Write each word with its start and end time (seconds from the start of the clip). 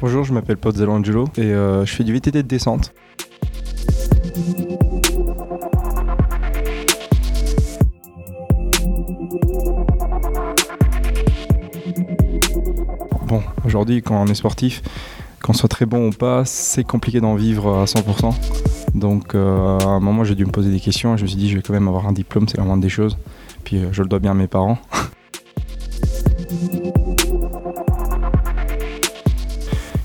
Bonjour, 0.00 0.24
je 0.24 0.32
m'appelle 0.32 0.56
Pozzello 0.56 0.92
Angelo 0.92 1.28
et 1.36 1.42
euh, 1.42 1.84
je 1.86 1.94
fais 1.94 2.04
du 2.04 2.12
VTT 2.12 2.42
de 2.42 2.48
descente. 2.48 2.92
Bon, 13.26 13.42
aujourd'hui, 13.64 14.02
quand 14.02 14.20
on 14.20 14.26
est 14.26 14.34
sportif, 14.34 14.82
qu'on 15.42 15.52
soit 15.52 15.68
très 15.68 15.86
bon 15.86 16.08
ou 16.08 16.10
pas, 16.10 16.44
c'est 16.44 16.84
compliqué 16.84 17.20
d'en 17.20 17.34
vivre 17.34 17.78
à 17.78 17.84
100%. 17.84 18.34
Donc, 18.94 19.34
euh, 19.34 19.78
à 19.78 19.86
un 19.86 20.00
moment, 20.00 20.24
j'ai 20.24 20.34
dû 20.34 20.44
me 20.44 20.50
poser 20.50 20.70
des 20.70 20.80
questions 20.80 21.14
et 21.14 21.18
je 21.18 21.22
me 21.22 21.28
suis 21.28 21.36
dit, 21.36 21.50
je 21.50 21.56
vais 21.56 21.62
quand 21.62 21.72
même 21.72 21.88
avoir 21.88 22.06
un 22.06 22.12
diplôme, 22.12 22.48
c'est 22.48 22.58
la 22.58 22.64
moindre 22.64 22.82
des 22.82 22.88
choses. 22.88 23.16
Puis, 23.64 23.78
euh, 23.78 23.88
je 23.92 24.02
le 24.02 24.08
dois 24.08 24.18
bien 24.18 24.32
à 24.32 24.34
mes 24.34 24.46
parents. 24.46 24.78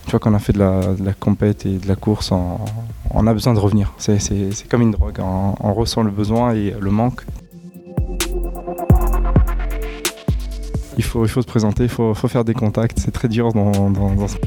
Une 0.10 0.12
fois 0.14 0.20
qu'on 0.22 0.34
a 0.34 0.40
fait 0.40 0.54
de 0.54 0.58
la, 0.58 0.96
de 0.96 1.12
compète 1.20 1.68
et 1.68 1.78
de 1.78 1.88
la 1.88 1.96
course, 1.96 2.32
on, 2.32 3.28
a 3.28 3.32
besoin 3.32 3.54
de 3.54 3.60
revenir. 3.60 3.94
C'est- 4.00 4.68
comme 4.68 4.82
une 4.82 4.90
drogue, 4.90 5.20
on, 5.20 5.72
ressent 5.76 6.02
le 6.02 6.10
besoin 6.10 6.56
et 6.56 6.74
le 6.80 6.90
manque. 6.90 7.22
Il 10.98 11.04
faut, 11.04 11.26
il 11.26 11.30
faut 11.30 11.44
se 11.44 11.46
présenter, 11.46 11.84
il 11.84 11.90
faut, 11.90 12.16
faire 12.16 12.44
des 12.44 12.56
contacts, 12.56 12.98
c'est 12.98 13.12
très 13.12 13.28
dur 13.28 13.54
dans, 13.54 13.92
dans- 13.92 14.16
dans 14.16 14.28
ce 14.28 14.38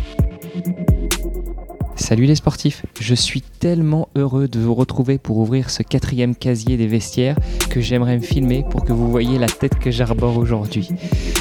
Salut 2.12 2.27
les 2.27 2.34
sportifs, 2.34 2.84
je 3.01 3.15
suis 3.15 3.41
tellement 3.41 4.11
heureux 4.16 4.47
de 4.47 4.61
vous 4.61 4.75
retrouver 4.75 5.16
pour 5.16 5.39
ouvrir 5.39 5.70
ce 5.70 5.83
quatrième 5.83 6.37
casier 6.37 6.77
des 6.77 6.87
vestiaires 6.87 7.39
que 7.70 7.80
j'aimerais 7.80 8.19
me 8.19 8.23
filmer 8.23 8.66
pour 8.69 8.84
que 8.84 8.93
vous 8.93 9.11
voyez 9.11 9.39
la 9.39 9.47
tête 9.47 9.79
que 9.79 9.91
j'arbore 9.91 10.37
aujourd'hui. 10.37 10.91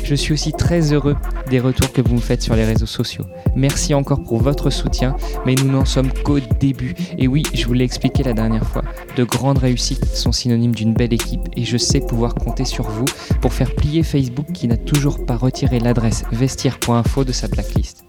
Je 0.05 0.15
suis 0.15 0.31
aussi 0.31 0.53
très 0.53 0.93
heureux 0.93 1.17
des 1.49 1.59
retours 1.59 1.91
que 1.91 1.99
vous 1.99 2.15
me 2.15 2.21
faites 2.21 2.41
sur 2.41 2.55
les 2.55 2.63
réseaux 2.63 2.85
sociaux. 2.85 3.25
Merci 3.53 3.93
encore 3.93 4.23
pour 4.23 4.41
votre 4.41 4.69
soutien, 4.69 5.17
mais 5.45 5.55
nous 5.55 5.69
n'en 5.69 5.83
sommes 5.83 6.13
qu'au 6.23 6.39
début. 6.39 6.95
Et 7.17 7.27
oui, 7.27 7.43
je 7.53 7.65
vous 7.65 7.73
l'ai 7.73 7.83
expliqué 7.83 8.23
la 8.23 8.31
dernière 8.31 8.65
fois, 8.65 8.83
de 9.17 9.25
grandes 9.25 9.57
réussites 9.57 10.05
sont 10.05 10.31
synonymes 10.31 10.73
d'une 10.73 10.93
belle 10.93 11.11
équipe 11.11 11.49
et 11.57 11.65
je 11.65 11.75
sais 11.75 11.99
pouvoir 11.99 12.33
compter 12.33 12.63
sur 12.63 12.89
vous 12.89 13.07
pour 13.41 13.51
faire 13.51 13.75
plier 13.75 14.03
Facebook 14.03 14.53
qui 14.53 14.69
n'a 14.69 14.77
toujours 14.77 15.25
pas 15.25 15.35
retiré 15.35 15.79
l'adresse 15.79 16.23
vestiaire.info 16.31 17.25
de 17.25 17.33
sa 17.33 17.49
blacklist. 17.49 18.00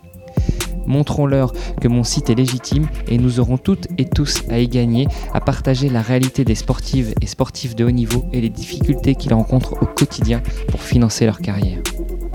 Montrons-leur 0.87 1.53
que 1.81 1.89
mon 1.89 2.05
site 2.05 2.31
est 2.31 2.35
légitime 2.35 2.89
et 3.09 3.19
nous 3.19 3.41
aurons 3.41 3.59
toutes 3.59 3.89
et 3.99 4.05
tous 4.05 4.43
à 4.51 4.59
y 4.59 4.69
gagner, 4.69 5.07
à 5.35 5.41
partager 5.41 5.89
la 5.89 6.03
réalité 6.03 6.45
des 6.45 6.55
sportives 6.55 7.15
et 7.21 7.27
sportifs 7.27 7.75
de 7.75 7.85
haut 7.85 7.91
niveau 7.91 8.25
et 8.33 8.41
les 8.41 8.49
difficultés 8.49 9.15
qu'ils 9.15 9.35
rencontrent 9.35 9.75
au 9.83 9.87
quotidien 9.87 10.43
pour 10.69 10.81
financer 10.81 11.27
leur 11.27 11.41
carrière. 11.41 11.79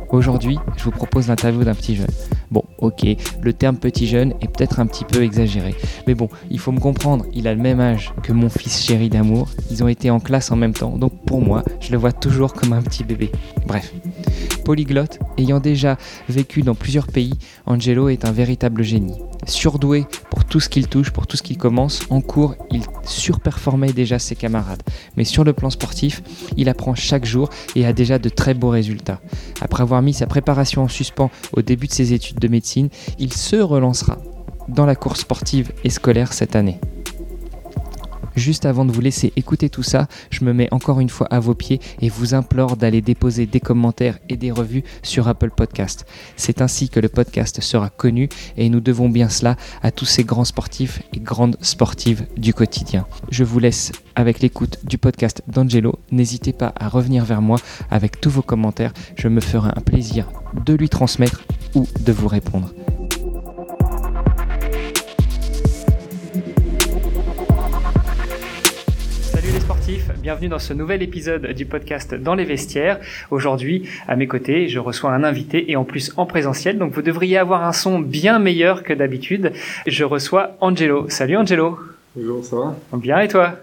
Aujourd'hui, 0.10 0.58
je 0.78 0.86
vous 0.86 0.92
propose 0.92 1.28
l'interview 1.28 1.66
d'un 1.66 1.76
petit 1.76 1.96
jeune. 1.96 2.08
Bon, 2.50 2.64
ok, 2.78 3.06
le 3.42 3.54
terme 3.54 3.76
petit 3.76 4.08
jeune 4.08 4.34
est 4.40 4.48
peut-être 4.48 4.80
un 4.80 4.86
petit 4.86 5.04
peu 5.04 5.22
exagéré, 5.22 5.76
mais 6.08 6.16
bon, 6.16 6.30
il 6.50 6.60
faut 6.60 6.72
me 6.72 6.80
comprendre, 6.80 7.26
il 7.34 7.46
a 7.46 7.54
le 7.54 7.62
même 7.62 7.82
âge 7.82 8.14
que 8.24 8.32
mon 8.32 8.48
fils 8.48 8.86
chéri 8.86 9.10
d'amour, 9.10 9.50
ils 9.70 9.84
ont 9.84 9.90
été 9.90 10.10
en 10.10 10.22
classe 10.22 10.50
en 10.50 10.56
même 10.56 10.74
temps, 10.74 10.98
donc 10.98 11.12
pour 11.26 11.42
moi, 11.42 11.64
je 11.82 11.92
le 11.92 11.98
vois 11.98 12.14
toujours 12.14 12.54
comme 12.54 12.72
un 12.72 12.82
petit 12.82 13.04
bébé. 13.04 13.32
Bref. 13.66 13.94
Polyglotte, 14.68 15.20
ayant 15.38 15.62
déjà 15.62 15.98
vécu 16.28 16.62
dans 16.62 16.76
plusieurs 16.76 17.08
pays, 17.08 17.36
Angelo 17.66 18.10
est 18.10 18.26
un 18.26 18.34
véritable 18.34 18.84
génie. 18.84 19.16
Surdoué 19.46 20.06
pour 20.30 20.44
tout 20.44 20.60
ce 20.60 20.68
qu'il 20.68 20.90
touche, 20.90 21.12
pour 21.12 21.26
tout 21.26 21.38
ce 21.38 21.42
qu'il 21.42 21.58
commence, 21.58 22.02
en 22.10 22.20
cours, 22.20 22.56
il 22.70 22.82
surperformait 23.06 23.94
déjà 23.94 24.20
ses 24.20 24.36
camarades. 24.36 24.84
Mais 25.16 25.24
sur 25.24 25.46
le 25.46 25.54
plan 25.54 25.70
sportif, 25.70 26.22
il 26.58 26.68
apprend 26.68 26.96
chaque 26.96 27.24
jour 27.24 27.50
et 27.78 27.86
a 27.86 27.94
déjà 27.94 28.20
de 28.20 28.28
très 28.28 28.54
beaux 28.54 28.68
résultats. 28.68 29.22
Après 29.62 29.84
avoir 29.84 30.02
mis 30.02 30.14
sa 30.14 30.28
préparation 30.28 30.84
en 30.84 30.90
suspens 30.90 31.32
au 31.54 31.62
début 31.62 31.88
de 31.88 31.94
ses 31.94 32.12
études 32.12 32.40
de 32.40 32.50
médecine, 32.50 32.90
il 33.20 33.32
se 33.32 33.56
relancera 33.56 34.18
dans 34.68 34.86
la 34.86 34.96
course 34.96 35.22
sportive 35.22 35.72
et 35.86 35.90
scolaire 35.90 36.34
cette 36.34 36.58
année. 36.58 36.82
Juste 38.38 38.68
avant 38.68 38.86
de 38.86 38.92
vous 38.92 39.02
laisser 39.02 39.34
écouter 39.36 39.68
tout 39.68 39.82
ça, 39.82 40.08
je 40.30 40.46
me 40.46 40.54
mets 40.54 40.72
encore 40.72 41.00
une 41.00 41.10
fois 41.10 41.26
à 41.32 41.40
vos 41.40 41.56
pieds 41.56 41.82
et 42.02 42.08
vous 42.08 42.36
implore 42.36 42.78
d'aller 42.78 43.02
déposer 43.02 43.48
des 43.48 43.60
commentaires 43.60 44.20
et 44.30 44.38
des 44.38 44.52
revues 44.52 44.84
sur 45.02 45.28
Apple 45.28 45.50
Podcast. 45.50 46.06
C'est 46.36 46.62
ainsi 46.62 46.88
que 46.90 47.00
le 47.00 47.10
podcast 47.10 47.60
sera 47.62 47.90
connu 47.90 48.30
et 48.56 48.70
nous 48.70 48.80
devons 48.80 49.10
bien 49.10 49.28
cela 49.28 49.56
à 49.82 49.90
tous 49.90 50.06
ces 50.06 50.24
grands 50.24 50.46
sportifs 50.46 51.02
et 51.14 51.20
grandes 51.20 51.58
sportives 51.62 52.28
du 52.38 52.54
quotidien. 52.54 53.08
Je 53.32 53.44
vous 53.44 53.58
laisse 53.58 53.92
avec 54.16 54.40
l'écoute 54.40 54.82
du 54.84 55.00
podcast 55.00 55.42
d'Angelo. 55.48 55.98
N'hésitez 56.12 56.54
pas 56.54 56.76
à 56.80 56.90
revenir 56.90 57.26
vers 57.26 57.42
moi 57.42 57.58
avec 57.90 58.22
tous 58.22 58.30
vos 58.30 58.44
commentaires. 58.44 58.94
Je 59.16 59.30
me 59.30 59.42
ferai 59.42 59.72
un 59.76 59.82
plaisir 59.82 60.30
de 60.64 60.76
lui 60.76 60.90
transmettre 60.90 61.42
ou 61.74 61.88
de 62.02 62.12
vous 62.12 62.28
répondre. 62.28 62.72
Bienvenue 70.28 70.50
dans 70.50 70.60
ce 70.60 70.74
nouvel 70.74 71.04
épisode 71.04 71.54
du 71.54 71.66
podcast 71.66 72.14
Dans 72.14 72.36
les 72.36 72.44
vestiaires. 72.44 73.00
Aujourd'hui, 73.32 73.88
à 74.10 74.18
mes 74.18 74.28
côtés, 74.28 74.68
je 74.68 74.78
reçois 74.78 75.14
un 75.14 75.24
invité 75.24 75.72
et 75.72 75.78
en 75.78 75.86
plus 75.86 76.12
en 76.18 76.26
présentiel, 76.26 76.78
donc 76.78 76.92
vous 76.92 77.02
devriez 77.02 77.38
avoir 77.38 77.64
un 77.64 77.72
son 77.72 78.00
bien 78.00 78.38
meilleur 78.38 78.84
que 78.84 78.92
d'habitude. 78.92 79.54
Je 79.86 80.04
reçois 80.04 80.58
Angelo. 80.60 81.06
Salut 81.08 81.38
Angelo. 81.38 81.80
Bonjour, 82.14 82.44
ça 82.44 82.58
va? 82.58 82.76
Bien 82.98 83.22
et 83.22 83.30
toi? 83.30 83.54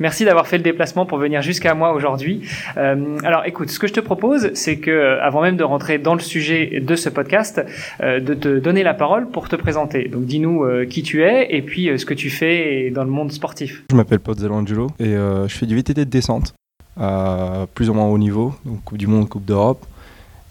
Merci 0.00 0.24
d'avoir 0.24 0.46
fait 0.46 0.58
le 0.58 0.62
déplacement 0.62 1.06
pour 1.06 1.18
venir 1.18 1.42
jusqu'à 1.42 1.74
moi 1.74 1.92
aujourd'hui. 1.92 2.42
Euh, 2.76 3.18
alors 3.24 3.42
écoute, 3.46 3.70
ce 3.70 3.78
que 3.78 3.86
je 3.86 3.92
te 3.92 4.00
propose, 4.00 4.50
c'est 4.54 4.78
que 4.78 4.90
euh, 4.90 5.22
avant 5.22 5.42
même 5.42 5.56
de 5.56 5.64
rentrer 5.64 5.98
dans 5.98 6.14
le 6.14 6.20
sujet 6.20 6.80
de 6.80 6.94
ce 6.94 7.08
podcast, 7.08 7.60
euh, 8.00 8.20
de 8.20 8.34
te 8.34 8.58
donner 8.58 8.82
la 8.82 8.94
parole 8.94 9.28
pour 9.28 9.48
te 9.48 9.56
présenter. 9.56 10.08
Donc 10.08 10.24
dis-nous 10.24 10.64
qui 10.88 11.02
tu 11.02 11.22
es 11.22 11.54
et 11.54 11.62
puis 11.62 11.90
ce 11.98 12.04
que 12.04 12.14
tu 12.14 12.30
fais 12.30 12.90
dans 12.90 13.04
le 13.04 13.10
monde 13.10 13.32
sportif. 13.32 13.84
Je 13.90 13.96
m'appelle 13.96 14.20
Pozzello 14.20 14.54
Angelo 14.54 14.88
et 14.98 15.14
je 15.14 15.54
fais 15.54 15.66
du 15.66 15.74
VTT 15.74 16.04
de 16.04 16.10
descente 16.10 16.54
à 16.96 17.66
plus 17.74 17.90
ou 17.90 17.94
moins 17.94 18.06
haut 18.06 18.18
niveau, 18.18 18.54
donc 18.64 18.82
Coupe 18.84 18.98
du 18.98 19.06
Monde, 19.06 19.28
Coupe 19.28 19.44
d'Europe. 19.44 19.84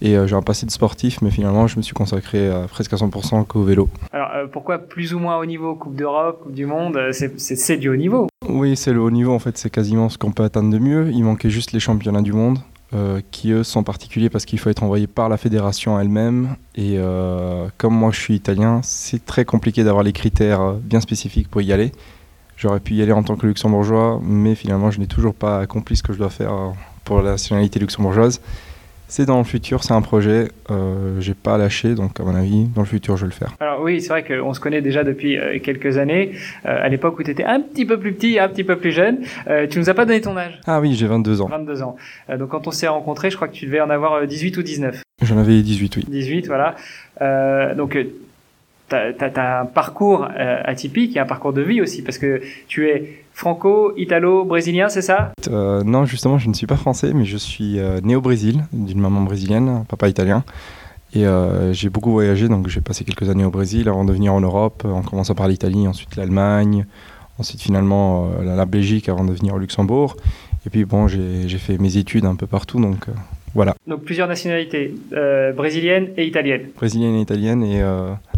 Et 0.02 0.16
euh, 0.16 0.28
j'ai 0.28 0.36
un 0.36 0.42
passé 0.42 0.66
de 0.66 0.72
sportif, 0.72 1.22
mais 1.22 1.32
finalement 1.32 1.68
je 1.68 1.78
me 1.78 1.82
suis 1.82 1.94
consacré 1.94 2.50
à 2.50 2.68
presque 2.68 2.94
à 2.94 2.98
100% 2.98 3.46
qu'au 3.46 3.64
vélo. 3.64 3.90
Alors 4.12 4.30
euh, 4.36 4.48
pourquoi 4.48 4.78
plus 4.78 5.14
ou 5.14 5.20
moins 5.20 5.38
haut 5.38 5.46
niveau 5.46 5.76
Coupe 5.76 5.96
d'Europe, 5.96 6.44
Coupe 6.44 6.54
du 6.54 6.66
Monde 6.66 6.98
euh, 6.98 7.12
C'est 7.12 7.78
du 7.78 7.90
haut 7.90 7.96
niveau? 7.96 8.28
Oui, 8.48 8.76
c'est 8.76 8.94
le 8.94 9.02
haut 9.02 9.12
niveau 9.12 9.34
en 9.34 9.40
fait, 9.40 9.58
c'est 9.58 9.70
quasiment 9.70 10.10
ce 10.10 10.18
qu'on 10.18 10.32
peut 10.32 10.44
atteindre 10.44 10.72
de 10.72 10.80
mieux. 10.80 11.10
Il 11.12 11.24
manquait 11.24 11.50
juste 11.50 11.72
les 11.72 11.80
championnats 11.80 12.22
du 12.22 12.34
monde, 12.34 12.60
euh, 12.94 13.20
qui 13.32 13.52
eux 13.52 13.64
sont 13.64 13.84
particuliers 13.84 14.30
parce 14.30 14.46
qu'il 14.46 14.60
faut 14.60 14.70
être 14.70 14.82
envoyé 14.82 15.08
par 15.08 15.28
la 15.28 15.36
fédération 15.36 16.00
elle-même. 16.00 16.56
Et 16.76 16.96
euh, 16.98 17.68
comme 17.78 17.94
moi 17.94 18.12
je 18.12 18.20
suis 18.20 18.36
italien, 18.36 18.80
c'est 18.82 19.26
très 19.26 19.44
compliqué 19.44 19.84
d'avoir 19.84 20.04
les 20.04 20.14
critères 20.14 20.62
euh, 20.62 20.74
bien 20.82 21.02
spécifiques 21.02 21.50
pour 21.50 21.62
y 21.62 21.74
aller. 21.74 21.92
J'aurais 22.56 22.80
pu 22.80 22.94
y 22.94 23.02
aller 23.02 23.12
en 23.12 23.24
tant 23.24 23.36
que 23.36 23.46
luxembourgeois, 23.46 24.22
mais 24.24 24.56
finalement 24.56 24.90
je 24.90 25.00
n'ai 25.00 25.08
toujours 25.08 25.34
pas 25.34 25.60
accompli 25.60 25.98
ce 25.98 26.04
que 26.04 26.14
je 26.14 26.18
dois 26.18 26.30
faire 26.30 26.54
euh, 26.54 26.70
pour 27.04 27.22
la 27.22 27.32
nationalité 27.32 27.78
luxembourgeoise. 27.80 28.40
C'est 29.10 29.26
dans 29.26 29.38
le 29.38 29.46
futur, 29.46 29.86
c'est 29.86 29.94
un 29.94 30.02
projet, 30.02 30.50
euh, 30.70 31.22
j'ai 31.22 31.34
pas 31.34 31.58
lâché, 31.58 31.96
donc 31.96 32.20
à 32.20 32.24
mon 32.24 32.36
avis, 32.36 32.66
dans 32.66 32.82
le 32.82 32.88
futur 32.88 33.16
je 33.16 33.22
vais 33.22 33.30
le 33.30 33.34
faire. 33.34 33.56
Alors 33.62 33.82
oui, 33.82 34.02
c'est 34.02 34.10
vrai 34.10 34.26
qu'on 34.26 34.54
se 34.54 34.60
connaît 34.60 34.82
déjà 34.82 35.06
depuis 35.06 35.38
euh, 35.38 35.60
quelques 35.60 35.98
années. 35.98 36.34
Euh, 36.66 36.84
à 36.84 36.90
l'époque 36.90 37.18
où 37.18 37.24
tu 37.24 37.32
étais 37.32 37.46
un 37.46 37.62
petit 37.62 37.86
peu 37.86 37.98
plus 37.98 38.14
petit, 38.14 38.38
un 38.38 38.50
petit 38.50 38.66
peu 38.66 38.78
plus 38.78 38.92
jeune, 38.92 39.20
euh, 39.48 39.66
tu 39.66 39.80
nous 39.80 39.90
as 39.90 39.94
pas 39.94 40.04
donné 40.04 40.20
ton 40.20 40.36
âge. 40.36 40.60
Ah 40.68 40.82
oui, 40.82 40.94
j'ai 40.94 41.08
22 41.08 41.42
ans. 41.42 41.48
22 41.48 41.84
ans. 41.84 41.96
Donc 42.38 42.50
quand 42.50 42.68
on 42.68 42.72
s'est 42.72 42.90
rencontrés, 42.90 43.30
je 43.30 43.38
crois 43.38 43.48
que 43.48 43.54
tu 43.54 43.66
devais 43.66 43.80
en 43.80 43.90
avoir 43.90 44.14
euh, 44.14 44.26
18 44.26 44.58
ou 44.58 44.62
19. 44.64 45.02
J'en 45.22 45.38
avais 45.38 45.62
18, 45.62 45.96
oui. 45.96 46.06
18, 46.10 46.48
voilà. 46.48 46.76
Donc 47.76 47.98
t'as 48.90 49.14
as, 49.20 49.62
un 49.62 49.66
parcours 49.66 50.28
atypique 50.36 51.16
et 51.16 51.20
un 51.20 51.26
parcours 51.26 51.54
de 51.54 51.62
vie 51.62 51.82
aussi, 51.82 52.04
parce 52.04 52.18
que 52.18 52.42
tu 52.68 52.90
es 52.90 53.24
franco-italo-brésilien, 53.38 54.90
c'est 54.90 55.04
ça? 55.04 55.32
Euh, 55.48 55.84
non, 55.84 56.06
justement, 56.06 56.40
je 56.40 56.50
ne 56.50 56.56
suis 56.56 56.66
pas 56.66 56.76
français, 56.76 57.14
mais 57.14 57.24
je 57.24 57.38
suis 57.38 57.78
euh, 57.78 58.02
né 58.02 58.16
au 58.16 58.22
Brésil, 58.22 58.64
d'une 58.74 59.00
maman 59.00 59.22
brésilienne, 59.22 59.86
papa 59.88 60.10
italien. 60.10 60.44
Et 61.14 61.26
euh, 61.26 61.72
j'ai 61.72 61.90
beaucoup 61.90 62.12
voyagé, 62.12 62.48
donc 62.50 62.68
j'ai 62.68 62.82
passé 62.82 63.06
quelques 63.06 63.30
années 63.30 63.46
au 63.46 63.52
Brésil 63.52 63.88
avant 63.90 64.06
de 64.06 64.12
venir 64.12 64.34
en 64.34 64.42
Europe, 64.42 64.84
en 64.86 65.04
commençant 65.04 65.36
par 65.36 65.48
l'Italie, 65.48 65.88
ensuite 65.88 66.16
l'Allemagne, 66.16 66.88
ensuite 67.38 67.62
finalement 67.62 68.28
la, 68.44 68.56
la 68.56 68.66
Belgique 68.66 69.08
avant 69.08 69.24
de 69.24 69.32
venir 69.32 69.54
au 69.54 69.60
Luxembourg. 69.60 70.18
Et 70.66 70.72
puis 70.72 70.84
bon, 70.86 71.08
j'ai 71.08 71.48
fait 71.60 71.78
mes 71.78 71.96
études 71.98 72.26
un 72.26 72.36
peu 72.36 72.48
partout, 72.48 72.82
donc 72.82 73.06
voilà. 73.54 73.76
Donc 73.86 74.02
plusieurs 74.04 74.28
nationalités, 74.28 74.96
brésilienne 75.56 76.08
et 76.18 76.26
italienne, 76.26 76.64
Brésilienne 76.76 77.16
et 77.16 77.22
italienne, 77.22 77.64
et 77.64 77.82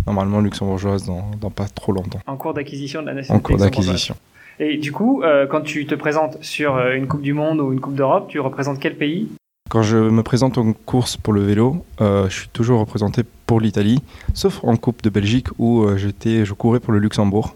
normalement 0.05 0.41
luxembourgeoise 0.41 1.05
dans, 1.05 1.31
dans 1.41 1.49
pas 1.49 1.65
trop 1.67 1.93
longtemps, 1.93 2.19
en 2.27 2.35
cours 2.35 2.53
d'acquisition 2.53 3.01
de 3.01 3.07
la 3.07 3.13
en 3.13 3.15
nationalité. 3.15 3.43
cours 3.43 3.55
luxembourgeoise. 3.55 3.87
d'acquisition. 3.87 4.15
Et 4.59 4.77
du 4.77 4.91
coup, 4.91 5.23
euh, 5.23 5.47
quand 5.47 5.61
tu 5.61 5.85
te 5.85 5.95
présentes 5.95 6.37
sur 6.41 6.75
euh, 6.75 6.93
une 6.93 7.07
Coupe 7.07 7.21
du 7.21 7.31
Monde 7.31 7.61
ou 7.61 7.71
une 7.71 7.79
Coupe 7.79 7.95
d'Europe, 7.95 8.27
tu 8.27 8.41
représentes 8.41 8.79
quel 8.79 8.95
pays? 8.95 9.29
Quand 9.69 9.83
je 9.83 9.97
me 9.97 10.21
présente 10.21 10.57
en 10.57 10.73
course 10.73 11.15
pour 11.15 11.31
le 11.31 11.41
vélo, 11.41 11.85
euh, 12.01 12.27
je 12.27 12.39
suis 12.39 12.49
toujours 12.49 12.81
représenté 12.81 13.21
pour 13.45 13.61
l'Italie, 13.61 14.01
sauf 14.33 14.59
en 14.63 14.75
Coupe 14.75 15.01
de 15.01 15.09
Belgique 15.09 15.47
où 15.59 15.87
j'étais, 15.95 16.43
je 16.43 16.53
courais 16.53 16.81
pour 16.81 16.91
le 16.91 16.99
Luxembourg. 16.99 17.55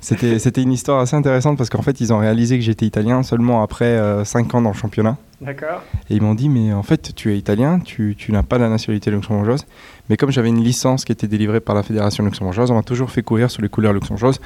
C'était, 0.00 0.38
c'était 0.38 0.62
une 0.62 0.70
histoire 0.70 1.00
assez 1.00 1.16
intéressante 1.16 1.58
parce 1.58 1.70
qu'en 1.70 1.82
fait, 1.82 2.00
ils 2.00 2.12
ont 2.12 2.18
réalisé 2.18 2.58
que 2.58 2.64
j'étais 2.64 2.86
italien 2.86 3.22
seulement 3.24 3.62
après 3.62 4.24
5 4.24 4.54
ans 4.54 4.62
dans 4.62 4.70
le 4.70 4.76
championnat. 4.76 5.16
D'accord. 5.40 5.82
Et 6.10 6.14
ils 6.14 6.22
m'ont 6.22 6.34
dit, 6.34 6.48
mais 6.48 6.72
en 6.72 6.82
fait, 6.82 7.12
tu 7.16 7.32
es 7.32 7.38
italien, 7.38 7.80
tu, 7.80 8.14
tu 8.16 8.30
n'as 8.30 8.42
pas 8.42 8.58
la 8.58 8.68
nationalité 8.68 9.10
luxembourgeoise. 9.10 9.66
Mais 10.08 10.16
comme 10.16 10.30
j'avais 10.30 10.50
une 10.50 10.62
licence 10.62 11.04
qui 11.04 11.12
était 11.12 11.26
délivrée 11.26 11.60
par 11.60 11.74
la 11.74 11.82
Fédération 11.82 12.22
luxembourgeoise, 12.22 12.70
on 12.70 12.74
m'a 12.74 12.82
toujours 12.82 13.10
fait 13.10 13.22
courir 13.22 13.50
sous 13.50 13.62
les 13.62 13.68
couleurs 13.68 13.94
luxembourgeoises 13.94 14.40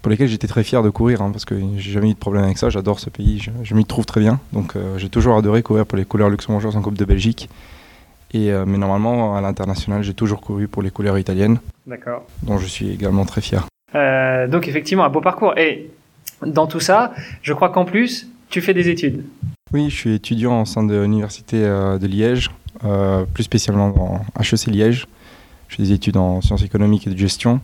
pour 0.00 0.10
lesquelles 0.10 0.28
j'étais 0.28 0.46
très 0.46 0.64
fier 0.64 0.82
de 0.82 0.90
courir, 0.90 1.22
hein, 1.22 1.30
parce 1.30 1.44
que 1.44 1.54
j'ai 1.76 1.92
jamais 1.92 2.10
eu 2.10 2.14
de 2.14 2.18
problème 2.18 2.44
avec 2.44 2.58
ça, 2.58 2.70
j'adore 2.70 3.00
ce 3.00 3.10
pays, 3.10 3.46
je, 3.62 3.74
m'y 3.74 3.84
trouve 3.84 4.06
très 4.06 4.20
bien. 4.20 4.40
Donc 4.52 4.76
euh, 4.76 4.98
j'ai 4.98 5.08
toujours 5.08 5.36
adoré 5.36 5.62
courir 5.62 5.86
pour 5.86 5.98
les 5.98 6.04
couleurs 6.04 6.30
luxembourgeoises 6.30 6.76
en 6.76 6.82
Coupe 6.82 6.96
de 6.96 7.04
Belgique. 7.04 7.48
Et, 8.32 8.50
euh, 8.50 8.64
mais 8.66 8.78
normalement, 8.78 9.36
à 9.36 9.40
l'international, 9.40 10.02
j'ai 10.02 10.14
toujours 10.14 10.40
couru 10.40 10.66
pour 10.66 10.82
les 10.82 10.90
couleurs 10.90 11.18
italiennes. 11.18 11.58
Dont 12.42 12.58
je 12.58 12.66
suis 12.66 12.90
également 12.90 13.24
très 13.26 13.40
fier. 13.40 13.66
Euh, 13.94 14.48
donc 14.48 14.66
effectivement, 14.66 15.04
un 15.04 15.10
beau 15.10 15.20
parcours. 15.20 15.56
Et 15.56 15.90
dans 16.44 16.66
tout 16.66 16.80
ça, 16.80 17.12
je 17.42 17.52
crois 17.52 17.68
qu'en 17.68 17.84
plus, 17.84 18.28
tu 18.48 18.60
fais 18.60 18.74
des 18.74 18.88
études. 18.88 19.24
Oui, 19.72 19.90
je 19.90 19.94
suis 19.94 20.14
étudiant 20.14 20.62
au 20.62 20.64
sein 20.64 20.82
de 20.82 21.00
l'Université 21.00 21.60
de 21.60 22.06
Liège, 22.06 22.50
plus 23.34 23.44
spécialement 23.44 23.90
dans 23.90 24.20
HEC 24.40 24.66
Liège. 24.66 25.06
Je 25.68 25.76
fais 25.76 25.82
des 25.82 25.92
études 25.92 26.16
en 26.16 26.40
sciences 26.40 26.62
économiques 26.62 27.06
et 27.06 27.10
de 27.10 27.18
gestion 27.18 27.60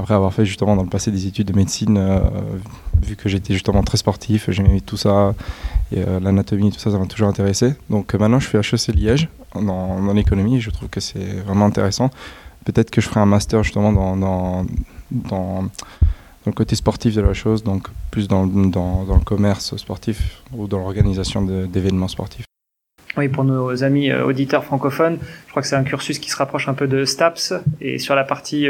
après 0.00 0.14
avoir 0.14 0.32
fait 0.32 0.44
justement 0.44 0.76
dans 0.76 0.82
le 0.82 0.88
passé 0.88 1.10
des 1.10 1.26
études 1.26 1.46
de 1.46 1.52
médecine, 1.52 1.96
euh, 1.98 2.20
vu 3.02 3.16
que 3.16 3.28
j'étais 3.28 3.52
justement 3.52 3.82
très 3.82 3.98
sportif, 3.98 4.50
j'aimais 4.50 4.80
tout 4.80 4.96
ça, 4.96 5.34
euh, 5.96 6.20
l'anatomie, 6.20 6.72
tout 6.72 6.78
ça, 6.78 6.90
ça 6.90 6.98
m'a 6.98 7.06
toujours 7.06 7.28
intéressé. 7.28 7.74
Donc 7.90 8.14
euh, 8.14 8.18
maintenant, 8.18 8.40
je 8.40 8.48
fais 8.48 8.58
HEC 8.58 8.94
Liège 8.94 9.28
dans, 9.54 10.12
l'économie, 10.12 10.60
je 10.60 10.70
trouve 10.70 10.88
que 10.88 11.00
c'est 11.00 11.40
vraiment 11.44 11.66
intéressant. 11.66 12.10
Peut-être 12.64 12.90
que 12.90 13.00
je 13.00 13.08
ferai 13.08 13.20
un 13.20 13.26
master 13.26 13.62
justement 13.62 13.92
dans, 13.92 14.66
le 16.46 16.52
côté 16.52 16.76
sportif 16.76 17.14
de 17.14 17.20
la 17.20 17.34
chose, 17.34 17.62
donc 17.62 17.88
plus 18.10 18.26
dans 18.26 18.44
le 18.44 19.24
commerce 19.24 19.76
sportif 19.76 20.42
ou 20.52 20.66
dans 20.66 20.78
l'organisation 20.78 21.42
d'événements 21.42 22.08
sportifs. 22.08 22.44
Oui, 23.16 23.28
pour 23.28 23.44
nos 23.44 23.82
amis 23.82 24.12
auditeurs 24.12 24.64
francophones, 24.64 25.18
je 25.46 25.50
crois 25.50 25.62
que 25.62 25.68
c'est 25.68 25.76
un 25.76 25.82
cursus 25.82 26.18
qui 26.18 26.30
se 26.30 26.36
rapproche 26.36 26.68
un 26.68 26.74
peu 26.74 26.86
de 26.86 27.04
STAPS 27.04 27.54
et 27.80 27.98
sur 27.98 28.14
la 28.14 28.24
partie 28.24 28.68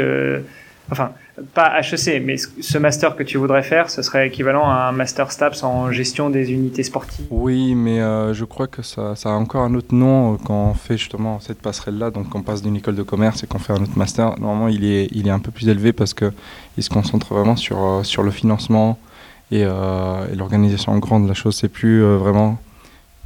enfin, 0.91 1.11
pas 1.53 1.79
HEC, 1.79 2.21
mais 2.23 2.35
ce 2.37 2.77
master 2.77 3.15
que 3.15 3.23
tu 3.23 3.37
voudrais 3.37 3.63
faire, 3.63 3.89
ce 3.89 4.01
serait 4.01 4.27
équivalent 4.27 4.69
à 4.69 4.89
un 4.89 4.91
master 4.91 5.31
STAPS 5.31 5.63
en 5.63 5.91
gestion 5.91 6.29
des 6.29 6.51
unités 6.51 6.83
sportives. 6.83 7.25
Oui, 7.29 7.75
mais 7.75 8.01
euh, 8.01 8.33
je 8.33 8.43
crois 8.43 8.67
que 8.67 8.81
ça, 8.81 9.13
a 9.23 9.29
encore 9.29 9.63
un 9.63 9.73
autre 9.73 9.95
nom 9.95 10.33
euh, 10.33 10.37
quand 10.43 10.71
on 10.71 10.73
fait 10.73 10.97
justement 10.97 11.39
cette 11.39 11.61
passerelle-là, 11.61 12.11
donc 12.11 12.35
on 12.35 12.41
passe 12.41 12.61
d'une 12.61 12.75
école 12.75 12.95
de 12.95 13.03
commerce 13.03 13.43
et 13.43 13.47
qu'on 13.47 13.59
fait 13.59 13.73
un 13.73 13.81
autre 13.81 13.97
master. 13.97 14.37
Normalement, 14.39 14.67
il 14.67 14.83
est, 14.83 15.07
il 15.11 15.27
est 15.27 15.31
un 15.31 15.39
peu 15.39 15.51
plus 15.51 15.69
élevé 15.69 15.93
parce 15.93 16.13
qu'il 16.13 16.31
se 16.79 16.89
concentre 16.89 17.33
vraiment 17.33 17.55
sur, 17.55 17.81
euh, 17.81 18.03
sur 18.03 18.23
le 18.23 18.31
financement 18.31 18.99
et, 19.51 19.65
l'organisation 20.33 20.97
grande 20.99 21.23
de 21.23 21.27
la 21.27 21.33
chose. 21.33 21.55
C'est 21.55 21.67
plus 21.67 22.01
vraiment 22.01 22.57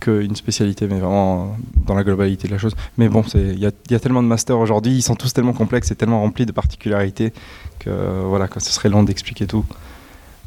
qu'une 0.06 0.36
spécialité, 0.36 0.88
mais 0.88 1.00
vraiment 1.00 1.58
dans 1.76 1.96
la 1.96 2.04
globalité 2.04 2.48
de 2.48 2.54
la 2.54 2.60
chose. 2.60 2.76
Mais 2.98 3.10
bon, 3.10 3.24
il 3.34 3.60
y 3.60 3.68
y 3.90 3.96
a, 3.96 4.00
tellement 4.00 4.22
de 4.24 4.28
masters 4.28 4.60
aujourd'hui, 4.60 4.94
ils 4.94 5.02
sont 5.02 5.16
tous 5.16 5.34
tellement 5.34 5.54
complexes 5.54 5.92
et 5.92 5.96
tellement 5.96 6.22
remplis 6.22 6.46
de 6.46 6.52
particularités 6.52 7.34
que 7.80 7.90
voilà, 8.26 8.48
que 8.48 8.60
ce 8.60 8.72
serait 8.72 8.90
long 8.90 9.04
d'expliquer 9.04 9.48
tout. 9.48 9.66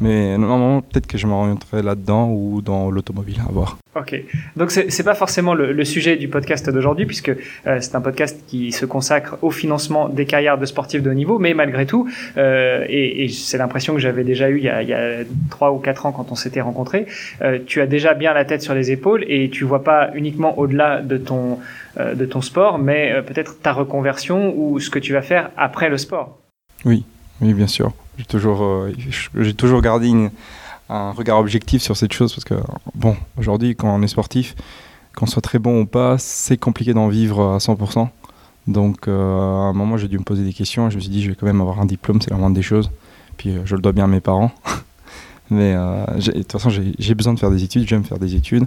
Mais 0.00 0.38
normalement, 0.38 0.80
peut-être 0.80 1.06
que 1.06 1.18
je 1.18 1.26
m'orienterai 1.26 1.82
là-dedans 1.82 2.30
ou 2.30 2.62
dans 2.62 2.90
l'automobile, 2.90 3.40
à 3.46 3.50
voir. 3.50 3.78
Ok, 3.96 4.22
donc 4.56 4.70
c'est 4.70 5.02
pas 5.02 5.14
forcément 5.14 5.54
le, 5.54 5.84
sujet 5.84 6.16
du 6.16 6.28
podcast 6.28 6.70
d'aujourd'hui, 6.70 7.06
puisque 7.06 7.30
euh, 7.30 7.78
c'est 7.80 7.94
un 7.94 8.00
podcast 8.00 8.44
qui 8.46 8.70
se 8.70 8.84
consacre 8.84 9.38
au 9.42 9.50
financement 9.50 10.08
des 10.08 10.26
carrières 10.26 10.58
de 10.58 10.66
sportifs 10.66 11.02
de 11.02 11.10
haut 11.10 11.14
niveau, 11.14 11.38
mais 11.38 11.54
malgré 11.54 11.86
tout, 11.86 12.08
euh, 12.36 12.84
et, 12.88 13.24
et 13.24 13.28
c'est 13.28 13.58
l'impression 13.58 13.94
que 13.94 14.00
j'avais 14.00 14.24
déjà 14.24 14.50
eu 14.50 14.58
il 14.58 14.64
y, 14.64 14.68
a, 14.68 14.82
il 14.82 14.88
y 14.88 14.92
a 14.92 15.24
trois 15.50 15.72
ou 15.72 15.78
quatre 15.78 16.06
ans 16.06 16.12
quand 16.12 16.30
on 16.30 16.34
s'était 16.34 16.60
rencontrés, 16.60 17.06
euh, 17.42 17.58
tu 17.66 17.80
as 17.80 17.86
déjà 17.86 18.14
bien 18.14 18.34
la 18.34 18.44
tête 18.44 18.62
sur 18.62 18.74
les 18.74 18.92
épaules 18.92 19.24
et 19.26 19.48
tu 19.50 19.64
vois 19.64 19.82
pas 19.82 20.10
uniquement 20.14 20.58
au-delà 20.58 21.00
de 21.00 21.16
ton 21.16 21.58
de 21.98 22.26
ton 22.26 22.40
sport, 22.42 22.78
mais 22.78 23.12
peut-être 23.26 23.60
ta 23.60 23.72
reconversion 23.72 24.54
ou 24.56 24.78
ce 24.78 24.88
que 24.88 25.00
tu 25.00 25.14
vas 25.14 25.22
faire 25.22 25.50
après 25.56 25.88
le 25.88 25.98
sport. 25.98 26.38
Oui, 26.84 27.04
oui, 27.40 27.52
bien 27.54 27.66
sûr. 27.66 27.92
J'ai 28.18 28.24
toujours, 28.24 28.64
euh, 28.64 28.92
toujours 29.56 29.80
gardé 29.80 30.12
un 30.88 31.12
regard 31.12 31.38
objectif 31.38 31.82
sur 31.82 31.96
cette 31.96 32.12
chose 32.12 32.34
parce 32.34 32.44
que, 32.44 32.54
bon, 32.96 33.16
aujourd'hui, 33.36 33.76
quand 33.76 33.94
on 33.94 34.02
est 34.02 34.08
sportif, 34.08 34.56
qu'on 35.14 35.26
soit 35.26 35.42
très 35.42 35.60
bon 35.60 35.82
ou 35.82 35.86
pas, 35.86 36.18
c'est 36.18 36.56
compliqué 36.56 36.94
d'en 36.94 37.08
vivre 37.08 37.54
à 37.54 37.58
100%. 37.58 38.08
Donc, 38.66 39.06
euh, 39.06 39.12
à 39.12 39.68
un 39.68 39.72
moment, 39.72 39.96
j'ai 39.96 40.08
dû 40.08 40.18
me 40.18 40.24
poser 40.24 40.42
des 40.42 40.52
questions 40.52 40.88
et 40.88 40.90
je 40.90 40.96
me 40.96 41.00
suis 41.00 41.10
dit, 41.10 41.22
je 41.22 41.30
vais 41.30 41.36
quand 41.36 41.46
même 41.46 41.60
avoir 41.60 41.80
un 41.80 41.86
diplôme, 41.86 42.20
c'est 42.20 42.30
la 42.30 42.36
moindre 42.36 42.56
des 42.56 42.62
choses. 42.62 42.90
Puis, 43.36 43.50
euh, 43.50 43.60
je 43.64 43.76
le 43.76 43.82
dois 43.82 43.92
bien 43.92 44.04
à 44.04 44.08
mes 44.08 44.20
parents. 44.20 44.50
Mais 45.50 45.72
de 45.72 46.42
toute 46.42 46.52
façon, 46.52 46.68
j'ai 46.68 47.14
besoin 47.14 47.32
de 47.32 47.38
faire 47.38 47.50
des 47.50 47.64
études, 47.64 47.88
j'aime 47.88 48.04
faire 48.04 48.18
des 48.18 48.34
études. 48.34 48.66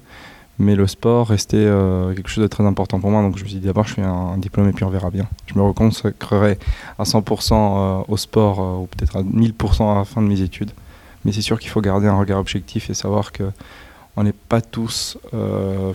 Mais 0.59 0.75
le 0.75 0.85
sport 0.85 1.29
restait 1.29 1.57
euh, 1.57 2.13
quelque 2.13 2.29
chose 2.29 2.43
de 2.43 2.47
très 2.47 2.63
important 2.65 2.99
pour 2.99 3.09
moi. 3.09 3.21
Donc 3.21 3.37
je 3.37 3.43
me 3.43 3.49
suis 3.49 3.59
dit 3.59 3.65
d'abord 3.65 3.87
je 3.87 3.95
fais 3.95 4.03
un, 4.03 4.37
diplôme 4.37 4.69
et 4.69 4.73
puis 4.73 4.83
on 4.83 4.89
verra 4.89 5.09
bien. 5.09 5.27
Je 5.47 5.57
me 5.57 5.63
reconsacrerai 5.63 6.59
à 6.99 7.03
100% 7.03 7.53
euh, 7.53 8.03
au 8.07 8.17
sport 8.17 8.59
euh, 8.59 8.83
ou 8.83 8.87
peut-être 8.87 9.17
à 9.17 9.23
1000% 9.23 9.91
à 9.91 9.95
la 9.95 10.05
fin 10.05 10.21
de 10.21 10.27
mes 10.27 10.41
études. 10.41 10.71
Mais 11.25 11.31
c'est 11.31 11.41
sûr 11.41 11.59
qu'il 11.59 11.69
faut 11.69 11.81
garder 11.81 12.07
un 12.07 12.17
regard 12.17 12.39
objectif 12.39 12.89
et 12.89 12.93
savoir 12.93 13.31
que 13.31 13.43
on 14.17 14.23
n'est 14.23 14.33
pas 14.33 14.59
tous 14.59 15.17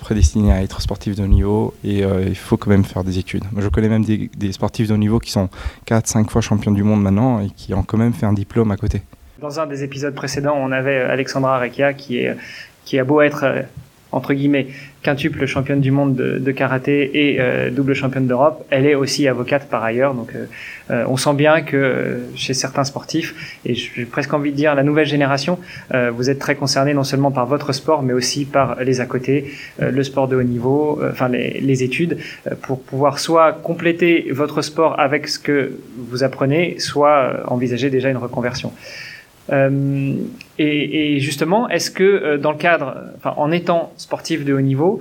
prédestinés 0.00 0.50
à 0.50 0.62
être 0.62 0.81
sportifs 0.81 1.17
de 1.17 1.26
niveau 1.26 1.75
et 1.85 1.99
il 2.00 2.35
faut 2.35 2.56
quand 2.56 2.70
même 2.70 2.85
faire 2.85 3.05
des 3.05 3.19
études. 3.19 3.44
je 3.55 3.69
connais 3.69 3.91
même 3.91 4.06
des, 4.06 4.53
sportifs 4.53 4.88
de 4.88 4.97
niveau 4.97 5.19
qui 5.19 5.31
sont 5.31 5.50
4-5 5.87 6.31
fois 6.31 6.41
champions 6.41 6.73
du 6.73 6.82
monde 6.82 7.03
maintenant 7.03 7.41
et 7.41 7.50
qui 7.50 7.75
ont 7.75 7.82
quand 7.82 7.99
même 7.99 8.14
fait 8.14 8.25
un 8.25 8.32
diplôme 8.32 8.70
à 8.70 8.79
côté. 8.79 9.03
Dans 9.38 9.61
un 9.61 9.67
des 9.67 9.85
épisodes 9.85 10.14
précédents, 10.14 10.56
on 10.56 10.73
avait 10.73 11.03
Alexandra 11.03 11.58
Rekia 11.58 11.93
qui, 11.93 12.25
qui 12.87 12.99
a 12.99 13.05
beau 13.05 13.20
être 13.20 13.67
entre 14.12 14.35
guillemets, 14.35 14.69
quintuple 15.03 15.47
championne 15.47 15.81
du 15.81 15.91
monde 15.91 16.17
de, 16.17 16.53
karaté 16.53 17.11
et 17.14 17.41
euh, 17.41 17.70
double 17.70 17.94
championne 17.94 18.26
d'Europe, 18.26 18.64
elle 18.70 18.87
est 18.87 18.94
aussi 18.94 19.29
avocate 19.29 19.69
par 19.69 19.85
ailleurs. 19.85 20.14
Donc, 20.14 20.35
euh, 20.35 20.47
euh, 20.91 21.05
on 21.06 21.17
sent 21.17 21.35
bien 21.35 21.62
que 21.62 22.20
chez 22.35 22.55
certains 22.55 22.85
sportifs, 22.85 23.61
et 23.64 23.75
j'ai 23.75 24.05
presque 24.05 24.32
envie 24.32 24.50
de 24.53 24.56
dire 24.56 24.75
la 24.75 24.82
nouvelle 24.82 25.06
génération, 25.06 25.58
vous 26.12 26.31
êtes 26.31 26.38
très 26.38 26.55
concernés 26.55 26.94
non 26.94 27.05
seulement 27.05 27.31
par 27.31 27.47
votre 27.47 27.73
sport, 27.73 28.03
mais 28.03 28.12
aussi 28.12 28.44
par 28.44 28.82
les 28.82 29.00
à 29.00 29.06
côté, 29.06 29.53
le 29.79 30.03
sport 30.03 30.29
de 30.29 30.37
haut 30.37 30.43
niveau, 30.43 31.00
enfin 31.11 31.29
les, 31.29 31.61
les 31.61 31.82
études, 31.82 32.19
pour 32.62 32.81
pouvoir 32.81 33.19
soit 33.19 33.53
compléter 33.53 34.29
votre 34.31 34.62
sport 34.62 34.99
avec 34.99 35.29
ce 35.29 35.38
que 35.38 35.73
vous 35.97 36.23
apprenez, 36.23 36.79
soit 36.79 37.43
envisager 37.47 37.91
déjà 37.91 38.08
une 38.11 38.17
reconversion. 38.17 38.73
Euh, 39.52 40.14
et, 40.58 41.20
justement, 41.20 41.69
est-ce 41.69 41.90
que 41.90 42.04
euh, 42.04 42.38
dans 42.38 42.52
le 42.52 42.58
cadre, 42.58 42.96
en 43.25 43.50
étant 43.50 43.93
sportif 43.96 44.44
de 44.44 44.54
haut 44.54 44.60
niveau, 44.60 45.00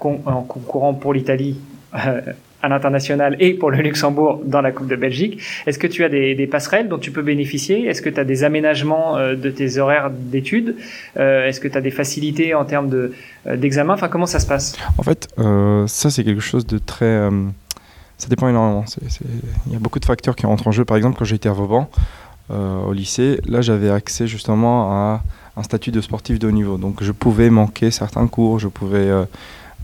en 0.00 0.42
concourant 0.42 0.94
pour 0.94 1.14
l'Italie 1.14 1.56
euh, 1.94 2.20
à 2.60 2.68
l'international 2.68 3.36
et 3.38 3.54
pour 3.54 3.70
le 3.70 3.78
Luxembourg 3.78 4.40
dans 4.44 4.60
la 4.60 4.72
Coupe 4.72 4.88
de 4.88 4.96
Belgique, 4.96 5.40
est-ce 5.66 5.78
que 5.78 5.86
tu 5.86 6.04
as 6.04 6.08
des, 6.08 6.48
passerelles 6.48 6.88
dont 6.88 6.98
tu 6.98 7.12
peux 7.12 7.22
bénéficier? 7.22 7.86
Est-ce 7.86 8.02
que 8.02 8.10
tu 8.10 8.18
as 8.18 8.24
des 8.24 8.42
aménagements 8.44 9.16
de 9.18 9.50
tes 9.50 9.78
horaires 9.78 10.10
d'études? 10.10 10.76
Est-ce 11.16 11.60
que 11.60 11.68
tu 11.68 11.78
as 11.78 11.80
des 11.80 11.90
facilités 11.90 12.54
en 12.54 12.64
termes 12.64 12.88
de, 12.88 13.12
d'examen? 13.46 13.94
Enfin, 13.94 14.08
comment 14.08 14.26
ça 14.26 14.40
se 14.40 14.46
passe? 14.46 14.76
En 14.98 15.02
fait, 15.02 15.28
ça 15.86 16.10
c'est 16.10 16.24
quelque 16.24 16.40
chose 16.40 16.66
de 16.66 16.78
très... 16.78 17.28
ça 18.18 18.28
dépend 18.28 18.48
énormément. 18.48 18.84
Il 19.66 19.72
y 19.72 19.76
a 19.76 19.80
beaucoup 19.80 20.00
de 20.00 20.04
facteurs 20.04 20.36
qui 20.36 20.46
rentrent 20.46 20.66
en 20.66 20.72
jeu. 20.72 20.84
Par 20.84 20.96
exemple, 20.96 21.16
quand 21.18 21.24
j'étais 21.24 21.48
à 21.48 21.52
Vauban, 21.52 21.90
au 22.52 22.92
lycée, 22.92 23.40
là 23.46 23.62
j'avais 23.62 23.90
accès 23.90 24.26
justement 24.26 24.92
à 24.92 25.22
un 25.56 25.62
statut 25.62 25.90
de 25.90 26.00
sportif 26.00 26.38
de 26.38 26.48
haut 26.48 26.52
niveau. 26.52 26.76
Donc 26.76 27.02
je 27.02 27.12
pouvais 27.12 27.50
manquer 27.50 27.90
certains 27.90 28.26
cours, 28.26 28.58
je 28.58 28.68
pouvais 28.68 28.98
euh, 28.98 29.24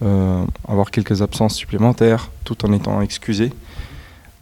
euh, 0.03 0.45
avoir 0.67 0.91
quelques 0.91 1.23
absences 1.23 1.55
supplémentaires 1.55 2.31
tout 2.45 2.65
en 2.65 2.73
étant 2.73 3.01
excusé. 3.01 3.53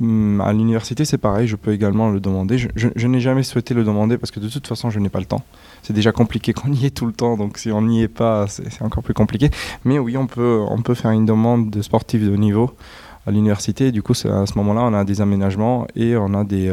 Hum, 0.01 0.43
à 0.43 0.53
l'université, 0.53 1.05
c'est 1.05 1.19
pareil, 1.19 1.49
je 1.49 1.57
peux 1.57 1.73
également 1.73 2.11
le 2.11 2.21
demander. 2.21 2.59
Je, 2.59 3.07
n'ai 3.07 3.21
jamais 3.21 3.43
souhaité 3.43 3.73
le 3.73 3.83
demander 3.83 4.19
parce 4.19 4.31
que 4.31 4.41
de 4.41 4.49
toute 4.49 4.67
façon, 4.67 4.91
je 4.91 4.99
n'ai 4.99 5.09
pas 5.09 5.21
le 5.21 5.25
temps. 5.25 5.43
C'est 5.83 5.95
déjà 5.95 6.13
compliqué 6.13 6.53
qu'on 6.53 6.73
y 6.73 6.87
est 6.87 6.91
tout 6.91 7.07
le 7.07 7.13
temps, 7.13 7.37
donc 7.37 7.59
si 7.59 7.71
on 7.71 7.83
n'y 7.83 8.03
est 8.03 8.09
pas, 8.09 8.47
c'est 8.47 8.83
encore 8.83 9.03
plus 9.03 9.15
compliqué. 9.15 9.51
Mais 9.85 9.99
oui, 9.99 10.17
on 10.17 10.27
peut, 10.27 10.63
on 10.69 10.83
peut 10.83 10.95
faire 10.95 11.13
une 11.13 11.25
demande 11.25 11.71
de 11.71 11.81
sportif 11.81 12.23
de 12.23 12.31
haut 12.31 12.37
niveau 12.37 12.73
à 13.27 13.31
l'université. 13.31 13.91
Du 13.91 14.03
coup, 14.03 14.13
à 14.13 14.47
ce 14.47 14.59
moment-là, 14.59 14.83
on 14.83 14.93
a 14.93 15.05
des 15.05 15.23
aménagements 15.23 15.87
et 15.97 16.15
on 16.17 16.35
a 16.35 16.45
des, 16.45 16.71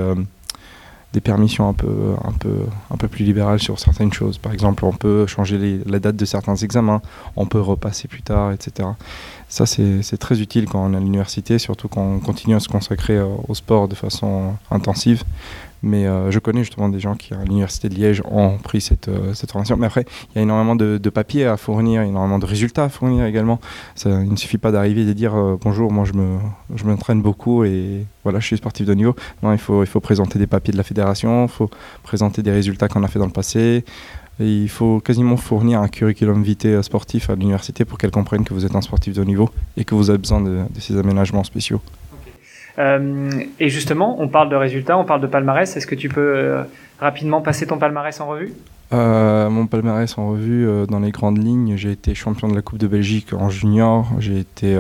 des 1.14 1.22
permissions 1.22 1.70
un 1.70 1.74
peu, 1.74 2.16
un, 2.24 2.32
peu, 2.32 2.66
un 2.90 2.98
peu 2.98 3.08
plus 3.08 3.24
libérales 3.24 3.60
sur 3.60 3.80
certaines 3.80 4.12
choses. 4.12 4.40
Par 4.40 4.52
exemple, 4.52 4.84
on 4.84 4.92
peut 4.92 5.28
changer 5.28 5.80
la 5.86 6.00
date 6.00 6.16
de 6.16 6.26
certains 6.26 6.56
examens, 6.56 7.02
on 7.36 7.46
peut 7.46 7.62
repasser 7.62 8.08
plus 8.08 8.24
tard, 8.24 8.52
etc. 8.52 8.90
Ça, 9.48 9.68
c'est 9.68 10.18
très 10.18 10.42
utile 10.42 10.66
quand 10.66 10.84
on 10.84 10.94
est 10.94 10.98
à 10.98 11.00
l'université, 11.00 11.60
surtout 11.60 11.88
quand 11.88 12.02
on 12.02 12.20
continue 12.20 12.56
à 12.56 12.60
se 12.60 12.68
consacrer 12.68 13.22
au 13.22 13.54
sport 13.54 13.88
de 13.88 13.96
façon 13.96 14.56
intensive. 14.72 15.24
Mais 15.86 16.08
euh, 16.08 16.32
je 16.32 16.40
connais 16.40 16.62
justement 16.62 16.88
des 16.88 17.02
gens 17.02 17.14
qui, 17.14 17.34
à 17.34 17.44
l'Université 17.44 17.90
de 17.90 17.96
Liège, 17.96 18.24
ont 18.32 18.58
pris 18.58 18.80
cette, 18.80 19.10
euh, 19.10 19.34
cette 19.34 19.52
formation. 19.52 19.76
Mais 19.76 19.86
après, 19.86 20.06
il 20.30 20.38
y 20.38 20.40
a 20.40 20.42
énormément 20.42 20.78
de, 20.78 20.98
papiers 21.10 21.46
à 21.46 21.58
fournir, 21.58 22.02
énormément 22.02 22.40
de 22.40 22.46
résultats 22.46 22.86
à 22.86 22.90
fournir 22.90 23.26
également. 23.26 23.60
Il 24.06 24.32
ne 24.32 24.36
suffit 24.38 24.58
pas 24.58 24.72
d'arriver 24.72 25.02
et 25.02 25.06
de 25.06 25.12
dire 25.12 25.36
euh, 25.36 25.58
bonjour, 25.62 25.92
moi 25.92 26.06
je 26.06 26.14
me, 26.14 26.40
je 26.74 26.86
m'entraîne 26.86 27.22
beaucoup 27.22 27.66
et 27.66 28.06
voilà, 28.24 28.40
je 28.40 28.48
suis 28.48 28.58
sportif 28.58 28.88
de 28.88 28.94
niveau. 28.94 29.14
Non, 29.44 29.52
il 29.52 29.60
faut, 29.60 29.84
il 29.84 29.88
faut 29.88 30.00
présenter 30.00 30.40
des 30.40 30.48
papiers 30.48 30.72
de 30.72 30.78
la 30.78 30.84
fédération, 30.84 31.44
il 31.44 31.52
faut 31.52 31.70
présenter 32.02 32.42
des 32.42 32.52
résultats 32.52 32.88
qu'on 32.88 33.04
a 33.04 33.08
fait 33.10 33.20
dans 33.20 33.26
le 33.26 33.32
passé. 33.32 33.84
Il 34.40 34.70
faut 34.70 35.02
quasiment 35.02 35.36
fournir 35.36 35.82
un 35.82 35.90
curriculum 35.90 36.42
vitae 36.44 36.82
sportif 36.82 37.30
à 37.30 37.36
l'université 37.36 37.84
pour 37.84 37.98
qu'elle 37.98 38.10
comprenne 38.10 38.46
que 38.46 38.54
vous 38.54 38.66
êtes 38.66 38.76
un 38.76 38.82
sportif 38.82 39.14
de 39.14 39.22
haut 39.22 39.26
niveau 39.26 39.50
et 39.76 39.84
que 39.84 39.94
vous 39.94 40.10
avez 40.10 40.18
besoin 40.18 40.42
de 40.42 40.64
ces 40.80 40.98
aménagements 40.98 41.44
spéciaux. 41.44 41.82
Euh, 42.80 43.30
et 43.60 43.70
justement, 43.70 44.16
on 44.20 44.28
parle 44.28 44.50
de 44.50 44.56
résultats, 44.56 44.98
on 44.98 45.06
parle 45.06 45.22
de 45.22 45.28
palmarès. 45.28 45.76
Est-ce 45.78 45.88
que 45.88 45.96
tu 45.96 46.10
peux 46.10 46.22
euh, 46.36 46.64
rapidement 47.00 47.42
passer 47.42 47.68
ton 47.68 47.78
palmarès 47.78 48.20
en 48.20 48.28
revue? 48.28 48.54
Euh, 48.94 49.50
mon 49.50 49.68
palmarès 49.68 50.18
en 50.18 50.30
revue, 50.30 50.68
dans 50.88 51.00
les 51.00 51.12
grandes 51.12 51.44
lignes, 51.44 51.76
j'ai 51.78 51.92
été 51.92 52.14
champion 52.16 52.48
de 52.48 52.56
la 52.56 52.62
Coupe 52.62 52.78
de 52.80 52.88
Belgique 52.88 53.34
en 53.34 53.50
junior, 53.50 54.08
j'ai 54.20 54.40
été 54.40 54.78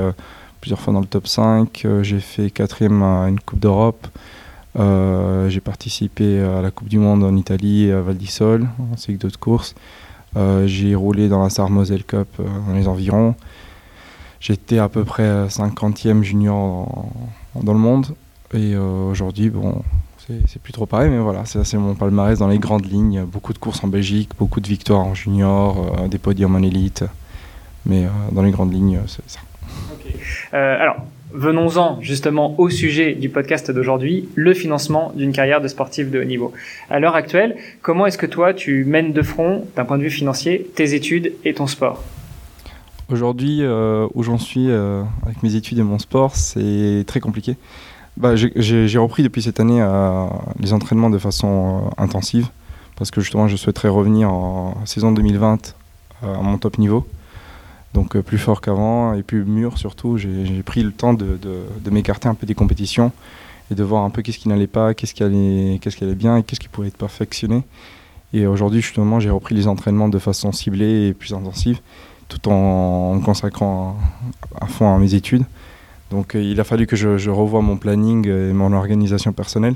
plusieurs 0.62 0.79
fois 0.79 0.93
dans 0.93 1.00
le 1.00 1.07
top 1.07 1.25
5, 1.27 1.81
euh, 1.85 2.03
j'ai 2.03 2.19
fait 2.19 2.50
quatrième 2.51 3.01
à 3.01 3.27
une 3.27 3.39
Coupe 3.39 3.59
d'Europe, 3.59 4.07
j'ai 4.77 5.59
participé 5.62 6.41
à 6.41 6.62
la 6.62 6.69
Coupe 6.71 6.89
du 6.89 7.00
Monde 7.00 7.23
en 7.23 7.35
Italie 7.35 7.91
à 7.91 8.01
Val 8.01 8.15
di 8.17 8.27
Sol, 8.27 8.67
en 8.91 8.97
cycle 8.97 9.27
de 9.27 9.35
course. 9.38 9.75
Euh, 10.35 10.65
j'ai 10.65 10.95
roulé 10.95 11.29
dans 11.29 11.43
la 11.43 11.50
Star 11.50 11.69
Cup 12.07 12.27
dans 12.39 12.73
les 12.73 12.88
environs. 12.88 13.35
J'étais 14.39 14.79
à 14.79 14.89
peu 14.89 15.03
près 15.03 15.47
50e 15.50 16.23
junior 16.23 16.55
en- 16.55 17.12
dans 17.62 17.74
le 17.74 17.79
monde. 17.79 18.07
Et 18.53 18.75
euh, 18.75 19.10
aujourd'hui, 19.10 19.50
bon, 19.50 19.81
c'est 20.48 20.62
plus 20.62 20.74
trop 20.74 20.86
pareil, 20.86 21.10
mais 21.10 21.17
voilà, 21.17 21.43
c'est 21.45 21.77
mon 21.77 21.95
palmarès 21.95 22.38
dans 22.38 22.48
les 22.48 22.60
grandes 22.60 22.86
lignes. 22.86 23.24
Beaucoup 23.24 23.53
de 23.53 23.57
courses 23.57 23.83
en 23.83 23.88
Belgique, 23.88 24.29
beaucoup 24.38 24.60
de 24.60 24.67
victoires 24.67 25.01
en 25.01 25.15
junior, 25.15 25.95
euh, 26.00 26.07
des 26.07 26.19
podiums 26.19 26.55
en 26.55 26.62
élite. 26.62 27.03
Mais 27.86 28.05
euh, 28.05 28.10
dans 28.31 28.43
les 28.43 28.51
grandes 28.51 28.74
lignes, 28.74 29.00
c'est 29.07 29.27
ça. 29.27 29.39
Alors, 30.51 30.98
venons-en 31.31 32.00
justement 32.01 32.60
au 32.60 32.69
sujet 32.69 33.13
du 33.13 33.29
podcast 33.29 33.72
d'aujourd'hui, 33.72 34.29
le 34.36 34.53
financement 34.53 35.12
d'une 35.15 35.31
carrière 35.31 35.62
de 35.62 35.67
sportif 35.67 36.12
de 36.12 36.22
haut 36.22 36.25
niveau. 36.25 36.53
À 36.91 37.00
l'heure 37.00 37.15
actuelle, 37.15 37.55
comment 37.81 38.05
est-ce 38.05 38.19
que 38.19 38.27
toi, 38.27 38.53
tu 38.53 38.86
mènes 38.86 39.13
de 39.13 39.22
front, 39.24 39.65
d'un 39.75 39.83
point 39.83 39.98
de 39.98 40.03
vue 40.03 40.12
financier, 40.12 40.69
tes 40.75 40.93
études 40.93 41.33
et 41.43 41.55
ton 41.55 41.65
sport? 41.65 42.03
Aujourd'hui, 43.13 43.60
euh, 43.62 44.08
où 44.15 44.24
j'en 44.24 44.39
suis 44.39 44.72
euh, 44.72 45.03
avec 45.22 45.43
mes 45.43 45.53
études 45.53 45.77
et 45.77 45.84
mon 45.84 46.00
sport, 46.00 46.36
c'est 46.36 47.03
très 47.05 47.20
compliqué. 47.20 47.58
Bah, 48.17 48.36
j'ai- 48.36 48.98
repris 48.98 49.22
depuis 49.22 49.43
cette 49.43 49.60
année 49.60 49.79
euh, 49.79 50.25
les 50.60 50.74
entraînements 50.74 51.12
de 51.12 51.20
façon 51.20 51.91
intensive 52.00 52.48
parce 52.96 53.12
que 53.12 53.22
justement 53.22 53.48
je 53.48 53.55
souhaiterais 53.55 53.89
revenir 53.89 54.34
en 54.34 54.84
saison 54.86 55.12
2020 55.12 55.75
euh, 56.24 56.36
à 56.36 56.41
mon 56.41 56.58
top 56.58 56.79
niveau. 56.79 57.05
Donc 57.93 58.17
plus 58.17 58.39
fort 58.39 58.62
qu'avant 58.62 59.13
et 59.13 59.22
plus 59.22 59.46
mûr 59.46 59.77
surtout. 59.77 60.17
J'ai 60.17 60.63
pris 60.65 60.82
le 60.82 60.91
temps 60.91 61.13
de, 61.13 61.38
m'écarter 61.91 62.27
un 62.27 62.34
peu 62.34 62.48
des 62.48 62.55
compétitions 62.55 63.12
et 63.70 63.75
de 63.75 63.84
voir 63.84 64.05
un 64.05 64.10
peu 64.10 64.24
qu'est-ce 64.24 64.39
qui 64.39 64.50
n'allait 64.50 64.65
pas, 64.65 64.96
qu'est-ce 64.96 65.13
qui 65.13 65.22
allait, 65.22 65.77
qu'est-ce 65.79 65.98
qui 65.98 66.03
allait 66.03 66.15
bien 66.15 66.38
et 66.38 66.43
qu'est-ce 66.43 66.60
qui 66.60 66.67
pourrait 66.67 66.88
être 66.88 66.98
perfectionné. 66.98 67.62
Et 68.34 68.48
aujourd'hui 68.48 68.82
justement 68.82 69.20
j'ai 69.20 69.29
repris 69.29 69.53
les 69.53 69.67
entraînements 69.67 70.10
de 70.10 70.17
façon 70.17 70.51
ciblée 70.51 71.10
et 71.10 71.13
plus 71.13 71.36
intensive 71.36 71.79
tout 72.27 72.50
en 72.50 73.15
me 73.15 73.22
consacrant 73.22 73.98
à, 74.60 74.68
fond 74.68 74.94
à 74.94 75.00
mes 75.00 75.13
études. 75.15 75.44
Donc 76.12 76.36
euh, 76.36 76.42
il 76.42 76.60
a 76.60 76.63
fallu 76.63 76.88
que 76.88 76.96
je, 76.96 77.30
revoie 77.30 77.62
mon 77.62 77.77
planning 77.77 78.27
et 78.27 78.53
mon 78.53 78.74
organisation 78.74 79.34
personnelle. 79.34 79.75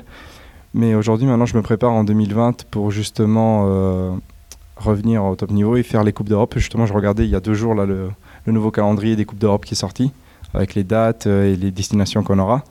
Mais 0.73 0.95
aujourd'hui, 0.95 1.25
maintenant, 1.27 1.45
je 1.45 1.57
me 1.57 1.61
prépare 1.61 1.91
en 1.91 2.03
2020 2.03 2.65
pour 2.69 2.91
justement 2.91 3.65
euh, 3.67 4.11
revenir 4.79 5.23
au 5.23 5.35
top 5.35 5.51
niveau 5.51 5.75
et 5.75 5.83
faire 5.83 6.03
les 6.03 6.13
Coupes 6.13 6.29
d'Europe. 6.29 6.53
Justement, 6.57 6.85
je 6.85 6.93
regardais 6.93 7.25
il 7.25 7.29
y 7.29 7.35
a 7.35 7.39
deux 7.39 7.53
jours 7.53 7.73
le, 7.73 8.09
nouveau 8.45 8.71
calendrier 8.71 9.15
des 9.15 9.25
Coupes 9.25 9.39
d'Europe 9.39 9.65
qui 9.65 9.73
est 9.73 9.77
sorti, 9.77 10.11
avec 10.53 10.75
les 10.75 10.83
dates 10.83 11.27
euh, 11.27 11.53
et 11.53 11.55
les 11.55 11.71
destinations 11.71 12.23
qu'on 12.23 12.39
aura, 12.39 12.63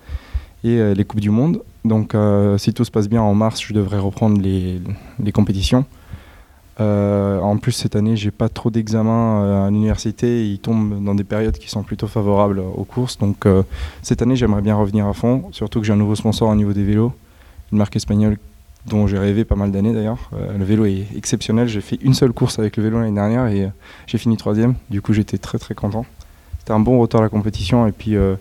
et 0.65 0.79
euh, 0.79 0.95
les 0.95 1.05
Coupes 1.05 1.21
du 1.21 1.31
Monde. 1.31 1.63
Donc 1.85 2.15
euh, 2.15 2.59
si 2.59 2.73
tout 2.73 2.85
se 2.85 2.91
passe 2.91 3.09
bien, 3.09 3.23
en 3.23 3.35
mars, 3.35 3.63
je 3.63 3.73
devrais 3.73 3.99
reprendre 3.99 4.41
les 4.41 5.33
compétitions. 5.33 5.85
Euh, 6.79 7.41
en 7.41 7.57
plus, 7.57 7.73
cette 7.73 7.97
année, 7.97 8.17
j'ai 8.17 8.31
pas 8.31 8.49
trop 8.49 8.71
d'examens 8.71 9.43
euh, 9.43 9.67
à 9.67 9.71
l'université. 9.71 10.47
Ils 10.47 10.59
tombent 10.59 11.03
dans 11.03 11.15
des 11.15 11.25
périodes 11.25 11.57
qui 11.57 11.71
sont 11.71 11.83
plutôt 11.83 12.07
favorables 12.07 12.59
aux 12.59 12.85
courses. 12.85 13.19
Donc, 13.19 13.47
euh, 13.47 13.63
cette 14.03 14.23
année, 14.23 14.37
j'aimerais 14.37 14.63
bien 14.63 14.77
revenir 14.77 15.07
à 15.07 15.13
fond. 15.13 15.49
Surtout 15.53 15.81
que 15.81 15.87
j'ai 15.87 15.93
un 15.93 15.97
nouveau 15.97 16.17
sponsor 16.17 16.49
au 16.49 16.55
niveau 16.55 16.73
des 16.73 16.85
vélos, 16.85 17.13
une 17.73 17.79
marque 17.79 17.97
espagnole 17.97 18.37
dont 18.87 19.07
j'ai 19.07 19.19
rêvé 19.19 19.45
pas 19.45 19.57
mal 19.57 19.73
d'années 19.73 19.93
d'ailleurs. 19.93 20.31
Le 20.57 20.65
vélo 20.65 20.85
est 20.85 21.07
exceptionnel. 21.17 21.67
J'ai 21.67 21.81
fait 21.81 21.99
une 22.03 22.15
seule 22.15 22.33
course 22.33 22.61
avec 22.61 22.77
le 22.77 22.85
vélo 22.85 23.01
l'année 23.01 23.17
dernière 23.17 23.49
et 23.49 23.69
j'ai 24.07 24.17
fini 24.17 24.37
troisième. 24.37 24.77
Du 24.91 25.03
coup, 25.03 25.13
j'étais 25.13 25.39
très 25.39 25.59
très 25.59 25.75
content. 25.75 26.07
C'était 26.61 26.71
un 26.71 26.79
bon 26.79 27.01
retour 27.01 27.19
à 27.19 27.25
la 27.25 27.29
compétition. 27.29 27.89
Et 27.89 27.91
puis, 27.91 28.13
une 28.13 28.39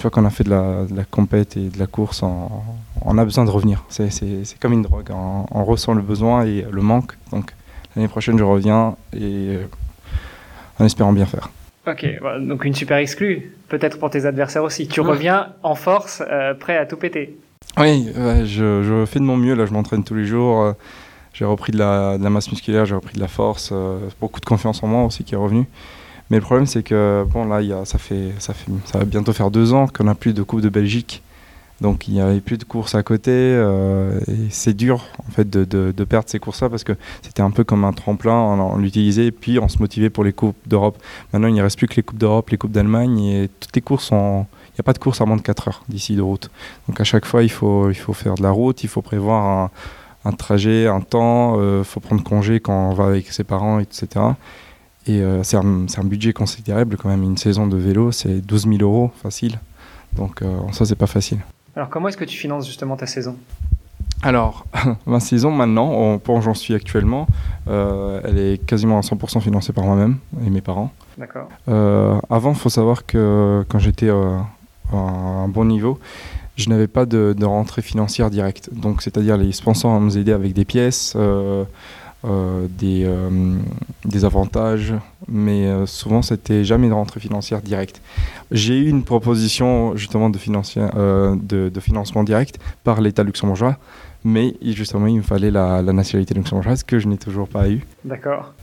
fois 0.00 0.10
qu'on 0.10 0.24
a 0.24 0.30
fait 0.30 0.42
de 0.42 0.50
la, 0.50 1.04
compète 1.08 1.56
et 1.56 1.68
de 1.68 1.78
la 1.78 1.86
course, 1.86 2.24
on, 2.24 3.16
a 3.16 3.24
besoin 3.24 3.44
de 3.44 3.50
revenir. 3.50 3.84
C'est 3.88 4.58
comme 4.58 4.72
une 4.72 4.82
drogue. 4.82 5.10
On, 5.12 5.46
on 5.52 5.64
ressent 5.64 5.94
le 5.94 6.02
besoin 6.02 6.44
et 6.44 6.66
le 6.68 6.82
manque. 6.82 7.12
Donc, 7.30 7.54
L'année 7.96 8.08
prochaine, 8.08 8.38
je 8.38 8.44
reviens 8.44 8.94
et 9.14 9.20
euh, 9.56 9.64
en 10.78 10.84
espérant 10.84 11.12
bien 11.12 11.26
faire. 11.26 11.50
Ok, 11.88 12.04
voilà, 12.20 12.40
donc 12.40 12.64
une 12.64 12.74
super 12.74 12.98
exclue, 12.98 13.52
peut-être 13.68 13.98
pour 13.98 14.10
tes 14.10 14.26
adversaires 14.26 14.62
aussi. 14.64 14.86
Tu 14.88 15.00
Ouais. 15.00 15.06
reviens 15.08 15.48
en 15.62 15.74
force, 15.74 16.22
euh, 16.30 16.52
prêt 16.54 16.76
à 16.76 16.84
tout 16.86 16.96
péter. 16.96 17.36
Oui, 17.78 18.08
je, 18.44 18.82
je 18.82 19.04
fais 19.06 19.18
de 19.18 19.24
mon 19.24 19.36
mieux. 19.36 19.54
Là, 19.54 19.66
je 19.66 19.72
m'entraîne 19.72 20.02
tous 20.04 20.14
les 20.14 20.24
jours. 20.26 20.60
euh, 20.62 20.72
J'ai 21.32 21.44
repris 21.44 21.72
de 21.72 21.78
la, 21.78 22.18
de 22.18 22.24
la 22.24 22.30
masse 22.30 22.50
musculaire, 22.50 22.86
j'ai 22.86 22.94
repris 22.94 23.14
de 23.14 23.20
la 23.20 23.28
force, 23.28 23.72
beaucoup 24.20 24.40
de 24.40 24.46
confiance 24.46 24.82
en 24.82 24.86
moi 24.86 25.04
aussi 25.04 25.22
qui 25.24 25.34
est 25.34 25.38
revenu. 25.38 25.64
Mais 26.30 26.38
le 26.38 26.42
problème, 26.42 26.66
c'est 26.66 26.82
que 26.82 27.24
bon, 27.30 27.44
là, 27.46 27.60
y 27.62 27.72
a, 27.72 27.84
ça, 27.84 27.98
fait, 27.98 28.32
ça, 28.38 28.52
fait, 28.54 28.70
ça 28.86 28.98
va 28.98 29.04
bientôt 29.04 29.32
faire 29.32 29.50
deux 29.50 29.72
ans 29.74 29.86
qu'on 29.86 30.04
n'a 30.04 30.14
plus 30.14 30.32
de 30.34 30.42
Coupe 30.42 30.60
de 30.62 30.68
Belgique. 30.70 31.22
Donc, 31.80 32.08
il 32.08 32.14
n'y 32.14 32.20
avait 32.20 32.40
plus 32.40 32.56
de 32.56 32.64
courses 32.64 32.94
à 32.94 33.02
côté. 33.02 33.30
euh, 33.32 34.18
c'est 34.50 34.74
dur, 34.74 35.04
en 35.26 35.30
fait, 35.30 35.48
de, 35.48 36.04
perdre 36.04 36.28
ces 36.28 36.38
courses-là 36.38 36.70
parce 36.70 36.84
que 36.84 36.92
c'était 37.22 37.42
un 37.42 37.50
peu 37.50 37.64
comme 37.64 37.84
un 37.84 37.92
tremplin. 37.92 38.32
On, 38.32 38.78
l'utilisait 38.78 39.26
et 39.26 39.32
puis 39.32 39.58
on 39.58 39.68
se 39.68 39.78
motivait 39.78 40.10
pour 40.10 40.24
les 40.24 40.32
Coupes 40.32 40.56
d'Europe. 40.66 40.98
Maintenant, 41.32 41.48
il 41.48 41.54
ne 41.54 41.62
reste 41.62 41.76
plus 41.76 41.88
que 41.88 41.96
les 41.96 42.02
Coupes 42.02 42.18
d'Europe, 42.18 42.50
les 42.50 42.58
Coupes 42.58 42.72
d'Allemagne 42.72 43.18
et 43.20 43.50
toutes 43.60 43.74
les 43.74 43.82
courses 43.82 44.06
sont. 44.06 44.46
Il 44.68 44.80
n'y 44.80 44.80
a 44.80 44.84
pas 44.84 44.92
de 44.92 44.98
course 44.98 45.20
à 45.20 45.24
moins 45.24 45.36
de 45.36 45.42
4 45.42 45.68
heures 45.68 45.82
d'ici 45.88 46.16
de 46.16 46.22
route. 46.22 46.50
Donc 46.88 47.00
à 47.00 47.04
chaque 47.04 47.24
fois, 47.24 47.42
il 47.42 47.50
faut, 47.50 47.90
il 47.90 47.94
faut 47.94 48.12
faire 48.12 48.34
de 48.34 48.42
la 48.42 48.50
route, 48.50 48.84
il 48.84 48.88
faut 48.88 49.00
prévoir 49.00 49.70
un, 50.24 50.32
trajet, 50.32 50.86
un 50.86 51.00
temps, 51.00 51.58
il 51.78 51.84
faut 51.84 52.00
prendre 52.00 52.22
congé 52.22 52.60
quand 52.60 52.90
on 52.90 52.92
va 52.92 53.06
avec 53.06 53.32
ses 53.32 53.44
parents, 53.44 53.78
etc. 53.78 54.06
Et 55.06 55.22
euh, 55.22 55.42
c'est 55.44 55.56
un, 55.56 55.86
un 55.96 56.04
budget 56.04 56.32
considérable 56.32 56.96
quand 56.96 57.08
même. 57.08 57.22
Une 57.22 57.38
saison 57.38 57.66
de 57.66 57.76
vélo, 57.76 58.12
c'est 58.12 58.40
12 58.44 58.68
000 58.68 58.76
euros 58.82 59.10
facile. 59.22 59.58
Donc 60.16 60.42
euh, 60.42 60.58
ça, 60.72 60.84
c'est 60.84 60.96
pas 60.96 61.06
facile. 61.06 61.38
Alors 61.76 61.90
comment 61.90 62.08
est-ce 62.08 62.16
que 62.16 62.24
tu 62.24 62.38
finances 62.38 62.66
justement 62.66 62.96
ta 62.96 63.06
saison? 63.06 63.36
Alors, 64.22 64.64
ma 65.06 65.20
saison 65.20 65.50
maintenant, 65.50 65.92
au 65.92 66.18
point 66.18 66.38
où 66.38 66.40
j'en 66.40 66.54
suis 66.54 66.74
actuellement, 66.74 67.26
euh, 67.68 68.20
elle 68.24 68.38
est 68.38 68.66
quasiment 68.66 68.96
à 68.96 69.02
100% 69.02 69.40
financée 69.42 69.74
par 69.74 69.84
moi-même 69.84 70.16
et 70.44 70.48
mes 70.48 70.62
parents. 70.62 70.90
D'accord. 71.18 71.48
Euh, 71.68 72.18
avant, 72.30 72.52
il 72.52 72.56
faut 72.56 72.70
savoir 72.70 73.04
que 73.04 73.62
quand 73.68 73.78
j'étais 73.78 74.08
euh, 74.08 74.38
à 74.90 74.96
un 74.96 75.48
bon 75.48 75.66
niveau, 75.66 75.98
je 76.56 76.70
n'avais 76.70 76.86
pas 76.86 77.04
de, 77.04 77.34
de 77.36 77.44
rentrée 77.44 77.82
financière 77.82 78.30
directe. 78.30 78.70
Donc, 78.72 79.02
c'est-à-dire 79.02 79.36
les 79.36 79.52
sponsors 79.52 80.00
nous 80.00 80.16
aidaient 80.16 80.32
avec 80.32 80.54
des 80.54 80.64
pièces, 80.64 81.14
des, 82.24 83.04
euh, 83.04 83.58
des 84.04 84.24
avantages, 84.24 84.94
mais 85.28 85.66
euh, 85.66 85.86
souvent, 85.86 86.22
c'était 86.22 86.64
jamais 86.64 86.88
de 86.88 86.92
rentrée 86.92 87.20
financière 87.20 87.60
directe. 87.62 88.00
J'ai 88.50 88.78
eu 88.78 88.88
une 88.88 89.04
proposition 89.04 89.96
justement 89.96 90.30
de, 90.30 90.38
euh, 90.78 91.36
de, 91.40 91.68
de 91.68 91.80
financement 91.80 92.24
direct 92.24 92.58
par 92.84 93.00
l'État 93.00 93.22
luxembourgeois, 93.22 93.76
mais 94.24 94.56
justement, 94.62 95.06
il 95.06 95.18
me 95.18 95.22
fallait 95.22 95.50
la, 95.52 95.82
la 95.82 95.92
nationalité 95.92 96.34
luxembourgeoise 96.34 96.82
que 96.82 96.98
je 96.98 97.06
n'ai 97.06 97.18
toujours 97.18 97.48
pas 97.48 97.68
eu. 97.68 97.86
D'accord. 98.04 98.54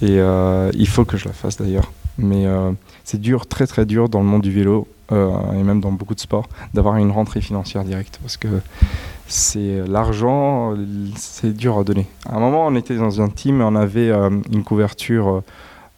Et 0.00 0.18
euh, 0.18 0.70
il 0.72 0.88
faut 0.88 1.04
que 1.04 1.16
je 1.18 1.26
la 1.26 1.34
fasse 1.34 1.58
d'ailleurs. 1.58 1.92
Mais 2.18 2.46
euh, 2.46 2.72
c'est 3.04 3.20
dur, 3.20 3.46
très 3.46 3.66
très 3.66 3.84
dur 3.84 4.08
dans 4.08 4.20
le 4.20 4.26
monde 4.26 4.42
du 4.42 4.50
vélo 4.50 4.76
euh, 4.76 4.86
et 5.12 5.62
même 5.62 5.80
dans 5.80 5.92
beaucoup 5.92 6.14
de 6.14 6.20
sports 6.20 6.48
d'avoir 6.74 6.96
une 6.96 7.10
rentrée 7.10 7.40
financière 7.40 7.84
directe 7.84 8.18
parce 8.22 8.36
que 8.36 8.48
c'est 9.26 9.86
l'argent, 9.86 10.74
c'est 11.16 11.52
dur 11.56 11.78
à 11.78 11.84
donner. 11.84 12.06
À 12.28 12.36
un 12.36 12.40
moment, 12.40 12.66
on 12.66 12.74
était 12.74 12.96
dans 12.96 13.20
un 13.20 13.28
team 13.28 13.60
et 13.60 13.64
on 13.64 13.74
avait 13.74 14.10
euh, 14.10 14.30
une 14.52 14.62
couverture 14.64 15.42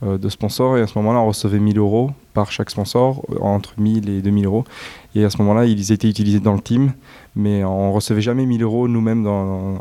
euh, 0.05 0.19
de 0.19 0.29
sponsors 0.29 0.77
et 0.77 0.83
à 0.83 0.87
ce 0.87 0.97
moment-là, 0.99 1.19
on 1.21 1.27
recevait 1.29 1.59
1000 1.59 1.79
euros 1.79 2.11
par 2.33 2.51
chaque 2.53 2.71
sponsor, 2.71 3.25
euh, 3.33 3.39
entre 3.41 3.73
1000 3.79 4.09
et 4.09 4.21
2000 4.23 4.47
euros. 4.47 4.65
Et 5.15 5.25
à 5.25 5.31
ce 5.31 5.39
moment-là, 5.39 5.65
ils 5.67 5.91
étaient 5.93 6.09
utilisés 6.09 6.41
dans 6.41 6.55
le 6.55 6.61
team, 6.61 6.93
mais 7.35 7.65
on 7.65 7.93
recevait 7.93 8.21
jamais 8.21 8.47
1000 8.47 8.63
euros 8.63 8.87
nous-mêmes 8.89 9.27
euh, 9.27 9.75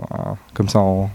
comme 0.53 0.69
ça 0.69 0.79
en- 0.79 1.09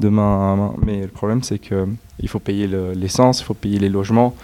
de 0.00 0.08
main 0.08 0.52
à 0.52 0.56
main. 0.56 0.74
Mais 0.84 1.02
le 1.02 1.08
problème, 1.08 1.42
c'est 1.42 1.58
qu'il 1.58 2.28
faut 2.28 2.38
payer 2.38 2.66
l'essence, 2.94 3.40
il 3.40 3.44
faut 3.44 3.54
payer 3.54 3.78
les 3.78 3.88
logements, 3.88 4.34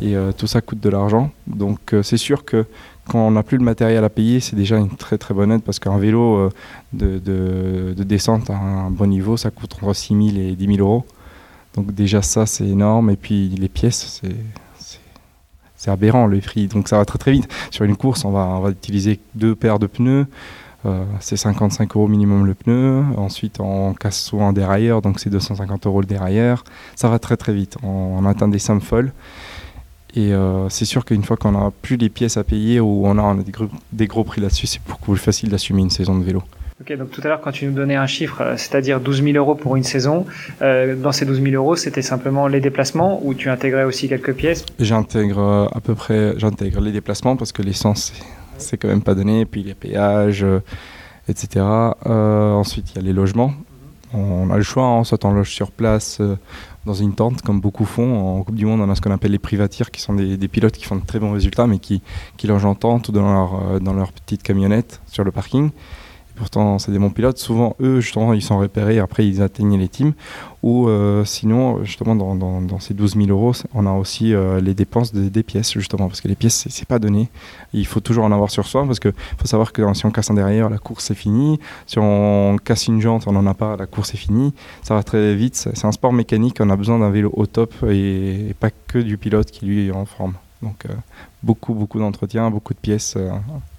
et 0.00 0.14
tout 0.36 0.46
ça 0.46 0.60
coûte 0.60 0.80
de 0.80 0.88
l'argent. 0.88 1.30
Donc 1.46 1.94
c'est 2.02 2.16
sûr 2.16 2.44
que 2.44 2.66
quand 3.08 3.18
on 3.18 3.32
n'a 3.32 3.42
plus 3.42 3.58
le 3.58 3.64
matériel 3.64 4.04
à 4.04 4.08
payer, 4.08 4.40
c'est 4.40 4.56
déjà 4.56 4.76
une 4.78 4.90
très 4.90 5.18
très 5.18 5.34
bonne 5.34 5.50
aide 5.50 5.62
parce 5.62 5.78
qu'un 5.78 5.98
vélo 5.98 6.50
de, 6.92 7.18
de, 7.18 8.02
descente 8.04 8.48
à 8.50 8.56
un 8.56 8.90
bon 8.90 9.08
niveau, 9.08 9.36
ça 9.36 9.50
coûte 9.50 9.74
entre 9.74 9.92
6 9.92 10.32
000 10.32 10.48
et 10.50 10.56
10 10.56 10.76
000 10.76 10.78
euros. 10.78 11.04
Donc 11.74 11.92
déjà 11.92 12.22
ça, 12.22 12.46
c'est 12.46 12.66
énorme. 12.66 13.10
Et 13.10 13.16
puis 13.16 13.48
les 13.48 13.68
pièces, 13.68 14.22
c'est 15.76 15.90
aberrant 15.90 16.26
le 16.26 16.38
prix. 16.40 16.68
Donc 16.68 16.88
ça 16.88 16.98
va 16.98 17.04
très 17.04 17.18
très 17.18 17.32
vite. 17.32 17.48
Sur 17.70 17.84
une 17.84 17.96
course, 17.96 18.24
on 18.24 18.30
va 18.30 18.70
utiliser 18.70 19.20
deux 19.34 19.54
paires 19.54 19.78
de 19.78 19.86
pneus. 19.86 20.26
Euh, 20.84 21.04
c'est 21.20 21.36
55 21.36 21.94
euros 21.96 22.08
minimum 22.08 22.46
le 22.46 22.54
pneu. 22.54 23.04
Ensuite, 23.16 23.60
on 23.60 23.94
casse 23.94 24.20
souvent 24.20 24.48
un 24.48 24.52
dérailleur, 24.52 25.02
donc 25.02 25.20
c'est 25.20 25.30
250 25.30 25.86
euros 25.86 26.00
le 26.00 26.06
dérailleur. 26.06 26.64
Ça 26.96 27.08
va 27.08 27.18
très 27.18 27.36
très 27.36 27.52
vite. 27.52 27.76
On, 27.82 28.24
atteint 28.26 28.48
des 28.48 28.58
sommes 28.58 28.80
folles. 28.80 29.12
Et 30.14 30.32
euh, 30.32 30.68
c'est 30.68 30.84
sûr 30.84 31.04
qu'une 31.04 31.24
fois 31.24 31.36
qu'on 31.36 31.52
n'a 31.52 31.70
plus 31.82 31.96
les 31.96 32.08
pièces 32.08 32.36
à 32.36 32.44
payer 32.44 32.80
ou 32.80 33.02
on 33.06 33.18
a, 33.18 33.34
des, 33.42 33.50
gros, 33.50 33.68
des 33.92 34.06
gros 34.06 34.24
prix 34.24 34.40
là-dessus, 34.40 34.66
c'est 34.66 34.80
beaucoup 34.86 35.12
plus 35.12 35.20
facile 35.20 35.48
d'assumer 35.48 35.80
une 35.80 35.90
saison 35.90 36.18
de 36.18 36.24
vélo. 36.24 36.42
Ok, 36.80 36.96
donc 36.96 37.10
tout 37.10 37.20
à 37.24 37.28
l'heure, 37.28 37.40
quand 37.40 37.52
tu 37.52 37.66
nous 37.66 37.72
donnais 37.72 37.96
un 37.96 38.06
chiffre, 38.06 38.40
euh, 38.40 38.56
c'est-à-dire 38.56 39.00
12 39.00 39.22
000 39.22 39.36
euros 39.36 39.54
pour 39.54 39.76
une 39.76 39.84
saison, 39.84 40.26
euh, 40.60 40.96
dans 40.96 41.12
ces 41.12 41.24
12 41.24 41.42
000 41.42 41.54
euros, 41.54 41.76
c'était 41.76 42.02
simplement 42.02 42.46
les 42.46 42.60
déplacements 42.60 43.20
ou 43.24 43.34
tu 43.34 43.48
intégrais 43.48 43.84
aussi 43.84 44.08
quelques 44.08 44.34
pièces? 44.34 44.66
J'intègre 44.78 45.68
à 45.72 45.80
peu 45.80 45.94
près, 45.94 46.34
j'intègre 46.36 46.80
les 46.80 46.92
déplacements 46.92 47.36
parce 47.36 47.52
que 47.52 47.62
l'essence, 47.62 48.12
c'est 48.62 48.76
quand 48.76 48.88
même 48.88 49.02
pas 49.02 49.14
donné, 49.14 49.44
puis 49.44 49.62
les 49.62 49.74
péages, 49.74 50.46
etc. 51.28 51.64
ensuite, 51.64 52.92
il 52.92 52.96
y 52.96 52.98
a 52.98 53.02
les 53.02 53.12
logements. 53.12 53.52
On 54.14 54.50
a 54.50 54.56
le 54.56 54.62
choix, 54.62 54.84
hein, 54.84 55.04
soit 55.04 55.24
on 55.24 55.32
loge 55.32 55.54
sur 55.54 55.70
place 55.70 56.20
dans 56.84 56.94
une 56.94 57.14
tente, 57.14 57.40
comme 57.42 57.60
beaucoup 57.60 57.86
font. 57.86 58.38
En 58.38 58.42
Coupe 58.42 58.56
du 58.56 58.66
Monde, 58.66 58.80
on 58.80 58.90
a 58.90 58.94
ce 58.94 59.00
qu'on 59.00 59.10
appelle 59.10 59.32
les 59.32 59.38
privatiers, 59.38 59.86
qui 59.90 60.00
sont 60.00 60.14
des, 60.14 60.48
pilotes 60.48 60.76
qui 60.76 60.84
font 60.84 60.96
de 60.96 61.06
très 61.06 61.18
bons 61.18 61.32
résultats, 61.32 61.66
mais 61.66 61.78
qui, 61.78 62.02
qui 62.36 62.46
logent 62.46 62.66
en 62.66 62.74
tente 62.74 63.08
ou 63.08 63.12
dans 63.12 63.22
leur, 63.22 63.80
dans 63.80 63.94
leur 63.94 64.12
petite 64.12 64.42
camionnette 64.42 65.00
sur 65.06 65.24
le 65.24 65.30
parking 65.30 65.70
pourtant 66.34 66.78
c'est 66.78 66.92
des 66.92 66.98
bons 66.98 67.10
pilotes. 67.10 67.38
Souvent, 67.38 67.76
eux, 67.80 68.00
justement, 68.00 68.32
ils 68.32 68.42
sont 68.42 68.58
repérés, 68.58 68.98
après 68.98 69.26
ils 69.26 69.42
atteignent 69.42 69.78
les 69.78 69.88
teams. 69.88 70.12
Ou 70.62 70.88
euh, 70.88 71.24
sinon, 71.24 71.82
justement, 71.82 72.14
dans, 72.14 72.78
ces 72.78 72.94
12 72.94 73.16
000 73.16 73.30
euros, 73.30 73.52
on 73.74 73.84
a 73.84 73.92
aussi 73.92 74.32
euh, 74.32 74.60
les 74.60 74.74
dépenses 74.74 75.12
des 75.12 75.42
pièces, 75.42 75.72
justement, 75.72 76.06
parce 76.06 76.20
que 76.20 76.28
les 76.28 76.36
pièces, 76.36 76.68
c'est 76.70 76.86
pas 76.86 77.00
donné. 77.00 77.28
Il 77.72 77.86
faut 77.86 77.98
toujours 77.98 78.24
en 78.24 78.30
avoir 78.30 78.50
sur 78.50 78.66
soi, 78.66 78.86
parce 78.86 79.00
qu'il 79.00 79.12
faut 79.38 79.46
savoir 79.46 79.72
que 79.72 79.82
si 79.94 80.06
on 80.06 80.12
casse 80.12 80.30
un 80.30 80.34
derrière, 80.34 80.70
la 80.70 80.78
course 80.78 81.10
est 81.10 81.16
finie. 81.16 81.58
Si 81.86 81.98
on 81.98 82.58
casse 82.62 82.86
une 82.86 83.00
jante, 83.00 83.24
on 83.26 83.32
n'en 83.32 83.46
a 83.46 83.54
pas, 83.54 83.76
la 83.76 83.86
course 83.86 84.14
est 84.14 84.18
finie. 84.18 84.54
Ça 84.82 84.94
va 84.94 85.02
très 85.02 85.34
vite. 85.34 85.56
C'est 85.56 85.84
un 85.84 85.92
sport 85.92 86.12
mécanique, 86.12 86.58
on 86.60 86.70
a 86.70 86.76
besoin 86.76 87.00
d'un 87.00 87.10
vélo 87.10 87.32
au 87.34 87.46
top 87.46 87.74
et, 87.90 88.54
pas 88.60 88.70
que 88.70 88.98
du 88.98 89.18
pilote 89.18 89.50
qui 89.50 89.66
lui 89.66 89.88
est 89.88 89.92
en 89.92 90.04
forme. 90.04 90.34
Donc, 90.62 90.86
euh, 90.86 90.94
beaucoup, 91.42 91.74
beaucoup 91.74 91.98
d'entretien, 91.98 92.50
beaucoup 92.50 92.72
de 92.72 92.78
pièces. 92.78 93.18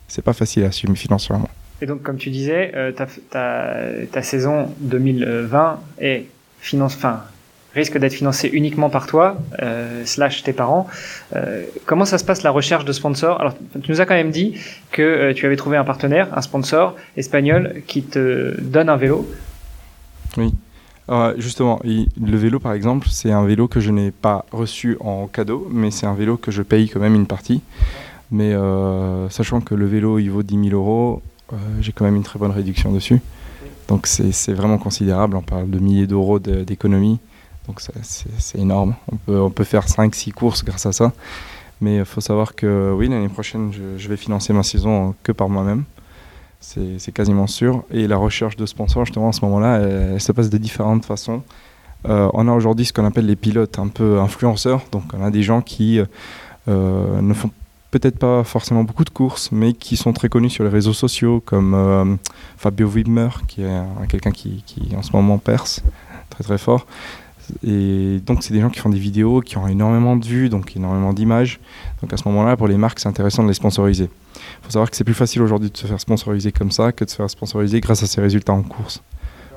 c'est 0.10 0.22
pas 0.22 0.34
facile 0.34 0.66
à 0.66 0.68
assumer 0.68 0.96
financièrement. 0.96 1.50
Et 1.84 1.86
donc, 1.86 2.02
comme 2.02 2.16
tu 2.16 2.30
disais, 2.30 2.72
euh, 2.75 2.94
ta, 2.94 4.22
saison 4.22 4.70
2020 4.80 5.82
est 6.00 6.28
finance, 6.62 6.96
enfin, 6.96 7.24
risque 7.75 7.98
d'être 7.98 8.13
financée 8.13 8.50
uniquement 8.54 8.90
par 8.90 9.06
toi, 9.06 9.36
euh, 9.62 10.04
slash 10.06 10.44
tes 10.44 10.54
parents. 10.54 10.88
Euh, 11.36 11.66
comment 11.86 12.06
ça 12.06 12.18
se 12.18 12.24
passe 12.24 12.42
la 12.42 12.52
recherche 12.52 12.86
de 12.86 12.94
sponsors? 12.94 13.38
Alors, 13.42 13.54
tu 13.84 13.92
nous 13.92 14.00
as 14.00 14.06
quand 14.06 14.13
même 14.13 14.32
dit 14.32 14.58
que 14.94 15.02
euh, 15.02 15.34
tu 15.34 15.46
avais 15.46 15.58
trouvé 15.58 15.75
un 15.75 15.84
partenaire, 15.84 16.30
un 16.32 16.42
sponsor 16.42 16.96
espagnol 17.18 17.82
qui 17.86 18.02
te 18.02 18.56
donne 18.62 18.88
un 18.88 18.96
vélo. 18.96 19.30
Oui. 20.38 20.54
justement, 21.38 21.82
le 21.84 22.38
vélo, 22.38 22.62
par 22.62 22.72
exemple, 22.72 23.10
c'est 23.12 23.34
un 23.34 23.44
vélo 23.44 23.68
que 23.68 23.82
je 23.82 23.92
n'ai 23.92 24.12
pas 24.12 24.46
reçu 24.54 24.96
en 25.02 25.28
cadeau, 25.28 25.68
mais 25.70 25.92
c'est 25.92 26.06
un 26.06 26.13
vélo 26.13 26.38
que 26.38 26.50
je 26.50 26.62
paye 26.62 26.88
quand 26.88 27.02
même 27.02 27.16
une 27.16 27.28
partie. 27.28 27.62
Mais 28.32 28.56
sachant 29.30 29.60
que 29.60 29.75
le 29.75 29.86
vélo, 29.86 30.18
il 30.18 30.30
vaut 30.30 30.44
10 30.44 30.70
000 30.70 30.82
euros, 30.82 31.22
euh, 31.22 31.33
j'ai 31.80 31.92
quand 31.92 32.06
même 32.06 32.16
une 32.16 32.24
très 32.24 32.40
bonne 32.40 32.52
réduction 32.52 32.92
dessus. 32.92 33.22
Donc 33.88 34.08
c'est 34.08 34.54
vraiment 34.54 34.78
considérable, 34.78 35.36
on 35.36 35.42
parle 35.42 35.70
de 35.70 35.80
milliers 35.80 36.08
d'euros 36.08 36.40
d'économie, 36.40 37.20
donc 37.68 37.82
c'est 37.82 38.60
énorme. 38.60 38.96
On 39.12 39.18
peut, 39.18 39.40
on 39.40 39.50
peut 39.50 39.64
faire 39.64 39.86
5-6 39.86 40.32
courses 40.32 40.64
grâce 40.64 40.86
à 40.86 40.92
ça. 40.92 41.12
Mais 41.82 41.98
il 41.98 42.06
faut 42.06 42.22
savoir 42.22 42.56
que 42.56 42.94
oui, 42.96 43.10
l'année 43.10 43.30
prochaine, 43.30 43.72
je, 43.98 44.08
vais 44.08 44.18
financer 44.18 44.54
ma 44.54 44.64
saison 44.64 45.16
que 45.22 45.32
par 45.32 45.50
moi-même. 45.50 45.84
C'est 46.62 47.12
quasiment 47.12 47.46
sûr. 47.46 47.84
Et 47.92 48.08
la 48.08 48.16
recherche 48.16 48.56
de 48.56 48.66
sponsors, 48.66 49.04
justement, 49.06 49.30
à 49.30 49.34
ce 49.34 49.44
moment-là, 49.44 49.80
elle, 49.80 50.22
se 50.22 50.32
passe 50.32 50.50
de 50.50 50.58
différentes 50.58 51.04
façons. 51.04 51.44
Euh, 52.08 52.30
on 52.34 52.48
a 52.48 52.54
aujourd'hui 52.54 52.86
ce 52.86 52.94
qu'on 52.94 53.06
appelle 53.06 53.26
les 53.26 53.36
pilotes 53.36 53.80
un 53.80 53.90
peu 53.90 54.20
influenceurs. 54.20 54.84
Donc 54.92 55.04
on 55.14 55.24
a 55.24 55.30
des 55.30 55.44
gens 55.44 55.62
qui 55.62 56.00
euh, 56.70 57.22
ne 57.22 57.34
font 57.34 57.50
peut-être 57.94 58.18
pas 58.18 58.44
forcément 58.44 58.84
beaucoup 58.84 59.04
de 59.06 59.12
courses, 59.12 59.52
mais 59.52 59.74
qui 59.74 59.98
sont 59.98 60.14
très 60.14 60.28
connus 60.28 60.50
sur 60.50 60.64
les 60.64 60.72
réseaux 60.72 60.94
sociaux, 60.94 61.44
comme 61.46 61.76
euh, 61.76 62.16
Fabio 62.58 62.88
Wimmer, 62.88 63.30
qui 63.48 63.62
est 63.62 63.82
quelqu'un 64.10 64.32
qui, 64.32 64.63
qui, 64.65 64.96
en 64.96 65.04
ce 65.04 65.12
moment 65.13 65.38
perce 65.38 65.84
très 66.32 66.44
très 66.44 66.58
fort. 66.58 66.88
Et 67.63 68.20
donc 68.26 68.41
c'est 68.41 68.54
des 68.54 68.62
gens 68.62 68.72
qui 68.72 68.80
font 68.80 68.89
des 68.89 68.98
vidéos, 68.98 69.41
qui 69.41 69.58
ont 69.58 69.67
énormément 69.67 70.15
de 70.15 70.26
vues, 70.26 70.50
donc 70.50 70.76
énormément 70.76 71.13
d'images. 71.13 71.60
Donc 72.02 72.12
à 72.12 72.17
ce 72.17 72.28
moment-là, 72.30 72.58
pour 72.58 72.67
les 72.67 72.78
marques, 72.78 73.00
c'est 73.00 73.10
intéressant 73.10 73.44
de 73.44 73.50
les 73.50 73.54
sponsoriser. 73.54 74.10
Il 74.36 74.65
faut 74.65 74.72
savoir 74.72 74.89
que 74.89 74.98
c'est 74.98 75.04
plus 75.04 75.13
facile 75.13 75.44
aujourd'hui 75.44 75.70
de 75.70 75.78
se 75.78 75.86
faire 75.86 76.00
sponsoriser 76.00 76.52
comme 76.52 76.72
ça 76.72 76.91
que 76.91 77.06
de 77.06 77.10
se 77.12 77.15
faire 77.15 77.30
sponsoriser 77.30 77.80
grâce 77.80 78.02
à 78.02 78.08
ses 78.08 78.22
résultats 78.22 78.54
en 78.54 78.63
course 78.63 79.04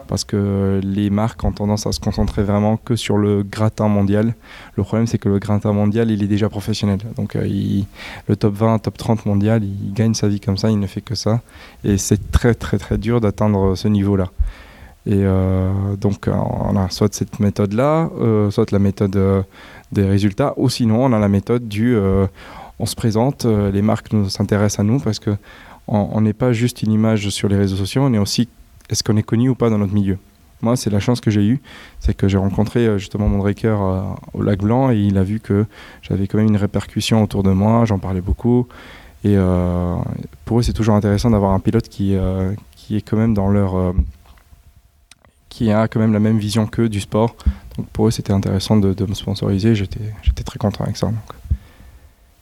parce 0.07 0.25
que 0.25 0.81
les 0.83 1.11
marques 1.11 1.45
ont 1.45 1.53
tendance 1.53 1.87
à 1.87 1.93
se 1.93 2.01
concentrer 2.01 2.43
vraiment 2.43 2.77
que 2.77 2.97
sur 2.97 3.17
le 3.17 3.43
gratin 3.43 3.89
mondial. 3.89 4.35
Le 4.77 4.83
problème, 4.83 5.07
c'est 5.07 5.19
que 5.19 5.29
le 5.29 5.39
gratin 5.39 5.73
mondial, 5.73 6.11
il 6.11 6.23
est 6.23 6.27
déjà 6.27 6.49
professionnel. 6.49 6.99
Donc, 7.17 7.37
euh, 7.37 7.83
le 8.29 8.37
top 8.37 8.55
20, 8.55 8.79
top 8.79 8.97
30 8.97 9.27
mondial, 9.27 9.65
il 9.65 9.93
gagne 9.93 10.15
sa 10.15 10.29
vie 10.29 10.41
comme 10.41 10.57
ça, 10.57 10.71
il 10.71 10.79
ne 10.79 10.87
fait 10.87 11.01
que 11.01 11.15
ça. 11.15 11.41
Et 11.85 11.99
c'est 11.99 12.31
très, 12.31 12.55
très, 12.55 12.79
très 12.79 12.99
dur 12.99 13.21
d'atteindre 13.21 13.75
ce 13.75 13.89
niveau-là. 13.89 14.31
Et 15.07 15.15
euh, 15.15 15.71
donc, 15.97 16.29
on 16.29 16.77
a 16.77 16.91
soit 16.91 17.15
cette 17.15 17.39
méthode-là, 17.39 18.11
euh, 18.21 18.51
soit 18.51 18.71
la 18.73 18.79
méthode 18.79 19.45
des 19.93 20.05
résultats, 20.05 20.55
ou 20.57 20.69
sinon, 20.69 21.05
on 21.05 21.13
a 21.13 21.19
la 21.19 21.29
méthode 21.29 21.69
du 21.69 21.97
on 22.79 22.85
se 22.85 22.95
présente, 22.95 23.47
les 23.47 23.81
marques 23.81 24.09
s'intéressent 24.29 24.81
à 24.81 24.83
nous 24.83 25.01
parce 25.01 25.19
que 25.19 25.31
on 25.89 26.21
n'est 26.21 26.35
pas 26.35 26.53
juste 26.53 26.83
une 26.83 26.93
image 26.93 27.31
sur 27.31 27.49
les 27.49 27.57
réseaux 27.57 27.77
sociaux, 27.77 28.03
on 28.03 28.13
est 28.13 28.19
aussi 28.19 28.49
est-ce 28.91 29.03
qu'on 29.03 29.17
est 29.17 29.23
connu 29.23 29.49
ou 29.49 29.55
pas 29.55 29.71
dans 29.71 29.79
notre 29.79 29.95
milieu? 29.95 30.19
Moi, 30.63 30.77
c'est 30.77 30.91
la 30.91 31.01
chance 31.01 31.21
que 31.21 31.31
j'ai 31.31 31.47
eue, 31.47 31.61
c'est 32.01 32.15
que 32.15 32.29
j'ai 32.29 32.39
rencontré 32.39 32.87
euh, 32.87 32.99
justement 32.99 33.29
mon 33.29 33.47
euh, 33.47 34.03
au 34.33 34.43
Lac 34.43 34.61
Blanc 34.61 34.91
et 34.91 34.97
il 34.97 35.19
a 35.19 35.23
vu 35.23 35.39
que 35.39 35.67
j'avais 36.03 36.27
quand 36.27 36.39
même 36.39 36.49
une 36.49 36.57
répercussion 36.57 37.23
autour 37.23 37.43
de 37.43 37.51
moi, 37.51 37.85
j'en 37.85 37.99
parlais 37.99 38.23
beaucoup. 38.23 38.67
Et 39.23 39.35
euh, 39.37 39.97
pour 40.45 40.61
eux, 40.61 40.63
c'est 40.63 40.73
toujours 40.73 40.95
intéressant 40.95 41.31
d'avoir 41.31 41.53
un 41.53 41.61
pilote 41.61 41.89
qui, 41.89 42.17
qui 42.77 42.97
est 42.97 43.01
quand 43.01 43.17
même 43.17 43.35
dans 43.35 43.49
leur. 43.49 43.95
qui 45.49 45.73
a 45.73 45.89
quand 45.89 46.01
même 46.01 46.13
la 46.13 46.21
même 46.21 46.39
vision 46.39 46.67
qu'eux 46.67 46.89
du 46.89 47.01
sport. 47.01 47.35
Donc 47.77 47.89
pour 47.89 48.07
eux, 48.07 48.11
c'était 48.11 48.33
intéressant 48.33 48.77
de, 48.77 49.07
me 49.07 49.15
sponsoriser. 49.15 49.75
J'étais 49.75 50.45
très 50.45 50.59
content 50.59 50.85
avec 50.85 50.97
ça. 50.97 51.11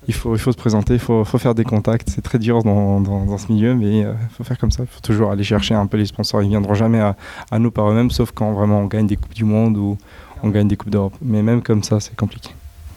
Il 0.08 0.14
faut, 0.14 0.34
il 0.34 0.38
faut 0.38 0.52
se 0.52 0.56
présenter, 0.56 0.94
il 0.94 1.00
faut, 1.00 1.24
faut, 1.24 1.38
faire 1.38 1.54
des 1.54 1.64
contacts. 1.64 2.08
C'est 2.10 2.22
très 2.22 2.38
dur 2.38 2.62
dans, 2.62 3.00
dans, 3.00 3.38
ce 3.38 3.50
milieu, 3.52 3.74
mais 3.74 3.98
il 4.00 4.04
euh, 4.04 4.12
faut 4.36 4.44
faire 4.44 4.58
comme 4.58 4.70
ça. 4.70 4.82
Il 4.82 4.88
faut 4.88 5.00
toujours 5.00 5.30
aller 5.30 5.44
chercher 5.44 5.74
un 5.74 5.86
peu 5.86 5.96
les 5.96 6.06
sponsors. 6.06 6.42
Ils 6.42 6.46
ne 6.46 6.50
viendront 6.50 6.74
jamais 6.74 7.00
à, 7.00 7.16
à 7.50 7.58
nous 7.58 7.70
par 7.70 7.90
eux-mêmes, 7.90 8.10
sauf 8.10 8.30
quand 8.32 8.52
vraiment 8.52 8.80
on 8.80 8.86
gagne 8.86 9.06
des 9.06 9.16
Coupes 9.16 9.34
du 9.34 9.44
Monde 9.44 9.76
ou 9.76 9.96
on 10.42 10.50
gagne 10.50 10.68
des 10.68 10.76
Coupes 10.76 10.90
d'Europe. 10.90 11.14
Mais 11.22 11.42
même 11.42 11.62
comme 11.62 11.82
ça, 11.82 12.00
c'est 12.00 12.16
compliqué. 12.16 12.50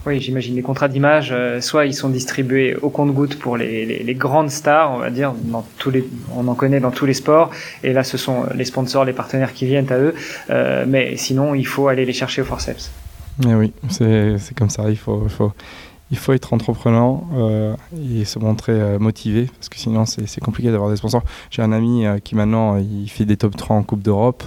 Oui, 0.08 0.22
j'imagine 0.22 0.56
les 0.56 0.62
contrats 0.62 0.88
d'image, 0.88 1.34
euh, 1.34 1.60
soit 1.60 1.86
ils 1.86 1.93
sont 1.93 2.08
distribués 2.08 2.78
au 2.82 2.89
compte-goutte 2.89 3.38
pour 3.39 3.58
les, 3.58 3.86
les, 3.86 4.04
les, 4.04 4.15
grandes 4.15 4.50
stars, 4.50 4.91
on 4.91 5.00
va 5.00 5.10
dire, 5.10 5.34
dans 5.34 5.65
tous 5.78 5.89
les, 5.89 6.08
on 6.34 6.48
en 6.48 6.56
connaît 6.56 6.80
dans 6.80 6.91
tous 6.91 7.06
les 7.06 7.13
sports, 7.13 7.52
et 7.84 7.91
là 7.91 8.06
ce 8.06 8.17
sont 8.17 8.46
les 8.56 8.63
sponsors, 8.63 9.04
les 9.04 9.12
partenaires 9.12 9.52
qui 9.52 9.65
viennent 9.65 9.91
à 9.91 9.98
eux, 9.98 10.15
euh, 10.50 10.86
mais 10.88 11.17
sinon 11.17 11.56
il 11.56 11.67
faut 11.67 11.89
aller 11.89 12.06
les 12.06 12.13
chercher 12.13 12.41
au 12.41 12.46
forceps. 12.46 12.89
Mais 13.46 13.54
oui, 13.54 13.74
c'est 13.89 14.58
comme 14.58 14.70
ça, 14.70 14.89
il 14.89 14.96
faut, 14.96 15.24
il 15.26 15.30
faut, 15.30 15.52
il 16.12 16.17
faut 16.17 16.34
être 16.34 16.54
entreprenant 16.54 17.28
euh, 17.36 17.76
et 17.98 18.26
se 18.26 18.39
montrer 18.39 18.74
euh, 18.74 19.00
motivé 19.00 19.50
parce 19.54 19.70
que 19.70 19.78
sinon 19.78 20.06
c'est 20.06 20.41
compliqué 20.41 20.72
d'avoir 20.72 20.89
des 20.89 20.96
sponsors. 20.96 21.24
J'ai 21.50 21.62
un 21.62 21.72
ami 21.72 22.06
euh, 22.06 22.20
qui 22.20 22.36
maintenant 22.36 22.78
il 22.78 23.10
fait 23.10 23.26
des 23.26 23.38
top 23.38 23.56
3 23.56 23.76
en 23.76 23.84
Coupe 23.84 24.02
d'Europe 24.02 24.43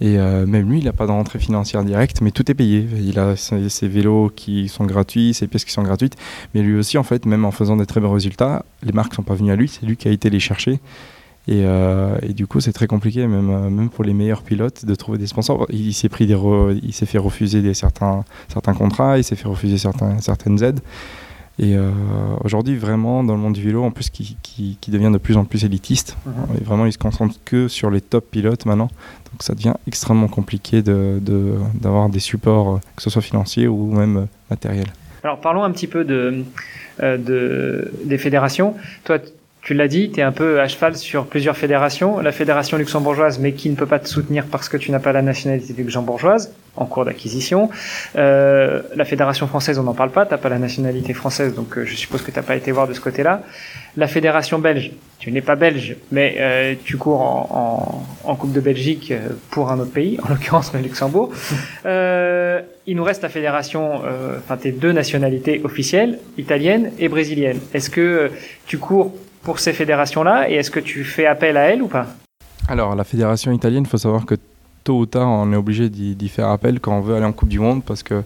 et 0.00 0.16
même 0.16 0.70
lui 0.70 0.78
il 0.78 0.84
n'a 0.84 0.92
pas 0.92 1.06
de 1.06 1.10
rentrée 1.10 1.40
financière 1.40 1.82
directe 1.82 2.20
mais 2.20 2.30
tout 2.30 2.48
est 2.48 2.54
payé. 2.54 2.86
Il 3.00 3.18
a 3.18 3.34
ses, 3.34 3.88
vélos 3.88 4.30
qui 4.34 4.68
sont 4.68 4.84
gratuits, 4.84 5.34
ses 5.34 5.48
pièces 5.48 5.64
qui 5.64 5.72
sont 5.72 5.82
gratuites 5.82 6.14
mais 6.54 6.62
lui 6.62 6.78
aussi 6.78 6.98
en 6.98 7.02
fait 7.02 7.26
même 7.26 7.44
en 7.44 7.50
faisant 7.50 7.76
des 7.76 7.86
très 7.86 8.00
bons 8.00 8.12
résultats 8.12 8.64
les 8.84 8.92
marques 8.92 9.14
sont 9.14 9.24
pas 9.24 9.34
venues 9.34 9.50
à 9.50 9.56
lui, 9.56 9.66
c'est 9.66 9.84
lui 9.84 9.96
qui 9.96 10.06
a 10.06 10.12
été 10.12 10.30
les 10.30 10.38
chercher. 10.38 10.78
Et, 11.48 11.64
et, 12.22 12.34
du 12.34 12.46
coup, 12.46 12.60
c'est 12.60 12.74
très 12.74 12.86
compliqué, 12.86 13.26
même, 13.26 13.70
même 13.70 13.88
pour 13.88 14.04
les 14.04 14.12
meilleurs 14.12 14.42
pilotes, 14.42 14.84
de 14.84 14.94
trouver 14.94 15.16
des 15.16 15.26
sponsors. 15.26 15.66
Il, 15.70 15.94
s'est 15.94 16.10
pris 16.10 16.26
des, 16.26 16.36
il 16.82 16.92
s'est 16.92 17.06
fait 17.06 17.16
refuser 17.16 17.62
des 17.62 17.72
certains, 17.72 18.24
certains 18.52 18.74
contrats, 18.74 19.16
il 19.16 19.24
s'est 19.24 19.34
fait 19.34 19.48
refuser 19.48 19.78
certains, 19.78 20.20
certaines 20.20 20.62
aides. 20.62 20.80
Et 21.58 21.74
aujourd'hui, 22.44 22.76
vraiment, 22.76 23.24
dans 23.24 23.34
le 23.34 23.40
monde 23.40 23.54
du 23.54 23.62
vélo, 23.62 23.82
en 23.82 23.90
plus, 23.90 24.10
qui, 24.10 24.36
qui, 24.42 24.90
devient 24.90 25.10
de 25.10 25.18
plus 25.18 25.36
en 25.36 25.44
plus 25.44 25.64
élitiste, 25.64 26.16
mhm. 26.26 26.32
et 26.60 26.64
vraiment, 26.64 26.86
ils 26.86 26.92
se 26.92 26.98
concentrent 26.98 27.38
que 27.44 27.66
sur 27.66 27.90
les 27.90 28.00
top 28.00 28.30
pilotes 28.30 28.64
maintenant. 28.66 28.90
Donc 29.32 29.42
ça 29.42 29.54
devient 29.54 29.74
extrêmement 29.86 30.28
compliqué 30.28 30.82
d'avoir 30.82 32.08
de, 32.08 32.12
des 32.12 32.20
supports, 32.20 32.80
que 32.96 33.02
ce 33.02 33.10
soit 33.10 33.22
financiers 33.22 33.66
ou 33.66 33.92
même 33.92 34.28
matériels. 34.50 34.92
Alors 35.24 35.40
parlons 35.40 35.64
un 35.64 35.72
petit 35.72 35.88
peu 35.88 36.04
de, 36.04 36.44
de, 37.00 37.90
des 38.04 38.18
fédérations. 38.18 38.74
Toi, 39.04 39.18
tu 39.68 39.74
l'as 39.74 39.86
dit, 39.86 40.10
tu 40.10 40.20
es 40.20 40.22
un 40.22 40.32
peu 40.32 40.62
à 40.62 40.66
cheval 40.66 40.96
sur 40.96 41.26
plusieurs 41.26 41.54
fédérations. 41.54 42.20
La 42.20 42.32
fédération 42.32 42.78
luxembourgeoise, 42.78 43.38
mais 43.38 43.52
qui 43.52 43.68
ne 43.68 43.74
peut 43.76 43.84
pas 43.84 43.98
te 43.98 44.08
soutenir 44.08 44.46
parce 44.46 44.70
que 44.70 44.78
tu 44.78 44.90
n'as 44.90 44.98
pas 44.98 45.12
la 45.12 45.20
nationalité 45.20 45.74
luxembourgeoise, 45.74 46.54
en 46.74 46.86
cours 46.86 47.04
d'acquisition. 47.04 47.68
Euh, 48.16 48.80
la 48.96 49.04
fédération 49.04 49.46
française, 49.46 49.78
on 49.78 49.82
n'en 49.82 49.92
parle 49.92 50.08
pas, 50.08 50.24
tu 50.24 50.30
n'as 50.30 50.38
pas 50.38 50.48
la 50.48 50.58
nationalité 50.58 51.12
française, 51.12 51.54
donc 51.54 51.76
euh, 51.76 51.84
je 51.84 51.94
suppose 51.96 52.22
que 52.22 52.30
tu 52.30 52.38
n'as 52.38 52.42
pas 52.42 52.56
été 52.56 52.72
voir 52.72 52.88
de 52.88 52.94
ce 52.94 53.00
côté-là. 53.02 53.42
La 53.98 54.06
fédération 54.06 54.58
belge, 54.58 54.92
tu 55.18 55.32
n'es 55.32 55.40
pas 55.40 55.56
belge, 55.56 55.96
mais 56.12 56.36
euh, 56.38 56.74
tu 56.84 56.96
cours 56.96 57.20
en, 57.20 58.06
en, 58.24 58.36
Coupe 58.36 58.52
de 58.52 58.60
Belgique 58.60 59.10
euh, 59.10 59.30
pour 59.50 59.70
un 59.70 59.80
autre 59.80 59.90
pays, 59.90 60.18
en 60.24 60.28
l'occurrence 60.30 60.72
le 60.72 60.80
Luxembourg. 60.80 61.30
Euh, 61.86 62.60
il 62.86 62.96
nous 62.96 63.04
reste 63.04 63.22
la 63.22 63.28
fédération, 63.28 64.02
euh, 64.04 64.38
enfin 64.38 64.56
tes 64.56 64.72
deux 64.72 64.92
nationalités 64.92 65.60
officielles, 65.64 66.18
italienne 66.36 66.92
et 66.98 67.08
brésilienne. 67.08 67.60
Est-ce 67.72 67.88
que 67.88 68.30
tu 68.66 68.78
cours 68.78 69.12
pour 69.48 69.60
ces 69.60 69.72
fédérations-là 69.72 70.50
et 70.50 70.56
est-ce 70.56 70.70
que 70.70 70.78
tu 70.78 71.04
fais 71.04 71.24
appel 71.24 71.56
à 71.56 71.62
elles 71.70 71.80
ou 71.80 71.88
pas? 71.88 72.06
Alors, 72.68 72.94
la 72.94 73.02
fédération 73.02 73.50
italienne, 73.50 73.84
il 73.86 73.88
faut 73.88 73.96
savoir 73.96 74.26
que 74.26 74.34
tôt 74.84 74.98
ou 74.98 75.06
tard, 75.06 75.26
on 75.26 75.50
est 75.54 75.56
obligé 75.56 75.88
d'y 75.88 76.28
faire 76.28 76.48
appel 76.48 76.80
quand 76.80 76.92
on 76.92 77.00
veut 77.00 77.14
aller 77.14 77.24
en 77.24 77.32
Coupe 77.32 77.48
du 77.48 77.58
Monde 77.58 77.82
parce 77.82 78.02
que 78.02 78.24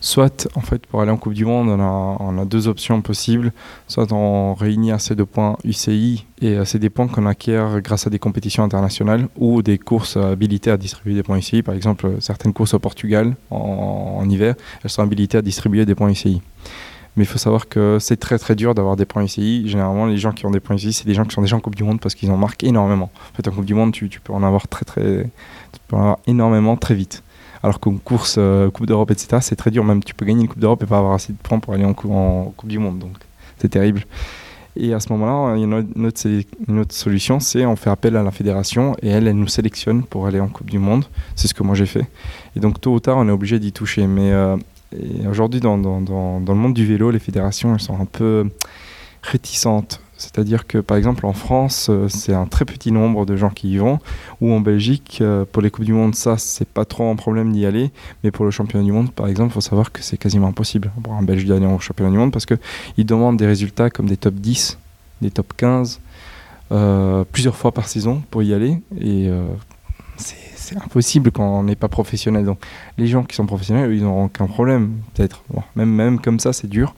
soit, 0.00 0.48
en 0.54 0.62
fait, 0.62 0.86
pour 0.86 1.02
aller 1.02 1.10
en 1.10 1.18
Coupe 1.18 1.34
du 1.34 1.44
Monde, 1.44 1.68
on 1.78 2.38
a, 2.38 2.44
deux 2.46 2.68
options 2.68 3.02
possibles. 3.02 3.52
Soit 3.86 4.12
on 4.12 4.54
réunit 4.54 4.92
assez 4.92 5.14
de 5.14 5.24
points 5.24 5.58
UCI 5.62 6.24
et 6.40 6.56
assez 6.56 6.78
des 6.78 6.88
points 6.88 7.06
qu'on 7.06 7.26
acquiert 7.26 7.82
grâce 7.82 8.06
à 8.06 8.10
des 8.10 8.18
compétitions 8.18 8.64
internationales 8.64 9.28
ou 9.36 9.60
des 9.60 9.76
courses 9.76 10.16
habilitées 10.16 10.70
à 10.70 10.78
distribuer 10.78 11.14
des 11.14 11.22
points 11.22 11.36
UCI. 11.36 11.62
Par 11.62 11.74
exemple, 11.74 12.12
certaines 12.20 12.54
courses 12.54 12.72
au 12.72 12.78
Portugal 12.78 13.34
en, 13.50 14.20
en 14.20 14.30
hiver, 14.30 14.54
elles 14.82 14.90
sont 14.90 15.02
habilitées 15.02 15.36
à 15.36 15.42
distribuer 15.42 15.84
des 15.84 15.94
points 15.94 16.08
UCI. 16.08 16.40
Mais 17.16 17.24
il 17.24 17.26
faut 17.26 17.38
savoir 17.38 17.68
que 17.68 17.98
c'est 18.00 18.16
très 18.16 18.38
très 18.38 18.54
dur 18.54 18.74
d'avoir 18.74 18.96
des 18.96 19.04
points 19.04 19.24
UCI. 19.24 19.68
Généralement, 19.68 20.06
les 20.06 20.16
gens 20.16 20.32
qui 20.32 20.46
ont 20.46 20.50
des 20.50 20.60
points 20.60 20.76
UCI, 20.76 20.94
c'est 20.94 21.06
des 21.06 21.14
gens 21.14 21.24
qui 21.24 21.34
sont 21.34 21.42
déjà 21.42 21.56
en 21.56 21.60
Coupe 21.60 21.74
du 21.74 21.84
Monde 21.84 22.00
parce 22.00 22.14
qu'ils 22.14 22.30
en 22.30 22.38
marquent 22.38 22.64
énormément. 22.64 23.10
En 23.32 23.36
fait, 23.36 23.46
en 23.48 23.52
Coupe 23.52 23.66
du 23.66 23.74
Monde, 23.74 23.92
tu, 23.92 24.08
peux 24.08 24.32
en 24.32 24.42
avoir 24.42 24.66
très 24.66 24.84
très, 24.84 25.24
tu 25.72 25.80
peux 25.88 25.96
en 25.96 26.00
avoir 26.00 26.18
énormément 26.26 26.76
très 26.76 26.94
vite. 26.94 27.22
Alors 27.62 27.80
qu'une 27.80 28.00
course, 28.00 28.36
euh, 28.38 28.70
Coupe 28.70 28.86
d'Europe, 28.86 29.10
etc., 29.10 29.38
c'est 29.42 29.56
très 29.56 29.70
dur. 29.70 29.84
Même 29.84 30.02
tu 30.02 30.14
peux 30.14 30.24
gagner 30.24 30.42
une 30.42 30.48
Coupe 30.48 30.58
d'Europe 30.58 30.82
et 30.82 30.86
pas 30.86 30.98
avoir 30.98 31.12
assez 31.12 31.34
de 31.34 31.38
points 31.38 31.58
pour 31.58 31.74
aller 31.74 31.84
en, 31.84 31.92
Coupe 31.92 32.68
du 32.68 32.78
Monde. 32.78 32.98
Donc, 32.98 33.16
c'est 33.58 33.68
terrible. 33.68 34.04
Et 34.74 34.94
à 34.94 35.00
ce 35.00 35.12
moment-là, 35.12 35.54
il 35.56 35.60
y 35.60 35.62
a 35.62 35.66
une 35.66 36.06
autre, 36.06 36.26
une 36.66 36.78
autre 36.78 36.94
solution, 36.94 37.40
c'est 37.40 37.66
on 37.66 37.76
fait 37.76 37.90
appel 37.90 38.16
à 38.16 38.22
la 38.22 38.30
fédération 38.30 38.96
et 39.02 39.08
elle, 39.08 39.28
elle 39.28 39.36
nous 39.36 39.48
sélectionne 39.48 40.02
pour 40.02 40.26
aller 40.26 40.40
en 40.40 40.48
Coupe 40.48 40.70
du 40.70 40.78
Monde. 40.78 41.04
C'est 41.36 41.46
ce 41.46 41.52
que 41.52 41.62
moi 41.62 41.74
j'ai 41.74 41.84
fait. 41.84 42.06
Et 42.56 42.60
donc 42.60 42.80
tôt 42.80 42.94
ou 42.94 43.00
tard, 43.00 43.18
on 43.18 43.28
est 43.28 43.32
obligé 43.32 43.58
d'y 43.58 43.70
toucher. 43.70 44.06
Mais 44.06 44.32
euh, 44.32 44.56
aujourd'hui, 45.28 45.60
dans, 45.60 45.76
le 45.76 46.54
monde 46.54 46.74
du 46.74 46.86
vélo, 46.86 47.10
les 47.10 47.18
fédérations, 47.18 47.78
sont 47.78 48.00
un 48.00 48.06
peu 48.06 48.48
réticentes. 49.22 50.00
C'est-à-dire 50.16 50.66
que, 50.68 50.78
par 50.78 50.96
exemple, 50.96 51.26
en 51.26 51.32
France, 51.32 51.88
euh, 51.90 52.06
c'est 52.08 52.32
un 52.32 52.46
très 52.46 52.64
petit 52.64 52.92
nombre 52.92 53.26
de 53.26 53.34
gens 53.34 53.50
qui 53.50 53.72
y 53.72 53.78
vont, 53.78 53.98
ou 54.40 54.52
en 54.52 54.60
Belgique, 54.60 55.18
euh, 55.20 55.44
pour 55.50 55.62
les 55.62 55.70
Coupes 55.70 55.84
du 55.84 55.92
Monde, 55.92 56.14
ça, 56.14 56.38
c'est 56.38 56.68
pas 56.68 56.84
trop 56.84 57.10
un 57.10 57.16
problème 57.16 57.52
d'y 57.52 57.66
aller, 57.66 57.90
mais 58.22 58.30
pour 58.30 58.44
le 58.44 58.52
championnat 58.52 58.84
du 58.84 58.92
monde, 58.92 59.10
par 59.10 59.26
exemple, 59.26 59.50
il 59.50 59.54
faut 59.54 59.60
savoir 59.60 59.90
que 59.90 60.00
c'est 60.00 60.16
quasiment 60.16 60.46
impossible. 60.46 60.92
Pour 61.02 61.14
un 61.14 61.22
Belge 61.22 61.44
d'aller 61.44 61.66
au 61.66 61.80
championnat 61.80 62.12
du 62.12 62.18
monde 62.18 62.32
parce 62.32 62.46
qu'ils 62.46 63.06
demandent 63.06 63.36
des 63.36 63.46
résultats 63.46 63.90
comme 63.90 64.06
des 64.06 64.16
top 64.16 64.34
10, 64.34 64.78
des 65.22 65.30
top 65.32 65.54
15, 65.56 66.00
euh, 66.70 67.24
plusieurs 67.32 67.56
fois 67.56 67.72
par 67.72 67.88
saison 67.88 68.22
pour 68.30 68.44
y 68.44 68.54
aller, 68.54 68.80
et 69.00 69.28
c'est 70.16 70.36
impossible 70.76 71.30
quand 71.30 71.58
on 71.58 71.64
n'est 71.64 71.76
pas 71.76 71.88
professionnel. 71.88 72.44
Donc 72.44 72.58
les 72.98 73.06
gens 73.06 73.24
qui 73.24 73.34
sont 73.34 73.46
professionnels, 73.46 73.92
ils 73.92 74.02
n'auront 74.02 74.26
aucun 74.26 74.46
problème, 74.46 74.94
peut-être. 75.14 75.42
même, 75.76 75.90
même 75.90 76.20
comme 76.20 76.40
ça, 76.40 76.52
c'est 76.52 76.68
dur. 76.68 76.94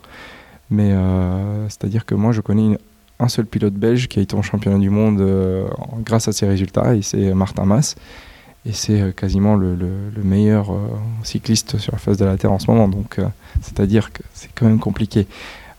Mais 0.70 0.92
euh, 0.92 1.68
c'est-à-dire 1.68 2.05
que 2.05 2.14
moi, 2.14 2.33
je 2.33 2.40
connais 2.40 2.79
un 3.20 3.29
seul 3.29 3.46
pilote 3.46 3.74
belge 3.74 4.09
qui 4.09 4.18
a 4.18 4.22
été 4.22 4.35
en 4.35 4.42
championnat 4.42 4.79
du 4.79 4.90
monde 4.90 5.20
euh, 5.20 5.66
grâce 6.00 6.29
à 6.29 6.33
ses 6.33 6.46
résultats, 6.46 6.94
et 6.94 7.03
c'est 7.03 7.35
Martin 7.35 7.64
Mas. 7.64 7.96
Et 8.66 8.72
c'est 8.72 9.00
euh, 9.00 9.12
quasiment 9.12 9.57
le, 9.57 9.77
meilleur 10.22 10.72
cycliste 11.22 11.79
sur 11.79 11.92
la 11.92 11.98
face 11.98 12.16
de 12.16 12.24
la 12.24 12.37
Terre 12.37 12.53
en 12.53 12.59
ce 12.59 12.70
moment. 12.70 12.88
Donc 12.88 13.20
c'est-à-dire 13.61 14.12
que 14.12 14.22
c'est 14.33 14.50
quand 14.55 14.66
même 14.66 14.81
compliqué. 14.81 15.27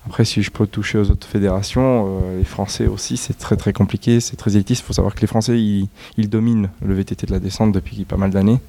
Après, 0.06 0.24
si 0.24 0.44
je 0.44 0.52
peux 0.52 0.68
toucher 0.68 1.00
aux 1.00 1.10
autres 1.10 1.28
fédérations, 1.28 2.22
euh, 2.22 2.38
les 2.38 2.46
Français 2.46 2.88
aussi, 2.88 3.18
c'est 3.18 3.38
très 3.38 3.58
très 3.58 3.74
compliqué, 3.74 4.20
c'est 4.20 4.36
très 4.36 4.56
élitiste. 4.56 4.84
Il 4.84 4.86
faut 4.86 4.94
savoir 4.94 5.16
que 5.16 5.22
les 5.22 5.28
Français, 5.28 5.60
ils, 5.60 6.30
dominent 6.30 6.70
le 6.84 6.94
VTT 6.94 7.26
de 7.26 7.32
la 7.32 7.40
descente 7.40 7.72
depuis 7.72 8.06
pas 8.06 8.18
mal 8.18 8.30
d'années. 8.30 8.60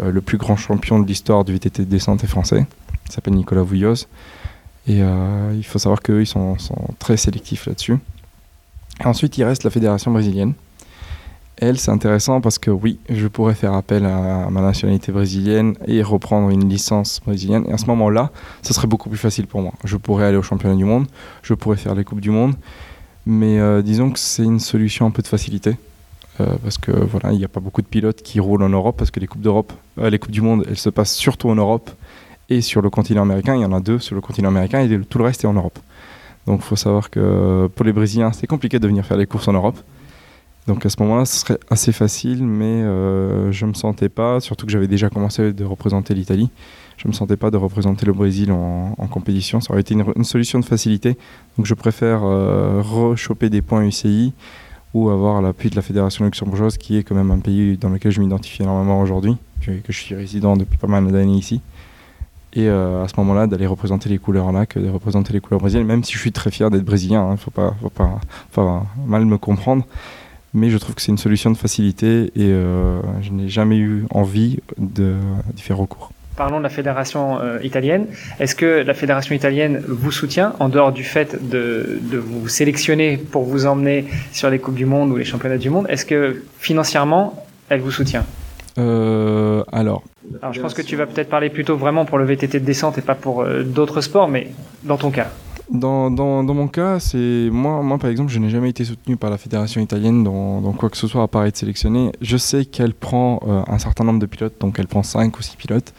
Euh, 0.00 0.10
le 0.10 0.20
plus 0.22 0.38
grand 0.38 0.56
champion 0.56 0.98
de 0.98 1.06
l'histoire 1.06 1.44
du 1.44 1.52
VTT 1.52 1.84
de 1.84 1.90
descente 1.90 2.24
est 2.24 2.28
français. 2.28 2.66
Il 3.06 3.12
s'appelle 3.12 3.34
Nicolas 3.34 3.62
Vouilloz. 3.62 4.08
Et 4.86 5.02
euh, 5.02 5.52
il 5.54 5.64
faut 5.64 5.78
savoir 5.78 6.00
qu'eux, 6.00 6.22
ils 6.22 6.26
sont, 6.26 6.58
sont 6.58 6.88
très 6.98 7.18
sélectifs 7.18 7.66
là-dessus. 7.66 7.98
Ensuite, 9.04 9.36
il 9.36 9.44
reste 9.44 9.64
la 9.64 9.70
fédération 9.70 10.10
brésilienne. 10.10 10.54
Elle, 11.62 11.78
c'est 11.78 11.90
intéressant 11.90 12.40
parce 12.40 12.58
que 12.58 12.70
oui, 12.70 12.98
je 13.10 13.26
pourrais 13.26 13.54
faire 13.54 13.74
appel 13.74 14.06
à 14.06 14.48
ma 14.48 14.62
nationalité 14.62 15.12
brésilienne 15.12 15.74
et 15.86 16.02
reprendre 16.02 16.48
une 16.48 16.66
licence 16.66 17.20
brésilienne. 17.22 17.66
Et 17.68 17.72
à 17.72 17.76
ce 17.76 17.84
moment-là, 17.84 18.30
ce 18.62 18.72
serait 18.72 18.86
beaucoup 18.86 19.10
plus 19.10 19.18
facile 19.18 19.46
pour 19.46 19.60
moi. 19.60 19.72
Je 19.84 19.98
pourrais 19.98 20.24
aller 20.24 20.38
au 20.38 20.42
championnat 20.42 20.74
du 20.74 20.86
monde, 20.86 21.06
je 21.42 21.52
pourrais 21.52 21.76
faire 21.76 21.94
les 21.94 22.02
Coupes 22.02 22.22
du 22.22 22.30
Monde. 22.30 22.54
Mais 23.26 23.60
euh, 23.60 23.82
disons 23.82 24.10
que 24.10 24.18
c'est 24.18 24.42
une 24.42 24.58
solution 24.58 25.04
un 25.04 25.10
peu 25.10 25.20
de 25.20 25.26
facilité. 25.26 25.76
Euh, 26.40 26.46
parce 26.62 26.78
que 26.78 26.92
voilà, 26.92 27.32
il 27.32 27.38
n'y 27.38 27.44
a 27.44 27.48
pas 27.48 27.60
beaucoup 27.60 27.82
de 27.82 27.86
pilotes 27.86 28.22
qui 28.22 28.40
roulent 28.40 28.62
en 28.62 28.70
Europe 28.70 28.96
parce 28.96 29.10
que 29.10 29.20
les 29.20 29.26
Coupes 29.26 29.42
d'Europe, 29.42 29.74
euh, 29.98 30.08
les 30.08 30.18
Coupes 30.18 30.30
du 30.30 30.40
Monde, 30.40 30.64
elles 30.66 30.78
se 30.78 30.88
passent 30.88 31.14
surtout 31.14 31.50
en 31.50 31.56
Europe 31.56 31.90
et 32.48 32.62
sur 32.62 32.80
le 32.80 32.88
continent 32.88 33.20
américain. 33.20 33.54
Il 33.54 33.60
y 33.60 33.66
en 33.66 33.74
a 33.74 33.80
deux 33.80 33.98
sur 33.98 34.14
le 34.14 34.22
continent 34.22 34.48
américain 34.48 34.80
et 34.80 35.00
tout 35.00 35.18
le 35.18 35.24
reste 35.24 35.44
est 35.44 35.46
en 35.46 35.52
Europe. 35.52 35.78
Donc 36.46 36.60
il 36.60 36.64
faut 36.64 36.76
savoir 36.76 37.10
que 37.10 37.68
pour 37.76 37.84
les 37.84 37.92
Brésiliens, 37.92 38.32
c'est 38.32 38.46
compliqué 38.46 38.78
de 38.78 38.88
venir 38.88 39.04
faire 39.04 39.18
les 39.18 39.26
courses 39.26 39.48
en 39.48 39.52
Europe. 39.52 39.78
Donc 40.70 40.86
à 40.86 40.88
ce 40.88 41.02
moment-là, 41.02 41.24
ce 41.24 41.36
serait 41.36 41.58
assez 41.68 41.90
facile, 41.90 42.46
mais 42.46 42.64
euh, 42.64 43.50
je 43.50 43.64
ne 43.64 43.70
me 43.70 43.74
sentais 43.74 44.08
pas, 44.08 44.38
surtout 44.38 44.66
que 44.66 44.70
j'avais 44.70 44.86
déjà 44.86 45.10
commencé 45.10 45.52
de 45.52 45.64
représenter 45.64 46.14
l'Italie, 46.14 46.48
je 46.96 47.08
ne 47.08 47.10
me 47.10 47.12
sentais 47.12 47.36
pas 47.36 47.50
de 47.50 47.56
représenter 47.56 48.06
le 48.06 48.12
Brésil 48.12 48.52
en, 48.52 48.94
compétition. 49.10 49.60
Ça 49.60 49.72
aurait 49.72 49.80
été 49.80 49.94
une, 49.94 50.22
solution 50.22 50.60
de 50.60 50.64
facilité. 50.64 51.18
Donc 51.56 51.66
je 51.66 51.74
préfère 51.74 52.20
euh, 52.22 52.80
rechoper 52.84 53.50
des 53.50 53.62
points 53.62 53.84
UCI 53.84 54.32
ou 54.94 55.10
avoir 55.10 55.42
l'appui 55.42 55.70
de 55.70 55.74
la 55.74 55.82
Fédération 55.82 56.24
luxembourgeoise, 56.24 56.78
qui 56.78 56.96
est 56.96 57.02
quand 57.02 57.16
même 57.16 57.32
un 57.32 57.40
pays 57.40 57.76
dans 57.76 57.88
lequel 57.88 58.12
je 58.12 58.20
m'identifie 58.20 58.62
énormément 58.62 59.00
aujourd'hui, 59.00 59.36
que, 59.66 59.72
je 59.88 59.98
suis 59.98 60.14
résident 60.14 60.56
depuis 60.56 60.78
pas 60.78 60.86
mal 60.86 61.04
d'années 61.10 61.36
ici. 61.36 61.60
Et 62.52 62.68
euh, 62.68 63.02
à 63.02 63.08
ce 63.08 63.14
moment-là, 63.18 63.48
d'aller 63.48 63.66
représenter 63.66 64.08
les 64.08 64.18
couleurs 64.18 64.52
là, 64.52 64.66
que 64.66 64.78
de 64.78 64.88
représenter 64.88 65.32
les 65.32 65.40
couleurs 65.40 65.60
brésiliennes, 65.60 65.88
même 65.88 66.04
si 66.04 66.12
je 66.12 66.18
suis 66.18 66.32
très 66.32 66.52
fier 66.52 66.70
d'être 66.70 66.84
brésilien, 66.84 67.24
il 67.24 67.30
hein, 67.30 67.32
ne 67.32 67.36
faut 67.36 67.50
pas, 67.50 67.74
mal 69.04 69.24
me 69.24 69.36
comprendre 69.36 69.84
mais 70.54 70.70
je 70.70 70.78
trouve 70.78 70.94
que 70.94 71.02
c'est 71.02 71.12
une 71.12 71.18
solution 71.18 71.50
de 71.50 71.56
facilité 71.56 72.32
et 72.34 72.48
euh, 72.50 73.00
je 73.22 73.30
n'ai 73.30 73.48
jamais 73.48 73.76
eu 73.76 74.04
envie 74.10 74.58
de, 74.78 75.14
d'y 75.52 75.62
faire 75.62 75.76
recours. 75.76 76.12
Parlons 76.36 76.58
de 76.58 76.62
la 76.62 76.70
fédération 76.70 77.38
euh, 77.40 77.58
italienne. 77.62 78.06
Est-ce 78.38 78.54
que 78.54 78.82
la 78.82 78.94
fédération 78.94 79.34
italienne 79.34 79.82
vous 79.86 80.10
soutient 80.10 80.54
en 80.58 80.68
dehors 80.68 80.92
du 80.92 81.04
fait 81.04 81.36
de, 81.50 81.98
de, 82.00 82.16
vous 82.16 82.48
sélectionner 82.48 83.18
pour 83.18 83.42
vous 83.42 83.66
emmener 83.66 84.06
sur 84.32 84.48
les 84.48 84.58
Coupes 84.58 84.74
du 84.74 84.86
Monde 84.86 85.10
ou 85.10 85.16
les 85.16 85.24
Championnats 85.24 85.58
du 85.58 85.70
Monde? 85.70 85.86
Est-ce 85.88 86.06
que 86.06 86.42
financièrement, 86.58 87.44
elle 87.68 87.80
vous 87.80 87.90
soutient? 87.90 88.24
Euh, 88.78 89.62
alors. 89.70 90.02
alors. 90.40 90.54
je 90.54 90.60
pense 90.60 90.72
que 90.72 90.82
tu 90.82 90.96
vas 90.96 91.06
peut-être 91.06 91.28
parler 91.28 91.50
plutôt 91.50 91.76
vraiment 91.76 92.06
pour 92.06 92.16
le 92.16 92.24
VTT 92.24 92.60
de 92.60 92.64
descente 92.64 92.96
et 92.96 93.02
pas 93.02 93.16
pour 93.16 93.44
d'autres 93.44 94.00
sports, 94.00 94.28
mais 94.28 94.48
dans 94.84 94.96
ton 94.96 95.10
cas. 95.10 95.30
Dans, 95.70 96.10
mon 96.10 96.66
cas, 96.66 96.98
c'est 96.98 97.48
moi, 97.52 97.80
par 97.98 98.10
exemple, 98.10 98.32
je 98.32 98.38
n'ai 98.40 98.50
jamais 98.50 98.70
été 98.70 98.84
soutenu 98.84 99.16
par 99.16 99.30
la 99.30 99.38
fédération 99.38 99.80
italienne 99.80 100.24
dans, 100.24 100.72
quoi 100.72 100.90
que 100.90 100.96
ce 100.96 101.06
soit 101.06 101.22
à 101.22 101.28
part 101.28 101.44
être 101.46 101.56
sélectionné. 101.56 102.10
Je 102.20 102.36
sais 102.36 102.64
qu'elle 102.64 102.92
prend 102.92 103.40
euh, 103.46 103.62
un 103.68 103.78
certain 103.78 104.02
nombre 104.02 104.18
de 104.18 104.26
pilotes, 104.26 104.54
donc 104.60 104.80
elle 104.80 104.88
prend 104.88 105.04
5 105.04 105.38
ou 105.38 105.42
6 105.42 105.56
pilotes, 105.56 105.94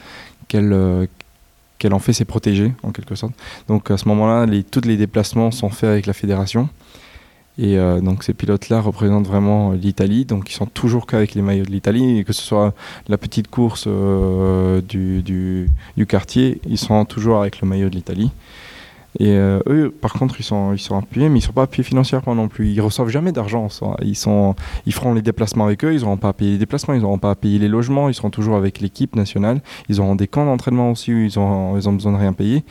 qu'elle 0.48 0.74
euh, 0.74 1.06
qu'elle 1.80 1.94
en 1.94 2.00
fait 2.00 2.14
ses 2.14 2.26
protégés 2.26 2.74
en 2.84 2.92
quelque 2.92 3.16
sorte. 3.16 3.34
Donc 3.68 3.90
à 3.90 3.98
ce 3.98 4.08
moment-là, 4.10 4.46
les, 4.46 4.64
tous 4.64 4.82
les 4.86 4.98
déplacements 4.98 5.52
sont 5.52 5.70
faits 5.70 5.90
avec 5.90 6.06
la 6.06 6.14
fédération. 6.14 6.68
Et 7.58 7.78
euh, 7.78 8.02
donc 8.02 8.24
ces 8.24 8.34
pilotes-là 8.34 8.82
représentent 8.82 9.28
vraiment 9.28 9.72
l'Italie, 9.72 10.26
donc 10.26 10.52
ils 10.52 10.54
sont 10.54 10.66
toujours 10.66 11.08
qu'avec 11.08 11.34
les 11.34 11.42
maillots 11.42 11.66
de 11.66 11.72
l'Italie, 11.72 12.24
que 12.26 12.34
ce 12.34 12.42
soit 12.42 12.74
la 13.08 13.18
petite 13.18 13.48
course 13.48 13.88
du, 13.88 15.68
quartier, 16.08 16.60
ils 16.68 16.78
sont 16.78 17.06
toujours 17.06 17.40
avec 17.40 17.62
le 17.62 17.68
maillot 17.68 17.90
de 17.90 17.96
l'Italie. 17.96 18.32
Et 19.20 19.36
euh, 19.36 19.60
eux, 19.68 19.92
par 19.92 20.14
contre, 20.14 20.40
ils 20.40 20.44
sont, 20.44 20.74
ils 20.74 20.80
sont 20.80 20.98
appuyés, 20.98 21.28
mais 21.28 21.40
ils 21.40 21.42
ne 21.42 21.46
sont 21.46 21.54
pas 21.54 21.64
appuyés 21.64 21.84
financièrement 21.84 22.34
non 22.34 22.48
plus. 22.48 22.70
Ils 22.70 22.78
ne 22.78 22.82
reçoivent 22.82 23.10
jamais 23.10 23.32
d'argent. 23.32 23.68
Ils, 24.02 24.16
sont, 24.16 24.56
ils 24.86 24.94
feront 24.94 25.14
les 25.14 25.22
déplacements 25.22 25.66
avec 25.66 25.84
eux, 25.84 25.94
ils 25.94 26.02
n'auront 26.02 26.18
pas 26.18 26.30
à 26.30 26.34
payer 26.34 26.54
les 26.54 26.58
déplacements, 26.58 26.94
ils 26.94 27.02
n'auront 27.02 27.18
pas 27.18 27.32
à 27.32 27.36
payer 27.36 27.60
les 27.60 27.68
logements, 27.68 28.08
ils 28.08 28.14
seront 28.14 28.30
toujours 28.30 28.56
avec 28.56 28.80
l'équipe 28.80 29.16
nationale. 29.16 29.62
Ils 29.90 30.00
auront 30.00 30.16
des 30.16 30.28
camps 30.28 30.46
d'entraînement 30.46 30.92
aussi 30.92 31.14
où 31.14 31.18
ils 31.18 31.38
n'ont 31.38 31.78
ils 31.78 31.90
ont 31.90 31.94
besoin 31.94 32.14
de 32.14 32.18
rien 32.18 32.34
payer. 32.34 32.64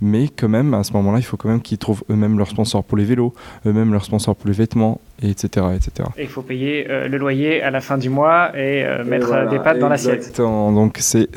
Mais 0.00 0.26
quand 0.28 0.48
même, 0.48 0.74
à 0.74 0.82
ce 0.82 0.92
moment-là, 0.94 1.18
il 1.18 1.22
faut 1.22 1.36
quand 1.36 1.48
même 1.48 1.62
qu'ils 1.62 1.78
trouvent 1.78 2.02
eux-mêmes 2.10 2.36
leurs 2.36 2.48
sponsors 2.48 2.82
pour 2.82 2.98
les 2.98 3.04
vélos, 3.04 3.32
eux-mêmes 3.64 3.92
leurs 3.92 4.04
sponsors 4.04 4.34
pour 4.34 4.48
les 4.48 4.52
vêtements, 4.52 5.00
etc. 5.22 5.66
etc. 5.76 6.08
Et 6.18 6.24
il 6.24 6.28
faut 6.28 6.42
payer 6.42 6.90
euh, 6.90 7.06
le 7.06 7.16
loyer 7.16 7.62
à 7.62 7.70
la 7.70 7.80
fin 7.80 7.96
du 7.96 8.10
mois 8.10 8.50
et, 8.58 8.84
mettre 9.06 9.48
des 9.48 9.60
pattes 9.60 9.78
dans 9.78 9.88
l'assiette. 9.88 10.36
Donc 10.36 10.96
c'est 10.98 11.28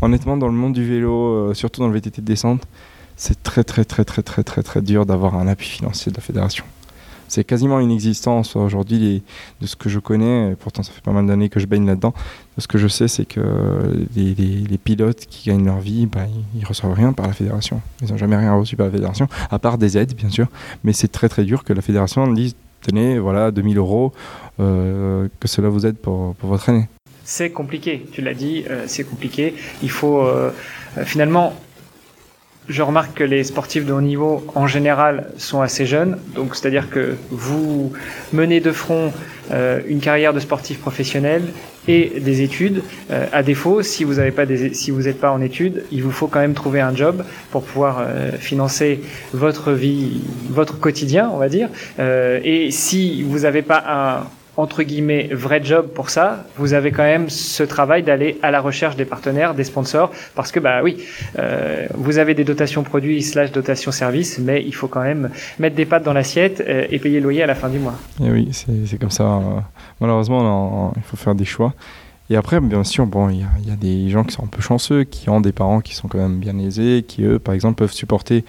honnêtement 0.00 0.36
dans 0.36 0.46
le 0.46 0.52
monde 0.52 0.74
du 0.74 0.84
vélo, 0.84 1.52
surtout 1.52 1.80
dans 1.80 1.88
le 1.88 1.94
VTT 1.94 2.22
de 2.22 2.26
descente, 2.26 2.62
c'est 3.16 3.42
très 3.42 3.64
très 3.64 3.84
très 3.84 4.04
très 4.04 4.22
très 4.22 4.42
très 4.42 4.62
très 4.62 4.82
dur 4.82 5.06
d'avoir 5.06 5.36
un 5.36 5.48
appui 5.48 5.66
financier 5.66 6.12
de 6.12 6.16
la 6.16 6.22
fédération. 6.22 6.64
C'est 7.28 7.42
quasiment 7.44 7.80
inexistant 7.80 8.42
aujourd'hui 8.54 9.22
de 9.60 9.66
ce 9.66 9.74
que 9.74 9.88
je 9.88 9.98
connais, 9.98 10.52
et 10.52 10.54
pourtant 10.54 10.82
ça 10.82 10.92
fait 10.92 11.00
pas 11.00 11.10
mal 11.10 11.26
d'années 11.26 11.48
que 11.48 11.58
je 11.58 11.66
baigne 11.66 11.84
là-dedans. 11.84 12.14
De 12.56 12.62
ce 12.62 12.68
que 12.68 12.78
je 12.78 12.86
sais, 12.86 13.08
c'est 13.08 13.24
que 13.24 13.40
les, 14.14 14.78
pilotes 14.78 15.26
qui 15.26 15.48
gagnent 15.48 15.64
leur 15.64 15.80
vie, 15.80 16.06
bah, 16.06 16.26
ils, 16.54 16.64
reçoivent 16.64 16.92
rien 16.92 17.12
par 17.12 17.26
la 17.26 17.32
fédération. 17.32 17.80
Ils 18.00 18.10
n'ont 18.10 18.16
jamais 18.16 18.36
rien 18.36 18.54
reçu 18.54 18.76
par 18.76 18.86
la 18.86 18.92
fédération, 18.92 19.26
à 19.50 19.58
part 19.58 19.78
des 19.78 19.98
aides 19.98 20.14
bien 20.14 20.30
sûr. 20.30 20.46
Mais 20.84 20.92
c'est 20.92 21.08
très 21.08 21.28
très 21.28 21.44
dur 21.44 21.64
que 21.64 21.72
la 21.72 21.82
fédération 21.82 22.30
dise 22.32 22.54
tenez, 22.82 23.18
voilà, 23.18 23.50
2000 23.50 23.78
euros, 23.78 24.12
euh, 24.60 25.28
que 25.40 25.48
cela 25.48 25.68
vous 25.68 25.86
aide 25.86 25.96
pour, 25.96 26.36
pour 26.36 26.48
votre 26.48 26.68
année. 26.68 26.86
C'est 27.24 27.50
compliqué, 27.50 28.06
tu 28.12 28.22
l'as 28.22 28.34
dit, 28.34 28.64
euh, 28.70 28.84
c'est 28.86 29.02
compliqué. 29.02 29.54
Il 29.82 29.90
faut 29.90 30.20
euh, 30.22 30.52
finalement 31.04 31.54
je 32.68 32.82
remarque 32.82 33.14
que 33.14 33.24
les 33.24 33.44
sportifs 33.44 33.84
de 33.84 33.92
haut 33.92 34.00
niveau, 34.00 34.44
en 34.54 34.66
général, 34.66 35.28
sont 35.36 35.60
assez 35.60 35.86
jeunes. 35.86 36.18
Donc, 36.34 36.56
c'est-à-dire 36.56 36.90
que 36.90 37.16
vous 37.30 37.92
menez 38.32 38.60
de 38.60 38.72
front 38.72 39.12
euh, 39.52 39.80
une 39.86 40.00
carrière 40.00 40.32
de 40.32 40.40
sportif 40.40 40.80
professionnel 40.80 41.42
et 41.86 42.20
des 42.20 42.42
études. 42.42 42.82
Euh, 43.12 43.26
à 43.32 43.44
défaut, 43.44 43.82
si 43.82 44.02
vous 44.02 44.14
n'avez 44.14 44.32
pas 44.32 44.44
des, 44.44 44.74
si 44.74 44.90
vous 44.90 45.02
n'êtes 45.02 45.20
pas 45.20 45.30
en 45.30 45.40
études, 45.40 45.84
il 45.92 46.02
vous 46.02 46.10
faut 46.10 46.26
quand 46.26 46.40
même 46.40 46.54
trouver 46.54 46.80
un 46.80 46.94
job 46.94 47.24
pour 47.52 47.62
pouvoir 47.62 48.00
euh, 48.00 48.32
financer 48.32 49.00
votre 49.32 49.72
vie, 49.72 50.22
votre 50.50 50.80
quotidien, 50.80 51.30
on 51.32 51.36
va 51.38 51.48
dire. 51.48 51.68
et 51.98 52.70
si 52.72 53.22
vous 53.22 53.40
n'avez 53.40 53.62
pas 53.62 53.84
un 53.86 54.26
entre 54.56 54.82
guillemets 54.82 55.28
vrai 55.32 55.60
job 55.62 55.88
pour 55.88 56.10
ça, 56.10 56.44
vous 56.56 56.72
avez 56.72 56.90
quand 56.90 57.02
même 57.02 57.28
ce 57.28 57.62
travail 57.62 58.02
d'aller 58.02 58.38
à 58.42 58.50
la 58.50 58.60
recherche 58.60 58.96
des 58.96 59.04
partenaires, 59.04 59.54
des 59.54 59.64
sponsors, 59.64 60.10
parce 60.34 60.52
que 60.52 60.60
bah 60.60 60.80
oui, 60.82 60.98
euh, 61.38 61.86
vous 61.94 62.18
avez 62.18 62.34
des 62.34 62.44
dotations 62.44 62.82
produits 62.82 63.22
slash 63.22 63.52
dotations 63.52 63.92
services, 63.92 64.38
mais 64.38 64.62
il 64.64 64.74
faut 64.74 64.88
quand 64.88 65.02
même 65.02 65.30
mettre 65.58 65.76
des 65.76 65.84
pattes 65.84 66.04
dans 66.04 66.12
l'assiette 66.12 66.62
euh, 66.66 66.86
et 66.90 66.98
payer 66.98 67.20
le 67.20 67.24
loyer 67.24 67.42
à 67.42 67.46
la 67.46 67.54
fin 67.54 67.68
du 67.68 67.78
mois. 67.78 67.94
Et 68.22 68.30
oui, 68.30 68.48
c'est 68.52 68.98
comme 68.98 69.10
ça. 69.10 69.24
Euh, 69.24 69.60
malheureusement, 70.00 70.92
il 70.96 71.02
faut 71.02 71.16
faire 71.16 71.34
des 71.34 71.44
choix. 71.44 71.74
Et 72.28 72.36
après, 72.36 72.60
bien 72.60 72.82
sûr, 72.82 73.06
bon, 73.06 73.28
il 73.28 73.36
y, 73.36 73.68
y, 73.68 73.70
a 73.70 73.76
des 73.76 74.10
gens 74.10 74.24
qui 74.24 74.34
sont 74.34 74.42
un 74.42 74.48
peu 74.48 74.60
chanceux, 74.60 75.04
qui 75.04 75.30
ont 75.30 75.40
des 75.40 75.52
parents 75.52 75.80
qui 75.80 75.94
sont 75.94 76.08
quand 76.08 76.18
même 76.18 76.38
bien 76.38 76.58
aisés, 76.58 77.04
qui 77.06 77.22
eux, 77.22 77.38
par 77.38 77.54
exemple, 77.54 77.76
peuvent 77.76 77.92
supporter 77.92 78.44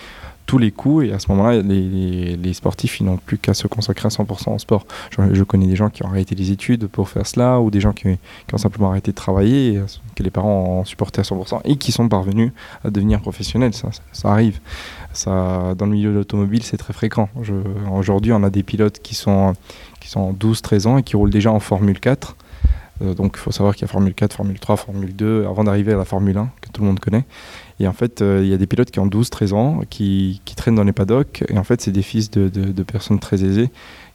tous 0.47 0.57
les 0.57 0.71
coups 0.71 1.07
et 1.07 1.11
à 1.11 1.19
ce 1.19 1.29
moment-là, 1.29 1.61
les, 1.61 2.53
sportifs, 2.53 2.99
ils 2.99 3.03
n'ont 3.03 3.17
plus 3.17 3.37
qu'à 3.37 3.53
se 3.53 3.67
consacrer 3.67 4.07
à 4.07 4.09
100% 4.09 4.55
au 4.55 4.57
sport. 4.57 4.87
Je, 5.11 5.43
connais 5.43 5.67
des 5.67 5.75
gens 5.75 5.89
qui 5.89 6.03
ont 6.03 6.07
arrêté 6.07 6.33
les 6.33 6.51
études 6.51 6.87
pour 6.87 7.09
faire 7.09 7.27
cela 7.27 7.59
ou 7.59 7.69
des 7.69 7.81
gens 7.81 7.91
qui, 7.91 8.07
ont 8.07 8.57
simplement 8.57 8.89
arrêté 8.89 9.11
de 9.11 9.15
travailler, 9.15 9.79
que 10.15 10.23
les 10.23 10.31
parents 10.31 10.79
ont 10.79 10.85
supporté 10.85 11.19
à 11.19 11.23
100% 11.23 11.61
et 11.65 11.75
qui 11.75 11.91
sont 11.91 12.07
parvenus 12.09 12.51
à 12.83 12.89
devenir 12.89 13.19
professionnels. 13.21 13.73
Ça, 13.73 14.31
arrive. 14.31 14.59
Dans 15.25 15.75
le 15.81 15.87
milieu 15.87 16.11
de 16.11 16.15
l'automobile, 16.15 16.63
c'est 16.63 16.77
très 16.77 16.93
fréquent. 16.93 17.29
Aujourd'hui, 17.91 18.31
on 18.31 18.41
a 18.43 18.49
des 18.49 18.63
pilotes 18.63 18.99
qui 18.99 19.15
sont, 19.15 19.53
qui 19.99 20.07
sont 20.09 20.33
12-13 20.33 20.87
ans 20.87 20.97
et 20.97 21.03
qui 21.03 21.17
roulent 21.17 21.29
déjà 21.29 21.51
en 21.51 21.59
Formule 21.59 21.99
4. 21.99 22.35
Euh, 23.01 23.13
donc 23.13 23.33
il 23.35 23.39
faut 23.39 23.51
savoir 23.51 23.75
qu'il 23.75 23.83
y 23.83 23.85
a 23.85 23.87
Formule 23.91 24.13
4, 24.13 24.33
Formule 24.33 24.59
3, 24.59 24.77
Formule 24.77 25.15
2 25.15 25.45
avant 25.45 25.63
d'arriver 25.63 25.93
à 25.93 25.97
la 25.97 26.05
Formule 26.05 26.37
1 26.37 26.49
que 26.61 26.69
tout 26.69 26.81
le 26.81 26.87
monde 26.87 26.99
connaît. 26.99 27.25
Et 27.79 27.87
en 27.87 27.93
fait, 27.93 28.21
euh, 28.21 28.41
il 28.43 28.49
y 28.49 28.53
a 28.53 28.57
des 28.57 28.67
pilotes 28.67 28.91
qui 28.91 28.99
ont 28.99 29.07
12-13 29.07 29.53
ans, 29.53 29.81
qui, 29.89 30.41
traînent 30.55 30.75
dans 30.75 30.83
les 30.83 30.93
paddocks. 30.93 31.43
Et 31.49 31.57
en 31.57 31.63
fait, 31.63 31.81
c'est 31.81 31.91
des 31.91 32.01
fils 32.01 32.31
de, 32.31 32.83
personnes 32.83 33.19
très 33.19 33.43
aisées 33.43 33.69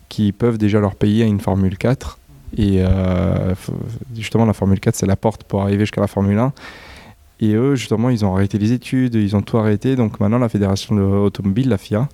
qui 0.09 0.33
peuvent 0.33 0.59
déjà 0.59 0.81
leur 0.81 0.95
payer 0.95 1.25
à 1.25 1.27
une 1.27 1.41
Formule 1.41 1.79
4. 1.79 2.19
Et 2.59 2.79
euh, 2.81 3.55
justement, 4.15 4.45
la 4.45 4.53
Formule 4.53 4.81
4, 4.81 4.95
c'est 4.95 5.07
la 5.07 5.17
porte 5.17 5.45
pour 5.45 5.63
arriver 5.63 5.81
jusqu'à 5.81 6.01
la 6.01 6.07
Formule 6.07 6.39
1. 6.39 6.53
Et 7.41 7.55
eux, 7.55 7.75
justement, 7.75 8.11
ils 8.11 8.25
ont 8.25 8.35
arrêté 8.35 8.59
les 8.59 8.73
études, 8.73 9.15
ils 9.15 9.35
ont 9.35 9.43
tout 9.43 9.59
arrêté. 9.59 9.97
Donc 9.97 10.21
maintenant, 10.21 10.39
la 10.39 10.49
fédération 10.49 10.97
automobile, 10.97 11.69
la 11.69 11.79
FIA, 11.79 12.09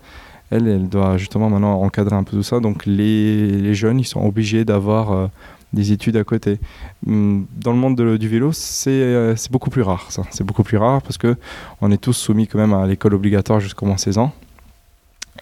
elle, 0.51 0.69
elle 0.69 0.89
doit 0.89 1.17
justement 1.19 1.51
maintenant 1.51 1.83
encadrer 1.83 2.17
un 2.17 2.25
peu 2.25 2.37
tout 2.37 2.43
ça. 2.43 2.61
Donc 2.61 2.87
les, 2.87 3.47
les 3.49 3.75
jeunes, 3.75 4.01
ils 4.01 4.07
sont 4.07 4.25
obligés 4.25 4.65
d'avoir 4.65 5.13
euh, 5.13 5.27
des 5.73 5.93
études 5.93 6.17
à 6.17 6.25
côté. 6.25 6.59
Hum, 7.07 7.47
dans 7.57 7.73
le 7.73 7.79
monde 7.79 8.01
du 8.19 8.29
vélo, 8.29 8.51
euh, 8.87 9.35
c'est 9.37 9.53
beaucoup 9.53 9.71
plus 9.71 9.83
rare, 9.83 10.07
ça. 10.11 10.23
C'est 10.31 10.45
beaucoup 10.45 10.63
plus 10.63 10.77
rare 10.77 11.03
parce 11.03 11.19
que 11.19 11.37
on 11.81 11.91
est 11.91 11.99
tous 11.99 12.15
soumis 12.15 12.47
quand 12.47 12.59
même 12.59 12.73
à 12.73 12.87
l'école 12.87 13.15
obligatoire 13.15 13.61
jusqu'au 13.61 13.87
moins 13.87 13.97
16 13.97 14.19
ans. 14.19 14.33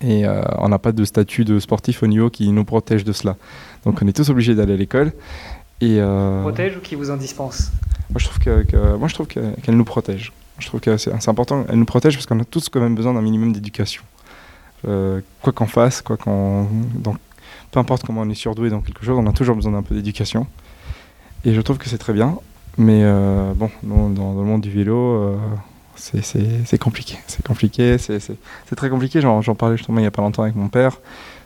Et 0.02 0.26
euh, 0.26 0.42
on 0.58 0.68
n'a 0.68 0.78
pas 0.78 0.92
de 0.92 1.04
statut 1.04 1.44
de 1.44 1.58
sportif 1.58 2.02
au 2.02 2.06
niveau 2.06 2.28
qui 2.28 2.50
nous 2.50 2.64
protège 2.64 3.04
de 3.04 3.12
cela. 3.12 3.36
Donc 3.84 4.00
on 4.02 4.06
est 4.06 4.12
tous 4.12 4.28
obligés 4.28 4.54
d'aller 4.54 4.74
à 4.74 4.76
l'école. 4.76 5.12
Et 5.80 5.98
euh, 6.00 6.42
protège 6.42 6.76
ou 6.76 6.80
qui 6.80 6.94
vous 6.94 7.10
en 7.10 7.16
dispense? 7.16 7.70
Moi 8.10 8.18
je 8.18 8.26
trouve 8.26 8.38
que, 8.38 8.96
moi 8.96 9.08
je 9.08 9.14
trouve 9.14 9.26
qu'elle 9.26 9.76
nous 9.76 9.84
protège. 9.84 10.32
Je 10.58 10.66
trouve 10.66 10.80
que 10.80 10.96
c'est 10.96 11.28
important. 11.28 11.66
Elle 11.68 11.78
nous 11.78 11.84
protège 11.84 12.14
parce 12.14 12.26
qu'on 12.26 12.40
a 12.40 12.44
tous 12.44 12.68
quand 12.68 12.80
même 12.80 12.94
besoin 12.94 13.14
d'un 13.14 13.22
minimum 13.22 13.52
d'éducation. 13.52 14.02
quoi 14.82 15.52
qu'on 15.54 15.66
fasse, 15.66 16.02
quoi 16.02 16.16
qu'on 16.16 16.66
donc 16.94 17.16
peu 17.76 17.80
importe 17.80 18.06
comment 18.06 18.22
on 18.22 18.30
est 18.30 18.34
surdoué 18.34 18.70
dans 18.70 18.80
quelque 18.80 19.04
chose, 19.04 19.18
on 19.18 19.26
a 19.26 19.32
toujours 19.32 19.54
besoin 19.54 19.72
d'un 19.72 19.82
peu 19.82 19.94
d'éducation. 19.94 20.46
Et 21.44 21.52
je 21.52 21.60
trouve 21.60 21.76
que 21.76 21.90
c'est 21.90 21.98
très 21.98 22.14
bien. 22.14 22.38
Mais 22.78 23.02
euh, 23.04 23.52
bon, 23.54 23.70
dans, 23.82 24.08
le 24.08 24.44
monde 24.46 24.62
du 24.62 24.70
vélo, 24.70 24.96
euh, 24.96 25.36
c'est 25.94 26.78
compliqué. 26.78 27.18
C'est 27.26 27.46
compliqué, 27.46 27.98
c'est 27.98 28.74
très 28.74 28.88
compliqué. 28.88 29.20
J'en 29.20 29.42
parlais 29.54 29.76
justement 29.76 29.98
il 29.98 30.04
n'y 30.04 30.06
a 30.06 30.10
pas 30.10 30.22
longtemps 30.22 30.44
avec 30.44 30.56
mon 30.56 30.68
père. 30.68 31.00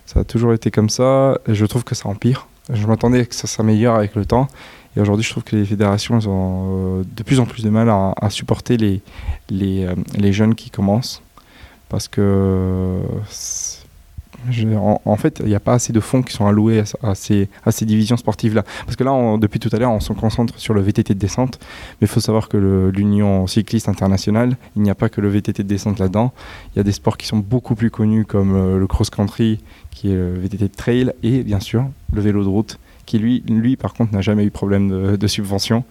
Ça 0.06 0.20
a 0.20 0.24
toujours 0.24 0.52
été 0.52 0.70
comme 0.70 0.88
ça. 0.88 1.36
Et 1.48 1.56
je 1.56 1.66
trouve 1.66 1.82
que 1.82 1.96
ça 1.96 2.08
empire. 2.08 2.46
Je 2.72 2.86
m'attendais 2.86 3.26
que 3.26 3.34
ça 3.34 3.48
s'améliore 3.48 3.96
avec 3.96 4.14
le 4.14 4.24
temps. 4.24 4.46
Et 4.96 5.00
aujourd'hui, 5.00 5.24
je 5.24 5.30
trouve 5.30 5.42
que 5.42 5.56
les 5.56 5.64
fédérations 5.64 6.20
ont 6.28 7.00
euh, 7.00 7.04
de 7.04 7.22
plus 7.24 7.40
en 7.40 7.46
plus 7.46 7.64
de 7.64 7.70
mal 7.70 7.88
à, 7.90 8.30
supporter 8.30 8.76
les, 8.76 9.02
les, 9.48 10.32
jeunes 10.32 10.54
qui 10.54 10.70
commencent. 10.70 11.22
Parce 11.88 12.06
que 12.06 13.00
en, 15.04 15.16
fait, 15.16 15.40
il 15.40 15.46
n'y 15.46 15.54
a 15.54 15.60
pas 15.60 15.74
assez 15.74 15.92
de 15.92 16.00
fonds 16.00 16.22
qui 16.22 16.32
sont 16.32 16.46
alloués 16.46 16.82
à, 17.02 17.14
ces, 17.14 17.48
divisions 17.82 18.16
sportives-là. 18.16 18.64
Parce 18.84 18.96
que 18.96 19.04
là, 19.04 19.36
depuis 19.38 19.60
tout 19.60 19.70
à 19.72 19.78
l'heure, 19.78 19.90
on 19.90 20.00
se 20.00 20.12
concentre 20.12 20.58
sur 20.58 20.74
le 20.74 20.80
VTT 20.80 21.14
de 21.14 21.18
descente, 21.18 21.58
mais 22.00 22.06
il 22.06 22.08
faut 22.08 22.20
savoir 22.20 22.48
que 22.48 22.90
l'Union 22.94 23.46
cycliste 23.46 23.88
internationale, 23.88 24.56
il 24.76 24.82
n'y 24.82 24.90
a 24.90 24.94
pas 24.94 25.08
que 25.08 25.20
le 25.20 25.28
VTT 25.28 25.62
de 25.62 25.68
descente 25.68 25.98
là-dedans. 25.98 26.32
Il 26.74 26.78
y 26.78 26.80
a 26.80 26.84
des 26.84 26.92
sports 26.92 27.16
qui 27.16 27.26
sont 27.26 27.38
beaucoup 27.38 27.74
plus 27.74 27.90
connus 27.90 28.24
comme 28.24 28.54
euh, 28.54 28.78
le 28.78 28.86
cross-country, 28.86 29.60
qui 29.90 30.10
est 30.10 30.14
le 30.14 30.38
VTT 30.38 30.68
de 30.68 30.74
trail, 30.74 31.12
et 31.22 31.42
bien 31.42 31.60
sûr 31.60 31.86
le 32.12 32.20
vélo 32.20 32.42
de 32.42 32.48
route, 32.48 32.78
qui 33.06 33.18
lui, 33.18 33.42
lui 33.48 33.76
par 33.76 33.94
contre, 33.94 34.12
n'a 34.12 34.20
jamais 34.20 34.44
eu 34.44 34.50
problème 34.50 35.16
de 35.16 35.26
subvention. 35.26 35.84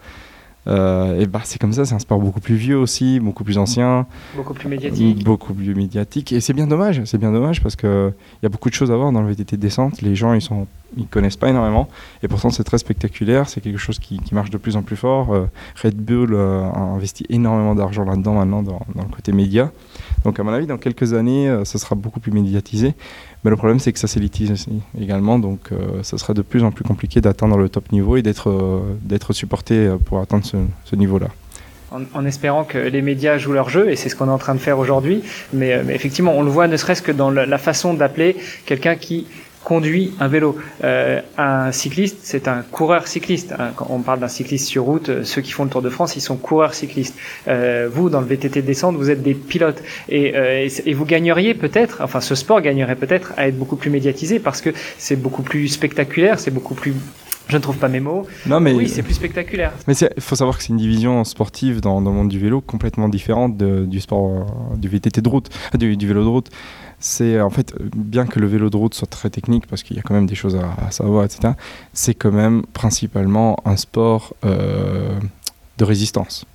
Euh, 0.67 1.19
et 1.19 1.25
bah, 1.25 1.41
c'est 1.43 1.59
comme 1.59 1.73
ça, 1.73 1.85
c'est 1.85 1.95
un 1.95 1.99
sport 1.99 2.19
beaucoup 2.19 2.41
plus 2.41 2.55
vieux 2.55 2.77
aussi, 2.77 3.19
beaucoup 3.19 3.43
plus 3.43 3.57
ancien. 3.57 4.05
Beaucoup 4.35 4.53
plus 4.53 4.67
médiatique. 4.67 5.23
Beaucoup 5.23 5.53
plus 5.53 5.73
médiatique. 5.73 6.31
Et 6.31 6.41
c'est 6.41 6.53
bien 6.53 6.67
dommage, 6.67 7.03
c'est 7.05 7.17
bien 7.17 7.31
dommage 7.31 7.61
parce 7.61 7.75
qu'il 7.75 8.13
y 8.43 8.45
a 8.45 8.49
beaucoup 8.49 8.69
de 8.69 8.75
choses 8.75 8.91
à 8.91 8.95
voir 8.95 9.11
dans 9.11 9.21
le 9.21 9.29
VTT 9.29 9.57
de 9.57 9.61
descente. 9.61 10.01
Les 10.01 10.15
gens, 10.15 10.33
ils 10.33 10.41
sont 10.41 10.67
ils 10.97 11.05
connaissent 11.05 11.37
pas 11.37 11.49
énormément 11.49 11.87
et 12.23 12.27
pourtant 12.27 12.49
c'est 12.49 12.63
très 12.63 12.79
spectaculaire 12.79 13.47
c'est 13.47 13.61
quelque 13.61 13.77
chose 13.77 13.99
qui, 13.99 14.17
qui, 14.17 14.33
marche 14.33 14.49
de 14.49 14.57
plus 14.57 14.75
en 14.75 14.81
plus 14.81 14.95
fort 14.95 15.31
euh, 15.35 15.45
Red 15.83 15.95
Bull 15.95 16.33
euh, 16.33 16.63
a 16.63 16.79
investi 16.79 17.27
énormément 17.29 17.75
d'argent 17.75 18.05
là-dedans 18.05 18.33
maintenant 18.33 18.63
dans, 18.63 18.81
dans, 18.95 19.03
le 19.03 19.09
côté 19.09 19.31
média 19.31 19.71
donc 20.23 20.39
à 20.39 20.43
mon 20.43 20.51
avis 20.51 20.65
dans 20.65 20.79
quelques 20.79 21.13
années 21.13 21.47
ça 21.63 21.77
sera 21.77 21.93
beaucoup 21.93 22.19
plus 22.19 22.31
médiatisé 22.31 22.95
mais 23.43 23.51
le 23.51 23.55
problème, 23.55 23.79
c'est 23.79 23.93
que 23.93 23.99
ça 23.99 24.07
s'élitise 24.07 24.67
également, 24.99 25.39
donc 25.39 25.71
euh, 25.71 26.03
ça 26.03 26.17
sera 26.17 26.33
de 26.33 26.41
plus 26.41 26.63
en 26.63 26.71
plus 26.71 26.83
compliqué 26.83 27.21
d'atteindre 27.21 27.57
le 27.57 27.69
top 27.69 27.91
niveau 27.91 28.17
et 28.17 28.21
d'être 28.21 28.49
euh, 28.49 29.31
supporté 29.31 29.75
euh, 29.75 29.97
pour 29.97 30.19
atteindre 30.19 30.45
ce, 30.45 30.95
niveau-là. 30.95 31.27
En, 31.91 32.25
espérant 32.25 32.65
que 32.65 32.77
les 32.77 33.01
médias 33.01 33.37
jouent 33.37 33.53
leur 33.53 33.69
jeu, 33.69 33.89
et 33.89 33.95
c'est 33.95 34.09
ce 34.09 34.15
qu'on 34.15 34.27
est 34.27 34.31
en 34.31 34.37
train 34.37 34.53
de 34.53 34.59
faire 34.59 34.77
aujourd'hui. 34.77 35.23
Mais, 35.53 35.81
mais, 35.83 35.95
effectivement, 35.95 36.33
on 36.35 36.43
le 36.43 36.51
voit 36.51 36.67
ne 36.67 36.77
serait-ce 36.77 37.01
que 37.01 37.11
dans 37.11 37.31
la 37.31 37.57
façon 37.57 37.93
d'appeler 37.93 38.35
quelqu'un 38.65 38.95
qui 38.95 39.25
conduit 39.63 40.13
un 40.19 40.27
vélo. 40.27 40.57
Euh, 40.83 41.21
un 41.37 41.71
cycliste, 41.71 42.17
c'est 42.23 42.47
un 42.47 42.61
coureur 42.61 43.07
cycliste. 43.07 43.53
Hein. 43.57 43.71
Quand 43.75 43.87
on 43.89 43.99
parle 43.99 44.19
d'un 44.19 44.27
cycliste 44.27 44.67
sur 44.67 44.83
route, 44.83 45.09
euh, 45.09 45.23
ceux 45.23 45.41
qui 45.41 45.51
font 45.51 45.63
le 45.63 45.69
Tour 45.69 45.81
de 45.81 45.89
France, 45.89 46.15
ils 46.15 46.21
sont 46.21 46.37
coureurs 46.37 46.73
cyclistes. 46.73 47.15
Euh, 47.47 47.89
vous, 47.91 48.09
dans 48.09 48.21
le 48.21 48.27
VTT 48.27 48.61
de 48.61 48.67
descente, 48.67 48.95
vous 48.95 49.09
êtes 49.09 49.21
des 49.21 49.33
pilotes. 49.33 49.83
Et, 50.07 50.35
euh, 50.35 50.67
et, 50.85 50.93
vous 50.93 51.05
gagneriez 51.05 51.53
peut-être, 51.53 52.01
enfin 52.01 52.21
ce 52.21 52.35
sport 52.35 52.61
gagnerait 52.61 52.95
peut-être 52.95 53.33
à 53.37 53.47
être 53.47 53.57
beaucoup 53.57 53.75
plus 53.75 53.89
médiatisé 53.89 54.39
parce 54.39 54.61
que 54.61 54.71
c'est 54.97 55.15
beaucoup 55.15 55.43
plus 55.43 55.67
spectaculaire, 55.67 56.39
c'est 56.39 56.51
beaucoup 56.51 56.75
plus 56.75 56.93
je 57.47 57.57
ne 57.57 57.61
trouve 57.61 57.77
pas 57.77 57.87
mes 57.87 57.99
mots. 57.99 58.27
Non, 58.45 58.59
mais 58.59 58.73
oui, 58.73 58.87
c'est 58.87 59.01
plus 59.01 59.15
spectaculaire. 59.15 59.73
Mais 59.87 59.95
il 59.95 60.21
faut 60.21 60.35
savoir 60.35 60.57
que 60.57 60.63
c'est 60.63 60.69
une 60.69 60.77
division 60.77 61.23
sportive 61.23 61.81
dans, 61.81 61.99
dans, 61.99 62.11
le 62.11 62.15
monde 62.15 62.29
du 62.29 62.37
vélo 62.37 62.61
complètement 62.61 63.09
différente 63.09 63.57
de, 63.57 63.85
du 63.85 63.99
sport 63.99 64.45
du 64.77 64.87
VTT 64.87 65.21
de 65.21 65.29
route, 65.29 65.49
du, 65.73 65.97
du 65.97 66.07
vélo 66.07 66.23
de 66.23 66.29
route 66.29 66.49
c'est 66.99 67.39
en 67.39 67.49
fait, 67.49 67.73
bien 67.95 68.25
que 68.25 68.39
le 68.39 68.47
vélo 68.47 68.69
de 68.69 68.77
route 68.77 68.93
soit 68.93 69.07
très 69.07 69.29
technique, 69.29 69.67
parce 69.67 69.83
qu'il 69.83 69.95
y 69.95 69.99
a 69.99 70.03
quand 70.03 70.13
même 70.13 70.27
des 70.27 70.35
choses 70.35 70.57
à, 70.57 70.91
savoir, 70.91 71.25
etc., 71.25 71.53
c'est 71.93 72.13
quand 72.13 72.31
même 72.31 72.63
principalement 72.73 73.57
un 73.65 73.77
sport 73.77 74.33
euh, 74.45 75.17
de 75.77 75.83
résistance. 75.83 76.45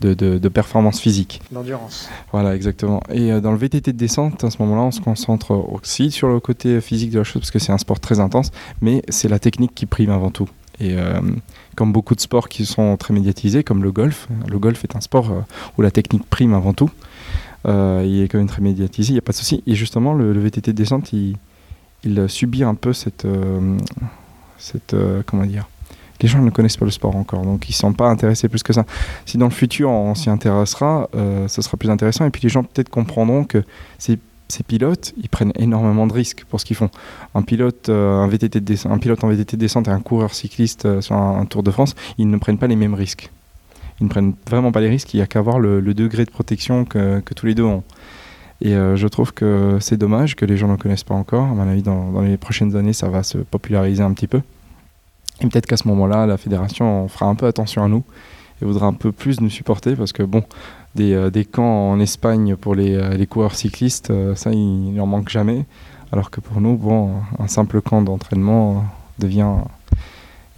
de, 0.00 0.14
de, 0.14 0.48
performance 0.48 1.00
physique. 1.00 1.42
D'endurance. 1.50 2.08
Voilà, 2.30 2.54
exactement. 2.54 3.02
Et 3.12 3.40
dans 3.40 3.50
le 3.50 3.58
VTT 3.58 3.92
de 3.92 3.98
descente, 3.98 4.44
à 4.44 4.50
ce 4.50 4.62
moment-là, 4.62 4.82
on 4.82 4.90
se 4.92 5.00
concentre 5.00 5.50
aussi 5.50 6.12
sur 6.12 6.28
le 6.28 6.38
côté 6.38 6.80
physique 6.80 7.10
de 7.10 7.18
la 7.18 7.24
chose, 7.24 7.42
parce 7.42 7.50
que 7.50 7.58
c'est 7.58 7.72
un 7.72 7.78
sport 7.78 7.98
très 7.98 8.20
intense, 8.20 8.52
mais 8.80 9.02
c'est 9.08 9.28
la 9.28 9.40
technique 9.40 9.74
qui 9.74 9.86
prime 9.86 10.10
avant 10.10 10.30
tout. 10.30 10.48
Et 10.80 10.94
comme 11.74 11.92
beaucoup 11.92 12.14
de 12.14 12.20
sports 12.20 12.48
qui 12.48 12.64
sont 12.64 12.96
très 12.96 13.12
médiatisés, 13.12 13.64
comme 13.64 13.82
le 13.82 13.90
golf, 13.90 14.28
le 14.46 14.60
golf 14.60 14.84
est 14.84 14.94
un 14.94 15.00
sport 15.00 15.44
où 15.76 15.82
la 15.82 15.90
technique 15.90 16.24
prime 16.30 16.54
avant 16.54 16.74
tout. 16.74 16.90
Il 17.66 18.22
est 18.22 18.28
quand 18.28 18.38
même 18.38 18.48
très 18.48 18.62
médiatisé, 18.62 19.10
il 19.10 19.14
n'y 19.14 19.18
a 19.18 19.22
pas 19.22 19.32
de 19.32 19.36
souci. 19.36 19.62
Et 19.66 19.74
justement, 19.74 20.14
le, 20.14 20.32
le 20.32 20.40
VTT 20.40 20.72
de 20.72 20.76
descente, 20.76 21.12
il, 21.12 21.36
subit 22.28 22.62
un 22.62 22.74
peu 22.74 22.92
cette, 22.92 23.26
cette 24.58 24.96
comment 25.26 25.44
dire, 25.44 25.66
les 26.20 26.28
gens 26.28 26.40
ne 26.40 26.50
connaissent 26.50 26.76
pas 26.76 26.84
le 26.84 26.90
sport 26.90 27.16
encore, 27.16 27.42
donc 27.42 27.68
ils 27.68 27.72
ne 27.72 27.76
sont 27.76 27.92
pas 27.92 28.08
intéressés 28.08 28.48
plus 28.48 28.62
que 28.62 28.72
ça. 28.72 28.84
Si 29.26 29.38
dans 29.38 29.46
le 29.46 29.52
futur 29.52 29.90
on 29.90 30.14
s'y 30.14 30.30
intéressera, 30.30 31.08
euh, 31.14 31.48
sera 31.48 31.76
plus 31.76 31.90
intéressant. 31.90 32.26
Et 32.26 32.30
puis 32.30 32.42
les 32.42 32.48
gens 32.48 32.64
peut-être 32.64 32.88
comprendront 32.88 33.44
que 33.44 33.62
ces, 33.98 34.18
pilotes, 34.66 35.12
ils 35.18 35.28
prennent 35.28 35.52
énormément 35.56 36.06
de 36.06 36.12
risques 36.12 36.44
pour 36.48 36.58
ce 36.60 36.64
qu'ils 36.64 36.76
font. 36.76 36.90
Un 37.34 37.42
pilote, 37.42 37.88
euh, 37.88 38.16
un, 38.16 38.28
VTT 38.28 38.60
de 38.60 38.88
un 38.88 38.98
pilote 38.98 39.22
en 39.22 39.28
VTT 39.28 39.56
de 39.56 39.60
descente 39.60 39.88
et 39.88 39.90
un 39.90 40.00
coureur 40.00 40.34
cycliste 40.34 40.86
euh, 40.86 41.00
sur 41.00 41.16
un, 41.16 41.44
Tour 41.44 41.62
de 41.62 41.70
France, 41.70 41.94
ils 42.16 42.28
ne 42.28 42.36
prennent 42.38 42.58
pas 42.58 42.66
les 42.66 42.76
mêmes 42.76 42.94
risques. 42.94 43.30
Ils 44.00 44.04
ne 44.04 44.08
prennent 44.08 44.34
vraiment 44.48 44.72
pas 44.72 44.80
les 44.80 44.88
risques, 44.88 45.12
il 45.14 45.18
n'y 45.18 45.22
a 45.22 45.26
qu'à 45.26 45.40
voir 45.40 45.58
le, 45.58 45.82
degré 45.94 46.24
de 46.24 46.30
protection 46.30 46.84
que, 46.84 47.20
tous 47.34 47.46
les 47.46 47.54
deux 47.54 47.64
ont. 47.64 47.82
Et 48.60 48.72
je 48.72 49.06
trouve 49.08 49.32
que 49.32 49.78
c'est 49.80 49.96
dommage 49.96 50.36
que 50.36 50.44
les 50.44 50.56
gens 50.56 50.68
ne 50.68 50.76
connaissent 50.76 51.04
pas 51.04 51.14
encore. 51.14 51.44
À 51.44 51.54
mon 51.54 51.68
avis, 51.68 51.82
dans, 51.82 52.20
les 52.20 52.36
prochaines 52.36 52.76
années, 52.76 52.92
ça 52.92 53.08
va 53.08 53.24
se 53.24 53.38
populariser 53.38 54.02
un 54.02 54.12
petit 54.12 54.28
peu. 54.28 54.40
Et 55.40 55.46
peut-être 55.48 55.66
qu'à 55.66 55.76
ce 55.76 55.88
moment-là, 55.88 56.26
la 56.26 56.36
fédération 56.36 57.08
fera 57.08 57.26
un 57.26 57.34
peu 57.34 57.46
attention 57.46 57.82
à 57.84 57.88
nous 57.88 58.04
et 58.60 58.64
voudra 58.64 58.86
un 58.86 58.92
peu 58.92 59.12
plus 59.12 59.40
nous 59.40 59.50
supporter 59.50 59.94
parce 59.94 60.12
que 60.12 60.22
bon, 60.22 60.42
des, 60.94 61.14
euh, 61.14 61.30
camps 61.50 61.90
en 61.90 62.00
Espagne 62.00 62.56
pour 62.56 62.74
les, 62.74 62.94
euh, 62.94 63.24
coureurs 63.26 63.54
cyclistes, 63.54 64.10
euh, 64.10 64.34
ça, 64.34 64.52
il 64.52 64.94
n'en 64.94 65.06
manque 65.06 65.28
jamais. 65.28 65.64
Alors 66.10 66.30
que 66.30 66.40
pour 66.40 66.60
nous, 66.60 66.76
bon, 66.76 67.12
un 67.38 67.48
simple 67.48 67.80
camp 67.82 68.02
d'entraînement 68.02 68.84
devient 69.18 69.54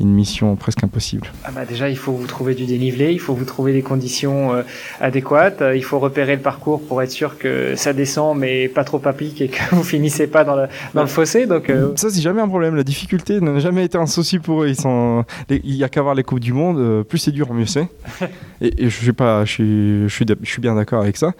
une 0.01 0.13
mission 0.13 0.57
presque 0.57 0.83
impossible. 0.83 1.31
Ah 1.45 1.51
bah 1.55 1.65
déjà, 1.65 1.89
il 1.89 1.97
faut 1.97 2.13
vous 2.13 2.27
trouver 2.27 2.55
du 2.55 2.65
dénivelé, 2.65 3.13
il 3.13 3.21
faut 3.21 3.35
vous 3.35 3.45
trouver 3.45 3.73
des 3.73 3.83
conditions 3.83 4.55
euh, 4.55 4.63
adéquates, 5.01 5.63
euh, 5.63 5.77
il 5.77 5.85
faut 5.85 5.99
repérer 5.99 6.37
le 6.37 6.43
parcours 6.43 6.81
pour 6.81 7.03
être 7.03 7.11
sûr 7.11 7.39
que 7.39 7.75
ça 7.77 7.93
descend 7.93 8.39
mais 8.39 8.69
pas 8.69 8.85
trop 8.85 9.01
à 9.05 9.13
pic 9.13 9.41
et 9.41 9.49
que 9.49 9.61
vous 9.73 9.85
finissez 9.85 10.27
pas 10.27 10.43
dans 10.45 10.57
le, 10.57 10.67
dans 10.95 11.03
le 11.03 11.09
fossé. 11.09 11.47
Donc 11.47 11.69
euh, 11.69 11.93
ça 11.97 12.09
c'est 12.11 12.23
jamais 12.23 12.41
un 12.41 12.49
problème. 12.49 12.75
La 12.75 12.83
difficulté 12.83 13.41
n'a 13.41 13.59
jamais 13.59 13.85
été 13.85 13.99
un 13.99 14.07
souci 14.07 14.39
pour 14.39 14.63
eux. 14.63 14.69
Ils 14.69 14.81
sont, 14.81 15.25
il 15.51 15.77
y 15.77 15.85
a 15.85 15.89
qu'à 15.89 16.03
voir 16.03 16.15
les 16.15 16.25
coupes 16.25 16.41
du 16.41 16.55
monde. 16.55 17.05
plus 17.05 17.19
c'est 17.19 17.33
dur, 17.33 17.53
mieux 17.53 17.67
c'est. 17.67 17.89
et, 18.61 18.89
je 18.89 18.89
suis 18.89 19.13
pas, 19.13 19.45
je 19.45 19.53
suis, 19.53 20.03
je 20.09 20.15
suis, 20.15 20.27
je 20.43 20.51
suis 20.51 20.63
bien 20.63 20.75
d'accord 20.75 21.03
avec 21.03 21.17
ça. 21.17 21.33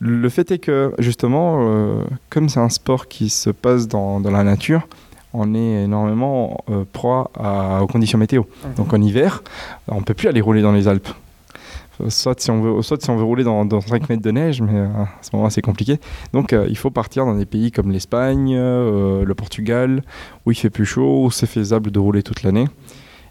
Le 0.00 0.28
fait 0.28 0.50
est 0.50 0.58
que 0.58 0.92
justement, 0.98 2.00
comme 2.30 2.48
c'est 2.48 2.60
un 2.60 2.68
sport 2.68 3.08
qui 3.08 3.28
se 3.28 3.50
passe 3.50 3.88
dans, 3.88 4.20
dans 4.20 4.30
la 4.30 4.44
nature 4.44 4.86
on 5.36 5.54
est 5.54 5.84
énormément 5.84 6.64
euh, 6.70 6.84
proie 6.90 7.30
aux 7.82 7.86
conditions 7.86 8.18
météo. 8.18 8.42
Mhm. 8.42 8.74
Donc 8.76 8.92
en 8.92 9.00
hiver, 9.00 9.42
on 9.88 10.00
ne 10.00 10.04
peut 10.04 10.14
plus 10.14 10.28
aller 10.28 10.40
rouler 10.40 10.62
dans 10.62 10.72
les 10.72 10.88
Alpes. 10.88 11.08
Soit 12.08 12.38
si 12.38 12.50
on 12.50 12.60
veut, 12.60 12.82
soit 12.82 13.02
si 13.02 13.08
on 13.08 13.16
veut 13.16 13.24
rouler 13.24 13.42
dans, 13.42 13.80
5 13.80 14.10
mètres 14.10 14.22
de 14.22 14.30
neige, 14.30 14.60
mais 14.60 14.80
euh, 14.80 14.86
à 14.86 15.22
ce 15.22 15.30
moment-là 15.32 15.50
c'est 15.50 15.62
compliqué. 15.62 15.98
Donc 16.32 16.52
euh, 16.52 16.66
il 16.68 16.76
faut 16.76 16.90
partir 16.90 17.24
dans 17.24 17.34
des 17.34 17.46
pays 17.46 17.72
comme 17.72 17.90
l'Espagne, 17.90 18.54
le 18.54 19.34
Portugal, 19.34 20.02
où 20.44 20.50
il 20.50 20.56
fait 20.56 20.70
plus 20.70 20.84
chaud, 20.84 21.24
où 21.24 21.30
c'est 21.30 21.46
faisable 21.46 21.90
de 21.90 21.98
rouler 21.98 22.22
toute 22.22 22.42
l'année. 22.42 22.66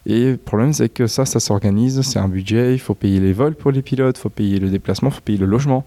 Et 0.08 0.32
le 0.32 0.38
problème, 0.38 0.72
c'est 0.72 0.90
que 0.90 1.08
ça, 1.08 1.26
ça 1.26 1.40
s'organise, 1.40 2.02
c'est 2.02 2.20
un 2.20 2.28
budget, 2.28 2.74
il 2.74 2.80
faut 2.80 2.94
payer 2.94 3.20
les 3.20 3.34
vols 3.34 3.56
pour 3.56 3.72
les 3.72 3.82
pilotes, 3.82 4.18
il 4.20 4.22
faut 4.22 4.30
payer 4.30 4.60
le 4.60 4.70
déplacement, 4.70 5.10
il 5.10 5.14
faut 5.14 5.22
payer 5.22 5.40
le 5.40 5.48
logement. 5.48 5.84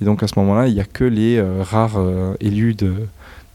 Et 0.00 0.04
donc 0.04 0.22
à 0.22 0.28
ce 0.28 0.38
moment-là, 0.38 0.68
il 0.68 0.74
n'y 0.74 0.80
a 0.80 0.84
que 0.84 1.04
les 1.04 1.40
rares 1.40 1.98
élus 2.40 2.74
de, 2.74 3.06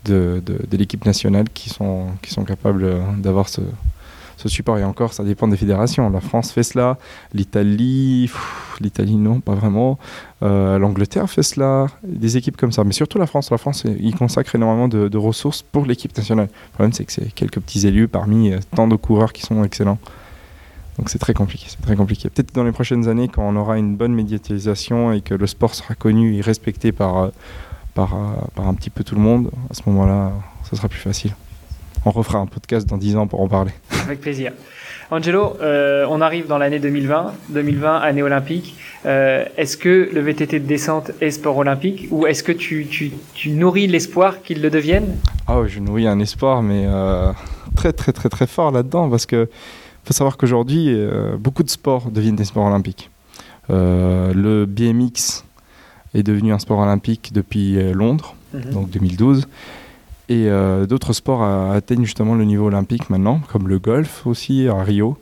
de, 0.06 0.42
de, 0.46 0.78
l'équipe 0.78 1.06
nationale 1.06 1.46
qui 1.54 1.70
sont, 1.70 2.08
qui 2.22 2.32
sont 2.32 2.44
capables 2.44 2.84
euh, 2.84 3.02
d'avoir 3.18 3.50
ce, 3.50 3.62
ce, 4.38 4.50
support. 4.50 4.78
Et 4.78 4.84
encore, 4.84 5.14
ça 5.14 5.24
dépend 5.24 5.48
des 5.48 5.58
fédérations. 5.58 6.10
La 6.10 6.22
France 6.22 6.52
fait 6.52 6.64
cela, 6.64 6.98
l'Italie, 7.34 8.30
l'Italie 8.80 9.16
non, 9.16 9.40
pas 9.40 9.54
vraiment. 9.54 10.00
Euh, 10.42 10.80
L'Angleterre 10.80 11.30
fait 11.30 11.44
cela, 11.44 11.88
des 12.04 12.38
équipes 12.38 12.58
comme 12.58 12.72
ça. 12.72 12.84
Mais 12.84 12.94
surtout 12.94 13.20
la 13.20 13.28
France. 13.28 13.52
La 13.52 13.58
France, 13.58 13.84
il 14.00 14.16
consacre 14.16 14.56
énormément 14.56 14.88
de, 14.88 15.18
ressources 15.18 15.62
pour 15.62 15.86
l'équipe 15.86 16.16
nationale. 16.18 16.48
Le 16.52 16.74
problème, 16.74 16.94
c'est 16.94 17.06
que 17.06 17.12
c'est 17.12 17.32
quelques 17.34 17.60
petits 17.60 17.86
élus 17.86 18.08
parmi 18.08 18.52
euh, 18.52 18.60
tant 18.76 18.88
de 18.88 18.96
coureurs 18.96 19.34
qui 19.34 19.44
sont 19.44 19.64
excellents. 19.64 20.00
Donc 20.98 21.10
c'est 21.10 21.20
très 21.20 21.34
compliqué, 21.34 21.68
c'est 21.70 21.82
très 21.82 21.96
compliqué. 21.96 22.30
Peut-être 22.30 22.54
dans 22.54 22.66
les 22.66 22.74
prochaines 22.74 23.08
années, 23.08 23.30
quand 23.30 23.48
on 23.48 23.56
aura 23.56 23.78
une 23.78 23.96
bonne 23.96 24.14
médiatisation 24.14 25.14
et 25.14 25.22
que 25.22 25.34
le 25.34 25.48
sport 25.48 25.74
sera 25.74 25.96
connu 25.96 26.36
et 26.36 26.42
respecté 26.42 26.92
par 26.92 27.32
par, 27.94 28.14
euh, 28.14 28.42
par 28.56 28.68
un 28.68 28.74
petit 28.74 28.90
peu 28.90 29.04
tout 29.04 29.16
le 29.16 29.22
monde, 29.22 29.50
à 29.70 29.74
ce 29.74 29.82
moment-là, 29.88 30.32
ça 30.70 30.76
sera 30.76 30.88
plus 30.88 31.00
facile. 31.00 31.32
On 32.06 32.12
refera 32.12 32.40
un 32.40 32.48
podcast 32.48 32.88
dans 32.88 32.98
10 32.98 33.18
ans 33.18 33.28
pour 33.28 33.42
en 33.42 33.48
parler. 33.48 33.72
Avec 34.06 34.22
plaisir. 34.22 34.54
Angelo, 35.12 35.58
euh, 35.62 36.06
on 36.10 36.22
arrive 36.22 36.48
dans 36.48 36.58
l'année 36.58 36.80
2020, 36.80 37.34
2020 37.50 37.98
année 37.98 38.24
olympique. 38.24 38.76
Euh, 39.06 39.46
est-ce 39.58 39.78
que 39.78 40.10
le 40.12 40.22
VTT 40.22 40.60
de 40.60 40.66
descente 40.66 41.12
est 41.22 41.32
sport 41.32 41.58
olympique 41.58 42.08
ou 42.12 42.26
est-ce 42.26 42.44
que 42.44 42.52
tu, 42.52 42.88
tu, 42.88 43.12
tu 43.34 43.52
nourris 43.52 43.88
l'espoir 43.88 44.42
qu'il 44.42 44.62
le 44.62 44.70
devienne? 44.70 45.18
Ah 45.48 45.60
oui, 45.60 45.70
je 45.70 45.80
nourris 45.80 46.08
un 46.08 46.20
espoir, 46.20 46.64
mais 46.64 46.88
très 47.76 47.92
très 47.94 48.14
très 48.14 48.30
très 48.30 48.48
fort 48.48 48.72
là-dedans 48.72 49.10
parce 49.10 49.26
que 49.26 49.50
faut 50.06 50.14
savoir 50.14 50.38
qu'aujourd'hui 50.38 50.96
beaucoup 51.40 51.64
de 51.64 51.70
sports 51.70 52.10
deviennent 52.10 52.36
des 52.36 52.46
sports 52.46 52.66
olympiques. 52.66 53.10
le 53.70 54.66
BMX 54.66 55.44
est 56.14 56.24
devenu 56.24 56.54
un 56.54 56.60
sport 56.60 56.80
olympique 56.80 57.32
depuis 57.34 57.78
euh, 57.78 57.94
Londres, 57.94 58.36
mhm. 58.54 58.72
donc 58.72 58.90
2012. 58.90 59.48
Et 60.30 60.48
euh, 60.48 60.86
d'autres 60.86 61.14
sports 61.14 61.44
atteignent 61.44 62.06
justement 62.06 62.36
le 62.36 62.46
niveau 62.46 62.68
olympique 62.68 63.10
maintenant, 63.10 63.42
comme 63.52 63.68
le 63.68 63.80
golf 63.80 64.26
aussi 64.26 64.68
à 64.68 64.82
Rio, 64.82 65.18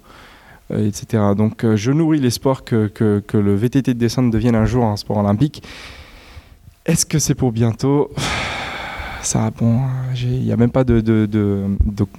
euh, 0.71 0.87
etc. 0.87 1.23
Donc 1.35 1.65
je 1.75 1.91
nourris 1.91 2.19
l'espoir 2.19 2.63
que, 2.63 2.87
que, 2.87 3.23
que, 3.25 3.37
le 3.37 3.55
VTT 3.55 3.95
de 3.95 3.99
descente 3.99 4.29
devienne 4.29 4.55
un 4.55 4.65
jour 4.65 4.85
un 4.85 4.97
sport 4.97 5.17
olympique. 5.17 5.63
Est-ce 6.85 7.07
que 7.07 7.17
c'est 7.17 7.35
pour 7.35 7.51
bientôt? 7.51 8.11
Ça, 9.21 9.51
bon, 9.51 9.81
il 10.15 10.43
n'y 10.43 10.51
a 10.53 10.55
même 10.55 10.71
pas 10.71 10.85
de, 10.85 11.01
de, 11.01 11.25
de, 11.25 11.67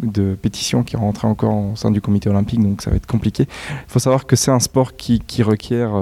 de, 0.03 0.35
pétition 0.35 0.83
qui 0.83 0.97
est 0.97 0.99
rentrée 0.99 1.27
encore 1.27 1.55
au 1.55 1.75
sein 1.75 1.91
du 1.91 2.03
comité 2.03 2.29
olympique, 2.29 2.61
donc 2.61 2.83
ça 2.83 2.91
va 2.91 2.97
être 2.97 3.07
compliqué. 3.07 3.47
Il 3.71 3.89
faut 3.91 4.01
savoir 4.01 4.27
que 4.27 4.37
c'est 4.37 4.51
un 4.51 4.61
sport 4.61 4.95
qui, 4.95 5.19
qui 5.19 5.43
requiert 5.43 5.93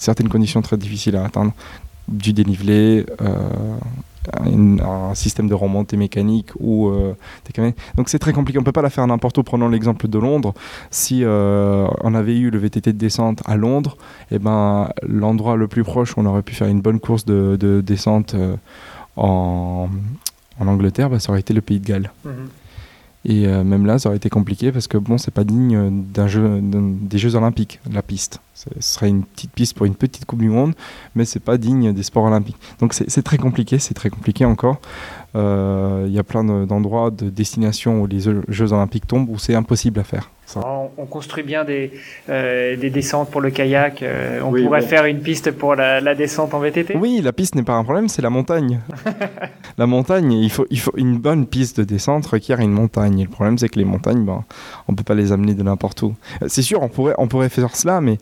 certaines 0.00 0.28
conditions 0.28 0.62
très 0.62 0.76
difficiles 0.76 1.14
à 1.14 1.24
atteindre, 1.24 1.52
du 2.08 2.32
dénivelé, 2.32 3.06
euh, 3.20 3.76
un, 4.82 5.14
système 5.14 5.48
de 5.48 5.54
remontée 5.54 5.96
mécanique 5.96 6.50
ou 6.58 6.88
euh, 6.88 7.14
donc 7.96 8.08
c'est 8.08 8.18
très 8.18 8.32
compliqué. 8.32 8.58
On 8.58 8.62
peut 8.62 8.72
pas 8.72 8.82
la 8.82 8.90
faire 8.90 9.06
n'importe 9.06 9.38
où. 9.38 9.42
Prenons 9.42 9.68
l'exemple 9.68 10.08
de 10.08 10.18
Londres. 10.18 10.54
Si 10.90 11.22
euh, 11.22 11.86
on 12.02 12.14
avait 12.14 12.36
eu 12.36 12.50
le 12.50 12.58
VTT 12.58 12.92
de 12.92 12.98
descente 12.98 13.42
à 13.44 13.56
Londres 13.56 13.96
et 14.30 14.36
eh 14.36 14.38
ben 14.38 14.90
l'endroit 15.06 15.56
le 15.56 15.68
plus 15.68 15.84
proche 15.84 16.16
où 16.16 16.20
on 16.20 16.26
aurait 16.26 16.42
pu 16.42 16.54
faire 16.54 16.68
une 16.68 16.80
bonne 16.80 17.00
course 17.00 17.24
de, 17.24 17.82
descente 17.84 18.34
en, 19.16 19.88
Angleterre 20.60 21.10
bah, 21.10 21.18
ça 21.18 21.30
aurait 21.30 21.40
été 21.40 21.54
le 21.54 21.60
Pays 21.60 21.80
de 21.80 21.86
Galles. 21.86 22.10
Mhm. 22.24 22.48
Et 23.24 23.46
euh, 23.46 23.64
même 23.64 23.84
là, 23.84 23.98
ça 23.98 24.08
aurait 24.08 24.16
été 24.16 24.30
compliqué 24.30 24.72
parce 24.72 24.88
que 24.88 24.96
bon, 24.96 25.18
c'est 25.18 25.30
pas 25.30 25.44
digne 25.44 26.02
d'un 26.12 26.26
jeu, 26.26 26.60
des 26.62 27.18
Jeux 27.18 27.34
Olympiques, 27.34 27.80
la 27.92 28.02
piste. 28.02 28.40
Ce 28.54 28.68
serait 28.80 29.08
une 29.08 29.24
petite 29.24 29.52
piste 29.52 29.74
pour 29.76 29.86
une 29.86 29.94
petite 29.94 30.24
Coupe 30.24 30.40
du 30.40 30.48
Monde, 30.48 30.74
mais 31.14 31.24
c'est 31.24 31.40
pas 31.40 31.58
digne 31.58 31.92
des 31.92 32.02
sports 32.02 32.24
olympiques. 32.24 32.56
Donc 32.80 32.94
c'est 32.94 33.22
très 33.22 33.38
compliqué, 33.38 33.78
c'est 33.78 33.94
très 33.94 34.10
compliqué 34.10 34.44
encore. 34.44 34.80
Euh, 35.36 36.04
il 36.06 36.12
y 36.12 36.18
a 36.18 36.24
plein 36.24 36.44
d'endroits, 36.44 37.10
de, 37.10 37.30
destinations 37.30 38.02
où 38.02 38.06
les 38.06 38.20
Jeux 38.20 38.72
Olympiques 38.72 39.06
tombent 39.06 39.28
où 39.28 39.38
c'est 39.38 39.54
impossible 39.54 40.00
à 40.00 40.04
faire. 40.04 40.30
On, 40.56 41.06
construit 41.06 41.42
bien 41.42 41.64
des, 41.64 41.92
euh, 42.28 42.76
des 42.76 42.90
descentes 42.90 43.30
pour 43.30 43.40
le 43.40 43.50
kayak. 43.50 44.02
Euh, 44.02 44.40
on 44.42 44.52
pourrait 44.52 44.82
faire 44.82 45.04
une 45.04 45.20
piste 45.20 45.50
pour 45.52 45.74
la, 45.74 46.14
descente 46.14 46.54
en 46.54 46.60
VTT 46.60 46.96
Oui, 46.96 47.20
la 47.22 47.32
piste 47.32 47.54
n'est 47.54 47.62
pas 47.62 47.74
un 47.74 47.84
problème, 47.84 48.08
c'est 48.08 48.22
la 48.22 48.30
montagne. 48.30 48.80
la 49.78 49.86
montagne, 49.86 50.32
il 50.32 50.50
faut, 50.50 50.66
il 50.70 50.80
faut 50.80 50.92
une 50.96 51.18
bonne 51.18 51.46
piste 51.46 51.78
de 51.78 51.84
descente 51.84 52.26
requiert 52.26 52.60
une 52.60 52.72
montagne. 52.72 53.20
Et 53.20 53.24
le 53.24 53.30
problème, 53.30 53.58
c'est 53.58 53.68
que 53.68 53.78
les 53.78 53.84
montagnes, 53.84 54.24
ben, 54.24 54.44
on 54.88 54.92
ne 54.92 54.96
peut 54.96 55.04
pas 55.04 55.14
les 55.14 55.32
amener 55.32 55.54
de 55.54 55.62
n'importe 55.62 56.02
où. 56.02 56.14
C'est 56.46 56.62
sûr, 56.62 56.82
on 56.82 56.88
pourrait, 56.88 57.14
on 57.18 57.28
pourrait 57.28 57.48
faire 57.48 57.76
cela, 57.76 58.00
mais 58.00 58.18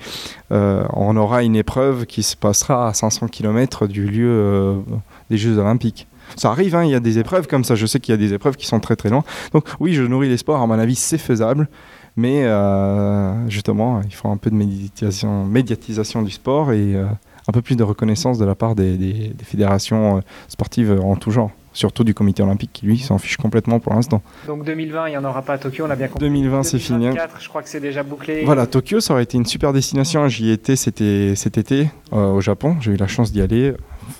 on 0.50 1.16
aura 1.16 1.42
une 1.42 1.56
épreuve 1.56 2.06
qui 2.06 2.22
se 2.22 2.36
passera 2.36 2.88
à 2.88 2.94
500 2.94 3.28
km 3.28 3.86
du 3.86 4.06
lieu 4.06 4.82
des 5.30 5.36
Jeux 5.36 5.58
Olympiques. 5.58 6.06
Ça 6.36 6.50
arrive, 6.50 6.74
hein, 6.74 6.84
il 6.84 6.90
y 6.90 6.94
a 6.94 7.00
des 7.00 7.18
épreuves 7.18 7.46
comme 7.46 7.64
ça. 7.64 7.74
Je 7.74 7.86
sais 7.86 8.00
qu'il 8.00 8.12
y 8.12 8.14
a 8.14 8.18
des 8.18 8.34
épreuves 8.34 8.56
qui 8.56 8.66
sont 8.66 8.80
très 8.80 8.96
très 8.96 9.08
loin. 9.08 9.24
Donc 9.52 9.66
oui, 9.80 9.94
je 9.94 10.02
nourris 10.02 10.28
l'espoir. 10.28 10.60
À 10.62 10.66
mon 10.66 10.78
avis, 10.78 10.94
c'est 10.94 11.18
faisable. 11.18 11.68
Mais 12.18 12.42
euh, 12.42 13.48
justement, 13.48 14.00
il 14.04 14.12
faut 14.12 14.26
un 14.28 14.36
peu 14.38 14.50
de 14.50 14.56
médiatisation, 14.56 15.44
médiatisation 15.44 16.22
du 16.22 16.32
sport 16.32 16.72
et 16.72 16.96
euh, 16.96 17.04
un 17.46 17.52
peu 17.52 17.62
plus 17.62 17.76
de 17.76 17.84
reconnaissance 17.84 18.38
de 18.38 18.44
la 18.44 18.56
part 18.56 18.74
des, 18.74 19.32
fédérations 19.44 20.16
euh, 20.16 20.20
sportives 20.48 21.00
en 21.00 21.14
tout 21.14 21.30
genre 21.30 21.52
surtout 21.74 22.02
du 22.02 22.14
comité 22.14 22.42
olympique 22.42 22.70
qui 22.72 22.86
lui 22.86 22.98
s'en 22.98 23.18
fiche 23.18 23.36
complètement 23.36 23.78
pour 23.78 23.94
l'instant. 23.94 24.20
Donc 24.48 24.64
2020, 24.64 25.06
il 25.06 25.10
n'y 25.12 25.16
en 25.16 25.24
aura 25.24 25.42
pas 25.42 25.52
à 25.52 25.58
Tokyo, 25.58 25.84
on 25.86 25.90
a 25.90 25.94
bien 25.94 26.08
compris. 26.08 26.26
2020, 26.26 26.64
c'est 26.64 26.80
fini. 26.80 27.04
2024, 27.04 27.36
je 27.40 27.48
crois 27.48 27.62
que 27.62 27.68
c'est 27.68 27.78
déjà 27.78 28.02
bouclé. 28.02 28.42
Voilà, 28.44 28.66
Tokyo, 28.66 28.98
ça 28.98 29.14
aurait 29.14 29.22
été 29.22 29.38
une 29.38 29.46
super 29.46 29.72
destination. 29.72 30.26
J'y 30.26 30.50
étais 30.50 30.74
cet 30.74 31.00
été 31.00 31.88
euh, 32.12 32.32
au 32.32 32.40
Japon. 32.40 32.78
J'ai 32.80 32.94
eu 32.94 32.96
la 32.96 33.06
chance 33.06 33.30
d'y 33.30 33.40
aller. 33.42 33.74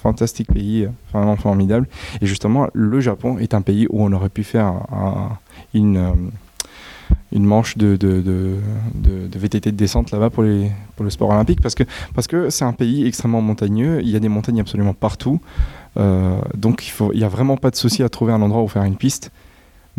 Fantastique 0.04 0.52
pays, 0.52 0.86
vraiment 1.12 1.34
formidable. 1.34 1.88
Et 2.20 2.26
justement, 2.26 2.68
le 2.74 3.00
Japon 3.00 3.38
est 3.38 3.54
un 3.54 3.62
pays 3.62 3.88
où 3.90 4.04
on 4.04 4.12
aurait 4.12 4.28
pu 4.28 4.44
faire 4.44 4.66
un- 4.92 5.36
une, 5.74 5.96
euh, 5.96 6.12
une 7.32 7.44
manche 7.44 7.76
de, 7.76 7.96
de, 7.96 8.20
de, 8.22 8.54
de- 8.94 9.26
de 9.28 9.38
VTT 9.38 9.70
de 9.72 9.76
descente 9.76 10.10
là-bas 10.12 10.30
pour, 10.30 10.42
les, 10.44 10.70
pour 10.96 11.04
le 11.04 11.10
sport 11.10 11.28
olympique 11.30 11.60
parce 11.60 11.74
que 11.74 11.84
parce 12.14 12.26
que 12.26 12.48
c'est 12.50 12.64
un 12.64 12.72
pays 12.72 13.06
extrêmement 13.06 13.40
montagneux. 13.42 14.00
Il 14.02 14.08
y 14.08 14.16
a 14.16 14.20
des 14.20 14.28
montagnes 14.30 14.60
absolument 14.60 14.94
partout. 14.94 15.40
Euh, 15.98 16.38
donc 16.56 16.86
il 16.86 16.90
faut, 16.90 17.10
il 17.12 17.20
y 17.20 17.24
a 17.24 17.28
vraiment 17.28 17.56
pas 17.56 17.70
de 17.70 17.76
souci 17.76 18.02
à 18.02 18.08
trouver 18.08 18.32
un 18.32 18.40
endroit 18.42 18.62
où 18.62 18.68
faire 18.68 18.84
une 18.84 18.96
piste. 18.96 19.30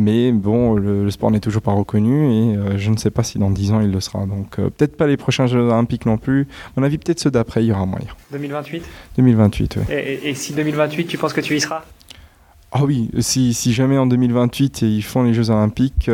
Mais 0.01 0.31
bon, 0.31 0.75
le, 0.75 1.03
le 1.03 1.11
sport 1.11 1.29
n'est 1.29 1.41
toujours 1.41 1.61
pas 1.61 1.73
reconnu 1.73 2.31
et 2.31 2.55
euh, 2.55 2.77
je 2.77 2.89
ne 2.89 2.95
sais 2.95 3.11
pas 3.11 3.21
si 3.21 3.37
dans 3.37 3.49
10 3.51 3.73
ans 3.73 3.81
il 3.81 3.91
le 3.91 3.99
sera. 3.99 4.25
Donc 4.25 4.57
euh, 4.57 4.69
peut-être 4.69 4.95
pas 4.95 5.07
les 5.07 5.17
prochains 5.17 5.45
Jeux 5.45 5.59
Olympiques 5.59 6.05
non 6.05 6.17
plus. 6.17 6.47
À 6.67 6.79
mon 6.79 6.83
avis, 6.83 6.97
peut-être 6.97 7.19
ceux 7.19 7.31
d'après, 7.31 7.63
il 7.65 7.67
y 7.67 7.71
aura 7.73 7.85
moyen. 7.85 8.07
2028 8.31 8.81
2028, 9.17 9.75
oui. 9.77 9.83
et, 9.93 10.13
et- 10.13 10.29
et 10.29 10.33
si 10.35 10.53
2028, 10.53 11.05
tu 11.05 11.17
penses 11.17 11.33
que 11.33 11.41
tu 11.41 11.53
y 11.55 11.59
seras? 11.59 11.83
Ah 12.71 12.85
oui, 12.85 13.09
si, 13.19 13.53
si 13.53 13.73
jamais 13.73 13.97
en 13.97 14.05
2028 14.05 14.83
ils 14.83 15.01
font 15.03 15.23
les 15.23 15.33
Jeux 15.33 15.49
Olympiques, 15.49 16.07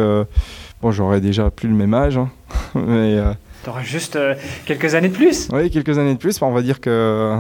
bon, 0.81 0.91
j'aurai 0.91 1.21
déjà 1.21 1.49
plus 1.49 1.69
le 1.69 1.75
même 1.75 1.93
âge. 1.93 2.17
hein. 2.17 2.29
Mais 2.75 3.17
euh, 3.17 3.33
Tu 3.63 3.69
auras 3.69 3.83
juste 3.83 4.15
euh, 4.15 4.35
quelques 4.65 4.95
années 4.95 5.09
de 5.09 5.13
plus. 5.15 5.49
oui, 5.53 5.69
quelques 5.69 5.97
années 5.97 6.13
de 6.13 6.19
plus, 6.19 6.41
on 6.41 6.51
va 6.51 6.61
dire 6.61 6.79
que 6.79 7.37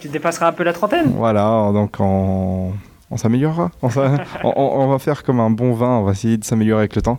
tu 0.00 0.08
dépasseras 0.08 0.48
un 0.48 0.52
peu 0.52 0.64
la 0.64 0.72
trentaine. 0.72 1.12
voilà, 1.16 1.70
donc 1.72 1.96
on, 2.00 2.72
on 3.10 3.16
s'améliorera. 3.16 3.70
On, 3.82 4.86
va 4.88 4.98
faire 4.98 5.22
comme 5.22 5.40
un 5.40 5.50
bon 5.50 5.72
vin, 5.72 5.98
on 5.98 6.02
va 6.04 6.12
essayer 6.12 6.36
de 6.36 6.44
s'améliorer 6.44 6.80
avec 6.82 6.96
le 6.96 7.02
temps. 7.02 7.18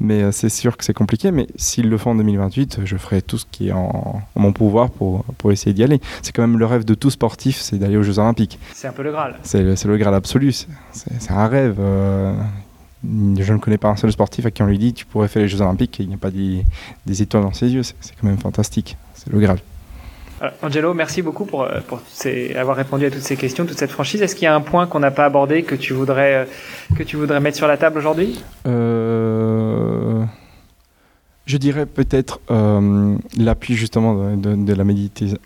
Mais 0.00 0.22
euh, 0.22 0.32
c'est 0.32 0.48
sûr 0.48 0.76
que 0.76 0.84
c'est 0.84 0.94
compliqué. 0.94 1.30
Mais 1.30 1.46
s'ils 1.56 1.88
le 1.88 1.96
font 1.98 2.10
en 2.12 2.14
2028, 2.16 2.80
je 2.84 2.96
ferai 2.96 3.22
tout 3.22 3.38
ce 3.38 3.44
qui 3.50 3.68
est 3.68 3.72
en, 3.72 4.20
en 4.34 4.40
mon 4.40 4.52
pouvoir 4.52 4.90
pour, 4.90 5.24
pour 5.38 5.52
essayer 5.52 5.72
d'y 5.72 5.82
aller. 5.84 6.00
C'est 6.22 6.32
quand 6.34 6.42
même 6.42 6.58
le 6.58 6.66
rêve 6.66 6.84
de 6.84 6.94
tout 6.94 7.10
sportif, 7.10 7.58
c'est 7.60 7.78
d'aller 7.78 7.96
aux 7.96 8.02
Jeux 8.02 8.18
Olympiques. 8.18 8.58
C'est 8.74 8.88
un 8.88 8.92
peu 8.92 9.02
le 9.02 9.10
Graal. 9.12 9.36
C'est 9.42 9.62
le, 9.62 9.96
Graal 9.96 10.14
absolu. 10.14 10.52
C'est 10.52 10.66
c'est 10.92 11.30
un 11.32 11.46
rêve. 11.46 11.76
euh, 11.80 12.32
je 13.04 13.52
ne 13.52 13.58
connais 13.58 13.78
pas 13.78 13.88
un 13.88 13.96
seul 13.96 14.10
sportif 14.12 14.44
à 14.46 14.50
qui 14.50 14.62
on 14.62 14.66
lui 14.66 14.78
dit 14.78 14.92
tu 14.92 15.06
pourrais 15.06 15.28
faire 15.28 15.42
les 15.42 15.48
Jeux 15.48 15.60
Olympiques 15.60 16.00
et 16.00 16.02
il 16.02 16.08
n'y 16.08 16.14
a 16.14 16.18
pas 16.18 16.30
des, 16.30 16.64
des 17.06 17.22
étoiles 17.22 17.42
dans 17.44 17.52
ses 17.52 17.68
yeux. 17.68 17.82
C'est 17.82 18.14
quand 18.20 18.26
même 18.26 18.38
fantastique. 18.38 18.96
C'est 19.14 19.32
le 19.32 19.38
Graal. 19.38 19.58
Euh, 20.42 20.50
Angelo, 20.62 20.94
merci 20.94 21.20
beaucoup 21.20 21.44
pour, 21.46 21.62
euh, 21.64 21.80
pour 21.86 22.00
ces- 22.06 22.54
avoir 22.54 22.76
répondu 22.76 23.04
à 23.06 23.10
toutes 23.10 23.22
ces 23.22 23.36
questions, 23.36 23.66
toute 23.66 23.78
cette 23.78 23.90
franchise. 23.90 24.22
Est-ce 24.22 24.36
qu'il 24.36 24.44
y 24.44 24.46
a 24.46 24.54
un 24.54 24.60
point 24.60 24.86
qu'on 24.86 25.00
n'a 25.00 25.10
pas 25.10 25.24
abordé 25.24 25.64
que 25.64 25.74
tu 25.74 25.92
voudrais, 25.94 26.34
euh, 26.34 26.44
que 26.96 27.02
tu 27.02 27.16
voudrais 27.16 27.40
mettre 27.40 27.56
sur 27.56 27.66
la 27.66 27.76
table 27.76 27.98
aujourd'hui? 27.98 28.40
Euh, 28.66 30.24
je 31.46 31.56
dirais 31.56 31.86
peut-être 31.86 32.40
euh, 32.50 33.16
l'appui 33.36 33.74
justement 33.74 34.36
de, 34.36 34.36
de- 34.36 34.64
de 34.64 34.74
la 34.74 34.84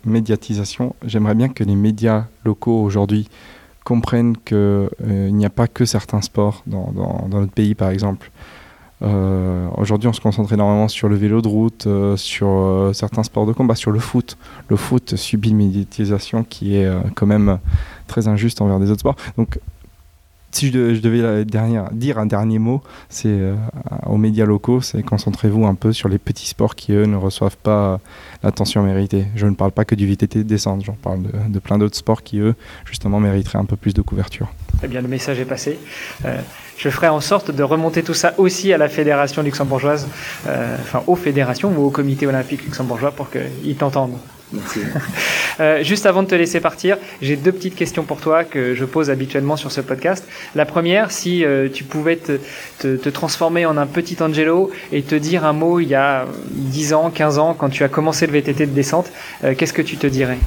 médiatisation. 0.05 0.95
J'aimerais 1.05 1.35
bien 1.35 1.49
que 1.49 1.63
les 1.63 1.75
médias 1.75 2.25
locaux 2.45 2.81
aujourd'hui 2.83 3.29
comprennent 3.83 4.37
qu'il 4.37 4.89
n'y 5.05 5.45
a 5.45 5.49
pas 5.49 5.67
que 5.67 5.85
certains 5.85 6.21
sports 6.21 6.63
dans, 6.67 7.27
notre 7.29 7.51
pays 7.51 7.75
par 7.75 7.89
exemple. 7.89 8.31
Euh, 9.01 9.67
aujourd'hui 9.75 10.07
on 10.07 10.13
se 10.13 10.21
concentre 10.21 10.53
énormément 10.53 10.87
sur 10.87 11.09
le 11.09 11.15
vélo 11.15 11.41
de 11.41 11.47
route, 11.47 11.87
euh, 11.87 12.15
sur 12.15 12.47
euh, 12.47 12.93
certains 12.93 13.23
sports 13.23 13.45
de 13.45 13.51
combat, 13.51 13.75
sur 13.75 13.91
le 13.91 13.99
foot. 13.99 14.37
Le 14.69 14.77
foot 14.77 15.15
subit 15.15 15.49
une 15.49 15.57
médiatisation 15.57 16.43
qui 16.43 16.77
est 16.77 16.85
euh, 16.85 17.01
quand 17.15 17.25
même 17.25 17.59
très 18.07 18.27
injuste 18.27 18.61
envers 18.61 18.79
des 18.79 18.91
autres 18.91 19.01
sports. 19.01 19.17
Donc 19.37 19.59
si 20.53 20.67
je, 20.67 20.71
de- 20.71 20.93
je 20.93 20.99
devais 21.01 21.45
dernière, 21.45 21.89
dire 21.91 22.17
un 22.19 22.25
dernier 22.25 22.59
mot, 22.59 22.81
c'est 23.09 23.27
euh, 23.27 23.55
aux 24.05 24.17
médias 24.17 24.45
locaux, 24.45 24.81
c'est 24.81 25.03
concentrez-vous 25.03 25.65
un 25.65 25.75
peu 25.75 25.91
sur 25.93 26.09
les 26.09 26.17
petits 26.17 26.47
sports 26.47 26.75
qui, 26.75 26.93
eux, 26.93 27.05
ne 27.05 27.15
reçoivent 27.17 27.57
pas 27.57 27.93
euh, 27.93 27.97
l'attention 28.43 28.83
méritée. 28.83 29.25
Je 29.35 29.47
ne 29.47 29.55
parle 29.55 29.71
pas 29.71 29.85
que 29.85 29.95
du 29.95 30.07
VTT 30.07 30.39
de 30.39 30.43
descente, 30.43 30.83
j'en 30.85 30.93
parle 30.93 31.23
de, 31.49 31.59
plein 31.59 31.77
d'autres 31.77 31.97
sports 31.97 32.23
qui, 32.23 32.39
eux, 32.39 32.55
justement, 32.85 33.19
mériteraient 33.19 33.59
un 33.59 33.65
peu 33.65 33.75
plus 33.75 33.93
de 33.93 34.01
couverture. 34.01 34.47
Eh 34.83 34.87
bien, 34.87 35.01
le 35.01 35.07
message 35.07 35.39
est 35.39 35.45
passé. 35.45 35.79
Euh, 36.25 36.39
je 36.77 36.89
ferai 36.89 37.07
en 37.07 37.21
sorte 37.21 37.51
de 37.51 37.63
remonter 37.63 38.03
tout 38.03 38.13
ça 38.13 38.33
aussi 38.37 38.73
à 38.73 38.77
la 38.77 38.89
fédération 38.89 39.41
luxembourgeoise, 39.43 40.07
euh, 40.47 40.75
enfin 40.79 41.03
aux 41.07 41.15
fédérations 41.15 41.71
ou 41.77 41.83
au 41.85 41.89
comité 41.89 42.27
olympique 42.27 42.63
luxembourgeois 42.65 43.11
pour 43.11 43.29
qu'ils 43.29 43.75
t'entendent. 43.75 44.17
Euh, 45.59 45.83
juste 45.83 46.07
avant 46.07 46.23
de 46.23 46.27
te 46.27 46.33
laisser 46.33 46.59
partir, 46.59 46.97
j'ai 47.21 47.35
deux 47.35 47.51
petites 47.51 47.75
questions 47.75 48.01
pour 48.01 48.19
toi 48.19 48.43
que 48.43 48.73
je 48.73 48.85
pose 48.85 49.11
habituellement 49.11 49.55
sur 49.55 49.71
ce 49.71 49.81
podcast. 49.81 50.27
La 50.55 50.65
première, 50.65 51.11
si 51.11 51.45
euh, 51.45 51.69
tu 51.71 51.83
pouvais 51.83 52.15
te, 52.15 52.39
te, 52.79 52.95
te 52.95 53.09
transformer 53.09 53.67
en 53.67 53.77
un 53.77 53.85
petit 53.85 54.17
Angelo 54.19 54.71
et 54.91 55.03
te 55.03 55.13
dire 55.13 55.45
un 55.45 55.53
mot 55.53 55.79
il 55.79 55.89
y 55.89 55.95
a 55.95 56.25
10 56.49 56.93
ans, 56.93 57.11
15 57.11 57.37
ans, 57.37 57.53
quand 57.53 57.69
tu 57.69 57.83
as 57.83 57.87
commencé 57.87 58.25
le 58.25 58.33
VTT 58.33 58.65
de 58.65 58.71
descente, 58.71 59.11
euh, 59.43 59.53
qu'est-ce 59.55 59.73
que 59.73 59.83
tu 59.83 59.97
te 59.97 60.07
dirais? 60.07 60.39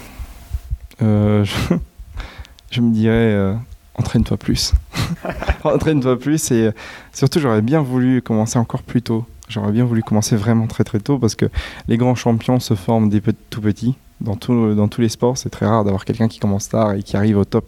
Euh, 1.03 1.45
je, 1.45 1.75
je 2.73 2.81
me 2.81 2.93
dirais, 2.93 3.33
euh, 3.33 3.55
entraîne-toi 3.95 4.37
plus. 4.39 4.75
entraîne-toi 5.65 6.19
plus 6.19 6.51
et 6.51 6.71
surtout, 7.13 7.39
j'aurais 7.39 7.63
bien 7.63 7.81
voulu 7.81 8.23
commencer 8.23 8.59
encore 8.59 8.83
plus 8.83 9.03
tôt. 9.03 9.25
J'aurais 9.49 9.73
bien 9.73 9.85
voulu 9.85 10.03
commencer 10.03 10.37
vraiment 10.37 10.67
très 10.67 10.85
très 10.85 10.99
tôt 11.01 11.19
parce 11.19 11.35
que 11.35 11.47
les 11.89 11.97
grands 11.97 12.15
champions 12.17 12.59
se 12.61 12.75
forment 12.75 13.09
des 13.09 13.23
tout 13.51 13.61
petits. 13.61 13.95
Dans, 14.21 14.35
tout- 14.35 14.75
dans 14.75 14.89
tous 14.89 15.03
les 15.03 15.11
sports, 15.11 15.37
c'est 15.37 15.51
très 15.51 15.67
rare 15.67 15.85
d'avoir 15.85 16.05
quelqu'un 16.07 16.27
qui 16.27 16.39
commence 16.39 16.71
tard 16.71 16.95
et 16.95 17.03
qui 17.03 17.19
arrive 17.19 17.37
au 17.37 17.45
top, 17.45 17.67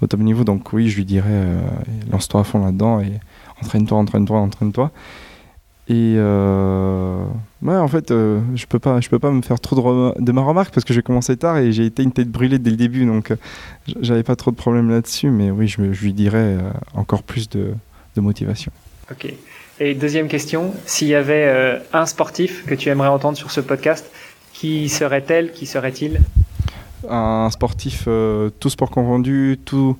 au 0.00 0.06
top 0.06 0.20
niveau. 0.20 0.44
Donc 0.44 0.72
oui, 0.72 0.88
je 0.88 0.96
lui 0.96 1.04
dirais, 1.04 1.28
euh, 1.30 1.60
lance-toi 2.10 2.40
à 2.40 2.44
fond 2.44 2.64
là-dedans 2.64 3.00
et 3.00 3.12
entraîne-toi, 3.62 3.98
entraîne-toi, 3.98 4.38
entraîne-toi. 4.38 4.90
Et 5.88 6.14
euh, 6.16 7.22
ouais, 7.62 7.76
en 7.76 7.88
fait, 7.88 8.12
euh, 8.12 8.40
je 8.54 8.64
peux 8.66 8.78
peux 8.78 9.18
pas 9.18 9.30
me 9.30 9.42
faire 9.42 9.60
trop 9.60 9.76
de, 10.14 10.22
de 10.24 10.32
ma 10.32 10.40
remarque 10.42 10.72
parce 10.72 10.84
que 10.84 10.94
j'ai 10.94 11.02
commencé 11.02 11.36
tard 11.36 11.58
et 11.58 11.72
j'ai 11.72 11.84
été 11.84 12.02
une 12.02 12.12
tête 12.12 12.30
brûlée 12.30 12.58
dès 12.58 12.70
le 12.70 12.76
début, 12.76 13.04
donc 13.04 13.32
euh, 13.32 13.36
j'avais 14.00 14.22
pas 14.22 14.36
trop 14.36 14.52
de 14.52 14.56
problèmes 14.56 14.88
là-dessus. 14.88 15.30
Mais 15.30 15.50
oui, 15.50 15.68
je, 15.68 15.92
je 15.92 16.02
lui 16.04 16.12
dirais 16.12 16.58
euh, 16.60 16.70
encore 16.94 17.22
plus 17.24 17.48
de, 17.48 17.74
de 18.16 18.20
motivation. 18.20 18.70
Ok. 19.10 19.34
Et 19.82 19.94
deuxième 19.94 20.28
question, 20.28 20.72
s'il 20.84 21.08
y 21.08 21.14
avait 21.14 21.46
euh, 21.46 21.78
un 21.92 22.04
sportif 22.06 22.66
que 22.66 22.74
tu 22.74 22.90
aimerais 22.90 23.08
entendre 23.08 23.36
sur 23.38 23.50
ce 23.50 23.60
podcast, 23.60 24.10
qui 24.52 24.88
serait-elle, 24.90 25.52
qui 25.52 25.64
serait-il? 25.64 26.20
Un 27.08 27.48
sportif, 27.50 28.04
euh, 28.06 28.50
tout 28.60 28.68
sport 28.68 28.90
confondu, 28.90 29.58
tout. 29.64 29.96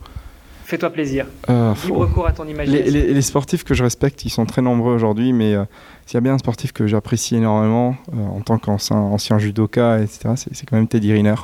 Fais-toi 0.67 0.91
plaisir. 0.91 1.27
euh, 1.49 1.73
Libre 1.85 2.07
cours 2.13 2.27
à 2.27 2.33
ton 2.33 2.47
imagination. 2.47 2.85
les- 2.93 3.15
les 3.15 3.23
sportifs 3.23 3.65
que 3.65 3.73
je 3.75 3.83
respecte, 3.83 4.25
ils 4.27 4.31
sont 4.31 4.45
très 4.45 4.61
nombreux 4.63 4.95
aujourd'hui, 4.95 5.33
mais 5.33 5.55
euh, 5.55 5.65
s'il 6.05 6.15
y 6.15 6.19
a 6.19 6.21
bien 6.21 6.35
un 6.35 6.39
sportif 6.39 6.73
que 6.73 6.87
j'apprécie 6.87 7.37
énormément 7.37 7.97
euh, 8.15 8.19
en 8.23 8.41
tant 8.43 8.59
qu'ancien 8.59 8.97
ancien 8.97 9.39
judoka, 9.39 9.99
etc., 9.99 10.35
c'est 10.37 10.67
quand 10.67 10.77
même 10.77 10.89
Teddy 10.89 11.13
Riner. 11.15 11.35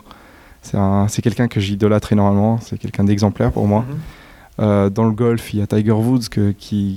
C'est 0.61 0.77
un- 0.77 1.09
c'est 1.09 1.23
quelqu'un 1.23 1.49
que 1.49 1.59
j'idolâtre 1.59 2.13
énormément, 2.13 2.59
c'est 2.61 2.79
quelqu'un 2.79 3.05
d'exemplaire 3.05 3.51
pour 3.51 3.67
moi. 3.67 3.85
Mhm. 3.89 4.91
Dans 4.91 5.05
le 5.05 5.11
golf, 5.13 5.53
il 5.55 5.61
y 5.61 5.63
a 5.63 5.67
Tiger 5.67 5.93
Woods 5.93 6.29
que- 6.31 6.53
qui. 6.53 6.97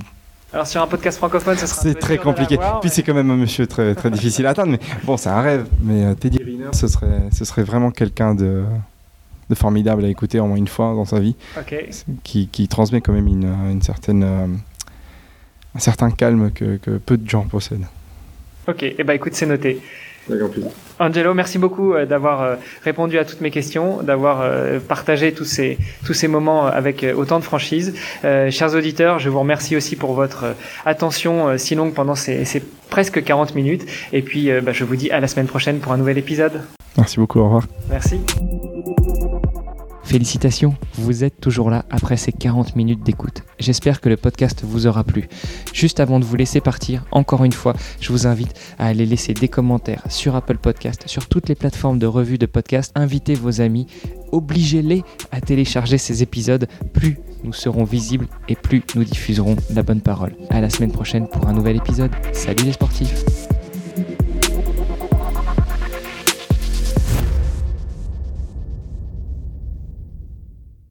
Alors 0.52 0.66
sur 0.66 0.82
un 0.82 0.86
podcast 0.88 1.18
francophone, 1.18 1.56
ce 1.56 1.66
sera 1.66 1.82
C'est 1.82 1.94
très 1.94 2.18
compliqué. 2.18 2.56
Puis 2.56 2.66
mais- 2.82 2.90
c'est 2.90 3.02
quand 3.04 3.14
même 3.14 3.30
un 3.30 3.36
monsieur 3.36 3.66
très, 3.66 3.94
très 3.94 4.10
difficile 4.10 4.46
à 4.46 4.50
atteindre, 4.50 4.72
mais 4.72 4.80
bon, 5.04 5.16
c'est 5.16 5.28
un 5.28 5.40
rêve. 5.40 5.66
Mais 5.82 6.04
euh, 6.04 6.14
Teddy 6.14 6.42
Riner, 6.42 6.70
ce 6.72 6.88
serait, 6.88 7.20
ce 7.32 7.44
serait 7.44 7.62
vraiment 7.62 7.92
quelqu'un 7.92 8.34
de, 8.34 8.64
de 9.48 9.54
formidable 9.54 10.04
à 10.04 10.08
écouter 10.08 10.40
au 10.40 10.46
moins 10.46 10.56
une 10.56 10.66
fois 10.68 10.94
dans 10.94 11.04
sa 11.04 11.20
vie. 11.20 11.36
Qui, 12.24 12.48
qui 12.48 12.66
transmet 12.66 13.00
quand 13.00 13.12
même 13.12 13.28
une, 13.28 13.44
une 13.70 13.82
certaine, 13.82 14.24
euh, 14.24 14.46
un 15.76 15.78
certain 15.78 16.10
calme 16.10 16.50
que, 16.50 16.78
que 16.78 16.98
peu 16.98 17.16
de 17.16 17.28
gens 17.28 17.42
possèdent. 17.44 17.86
Ok. 18.66 18.82
Eh 18.82 19.04
ben 19.04 19.12
écoute, 19.14 19.34
c'est 19.34 19.46
noté. 19.46 19.80
Angelo, 20.98 21.34
merci 21.34 21.58
beaucoup 21.58 21.94
euh, 21.94 22.06
d'avoir 22.06 22.42
euh, 22.42 22.56
répondu 22.84 23.18
à 23.18 23.24
toutes 23.24 23.40
mes 23.40 23.50
questions, 23.50 24.02
d'avoir 24.02 24.40
euh, 24.42 24.78
partagé 24.80 25.32
tous 25.32 25.44
ces, 25.44 25.78
tous 26.04 26.14
ces 26.14 26.28
moments 26.28 26.66
avec 26.66 27.06
autant 27.16 27.38
de 27.38 27.44
franchise. 27.44 27.94
Euh, 28.24 28.50
chers 28.50 28.74
auditeurs, 28.74 29.18
je 29.18 29.28
vous 29.28 29.40
remercie 29.40 29.76
aussi 29.76 29.96
pour 29.96 30.12
votre 30.12 30.54
attention 30.84 31.56
si 31.58 31.74
longue 31.74 31.94
pendant 31.94 32.14
ces, 32.14 32.44
ces 32.44 32.62
presque 32.90 33.24
40 33.24 33.54
minutes. 33.54 33.86
Et 34.12 34.20
puis, 34.20 34.50
euh, 34.50 34.60
bah, 34.60 34.72
je 34.72 34.84
vous 34.84 34.96
dis 34.96 35.10
à 35.10 35.20
la 35.20 35.28
semaine 35.28 35.46
prochaine 35.46 35.78
pour 35.78 35.92
un 35.92 35.96
nouvel 35.96 36.18
épisode. 36.18 36.60
Merci 36.98 37.18
beaucoup, 37.18 37.38
au 37.40 37.44
revoir. 37.44 37.64
Merci. 37.88 38.20
Félicitations, 40.10 40.74
vous 40.94 41.22
êtes 41.22 41.40
toujours 41.40 41.70
là 41.70 41.84
après 41.88 42.16
ces 42.16 42.32
40 42.32 42.74
minutes 42.74 43.04
d'écoute. 43.04 43.44
J'espère 43.60 44.00
que 44.00 44.08
le 44.08 44.16
podcast 44.16 44.64
vous 44.64 44.88
aura 44.88 45.04
plu. 45.04 45.28
Juste 45.72 46.00
avant 46.00 46.18
de 46.18 46.24
vous 46.24 46.34
laisser 46.34 46.60
partir, 46.60 47.04
encore 47.12 47.44
une 47.44 47.52
fois, 47.52 47.74
je 48.00 48.10
vous 48.10 48.26
invite 48.26 48.52
à 48.80 48.86
aller 48.86 49.06
laisser 49.06 49.34
des 49.34 49.46
commentaires 49.46 50.02
sur 50.08 50.34
Apple 50.34 50.58
Podcast, 50.58 51.04
sur 51.06 51.28
toutes 51.28 51.48
les 51.48 51.54
plateformes 51.54 52.00
de 52.00 52.08
revue 52.08 52.38
de 52.38 52.46
podcast. 52.46 52.90
Invitez 52.96 53.34
vos 53.34 53.60
amis, 53.60 53.86
obligez-les 54.32 55.04
à 55.30 55.40
télécharger 55.40 55.96
ces 55.96 56.24
épisodes. 56.24 56.66
Plus 56.92 57.20
nous 57.44 57.52
serons 57.52 57.84
visibles 57.84 58.26
et 58.48 58.56
plus 58.56 58.82
nous 58.96 59.04
diffuserons 59.04 59.54
la 59.72 59.84
bonne 59.84 60.00
parole. 60.00 60.34
À 60.48 60.60
la 60.60 60.70
semaine 60.70 60.90
prochaine 60.90 61.28
pour 61.28 61.46
un 61.46 61.52
nouvel 61.52 61.76
épisode. 61.76 62.10
Salut 62.32 62.64
les 62.64 62.72
sportifs 62.72 63.14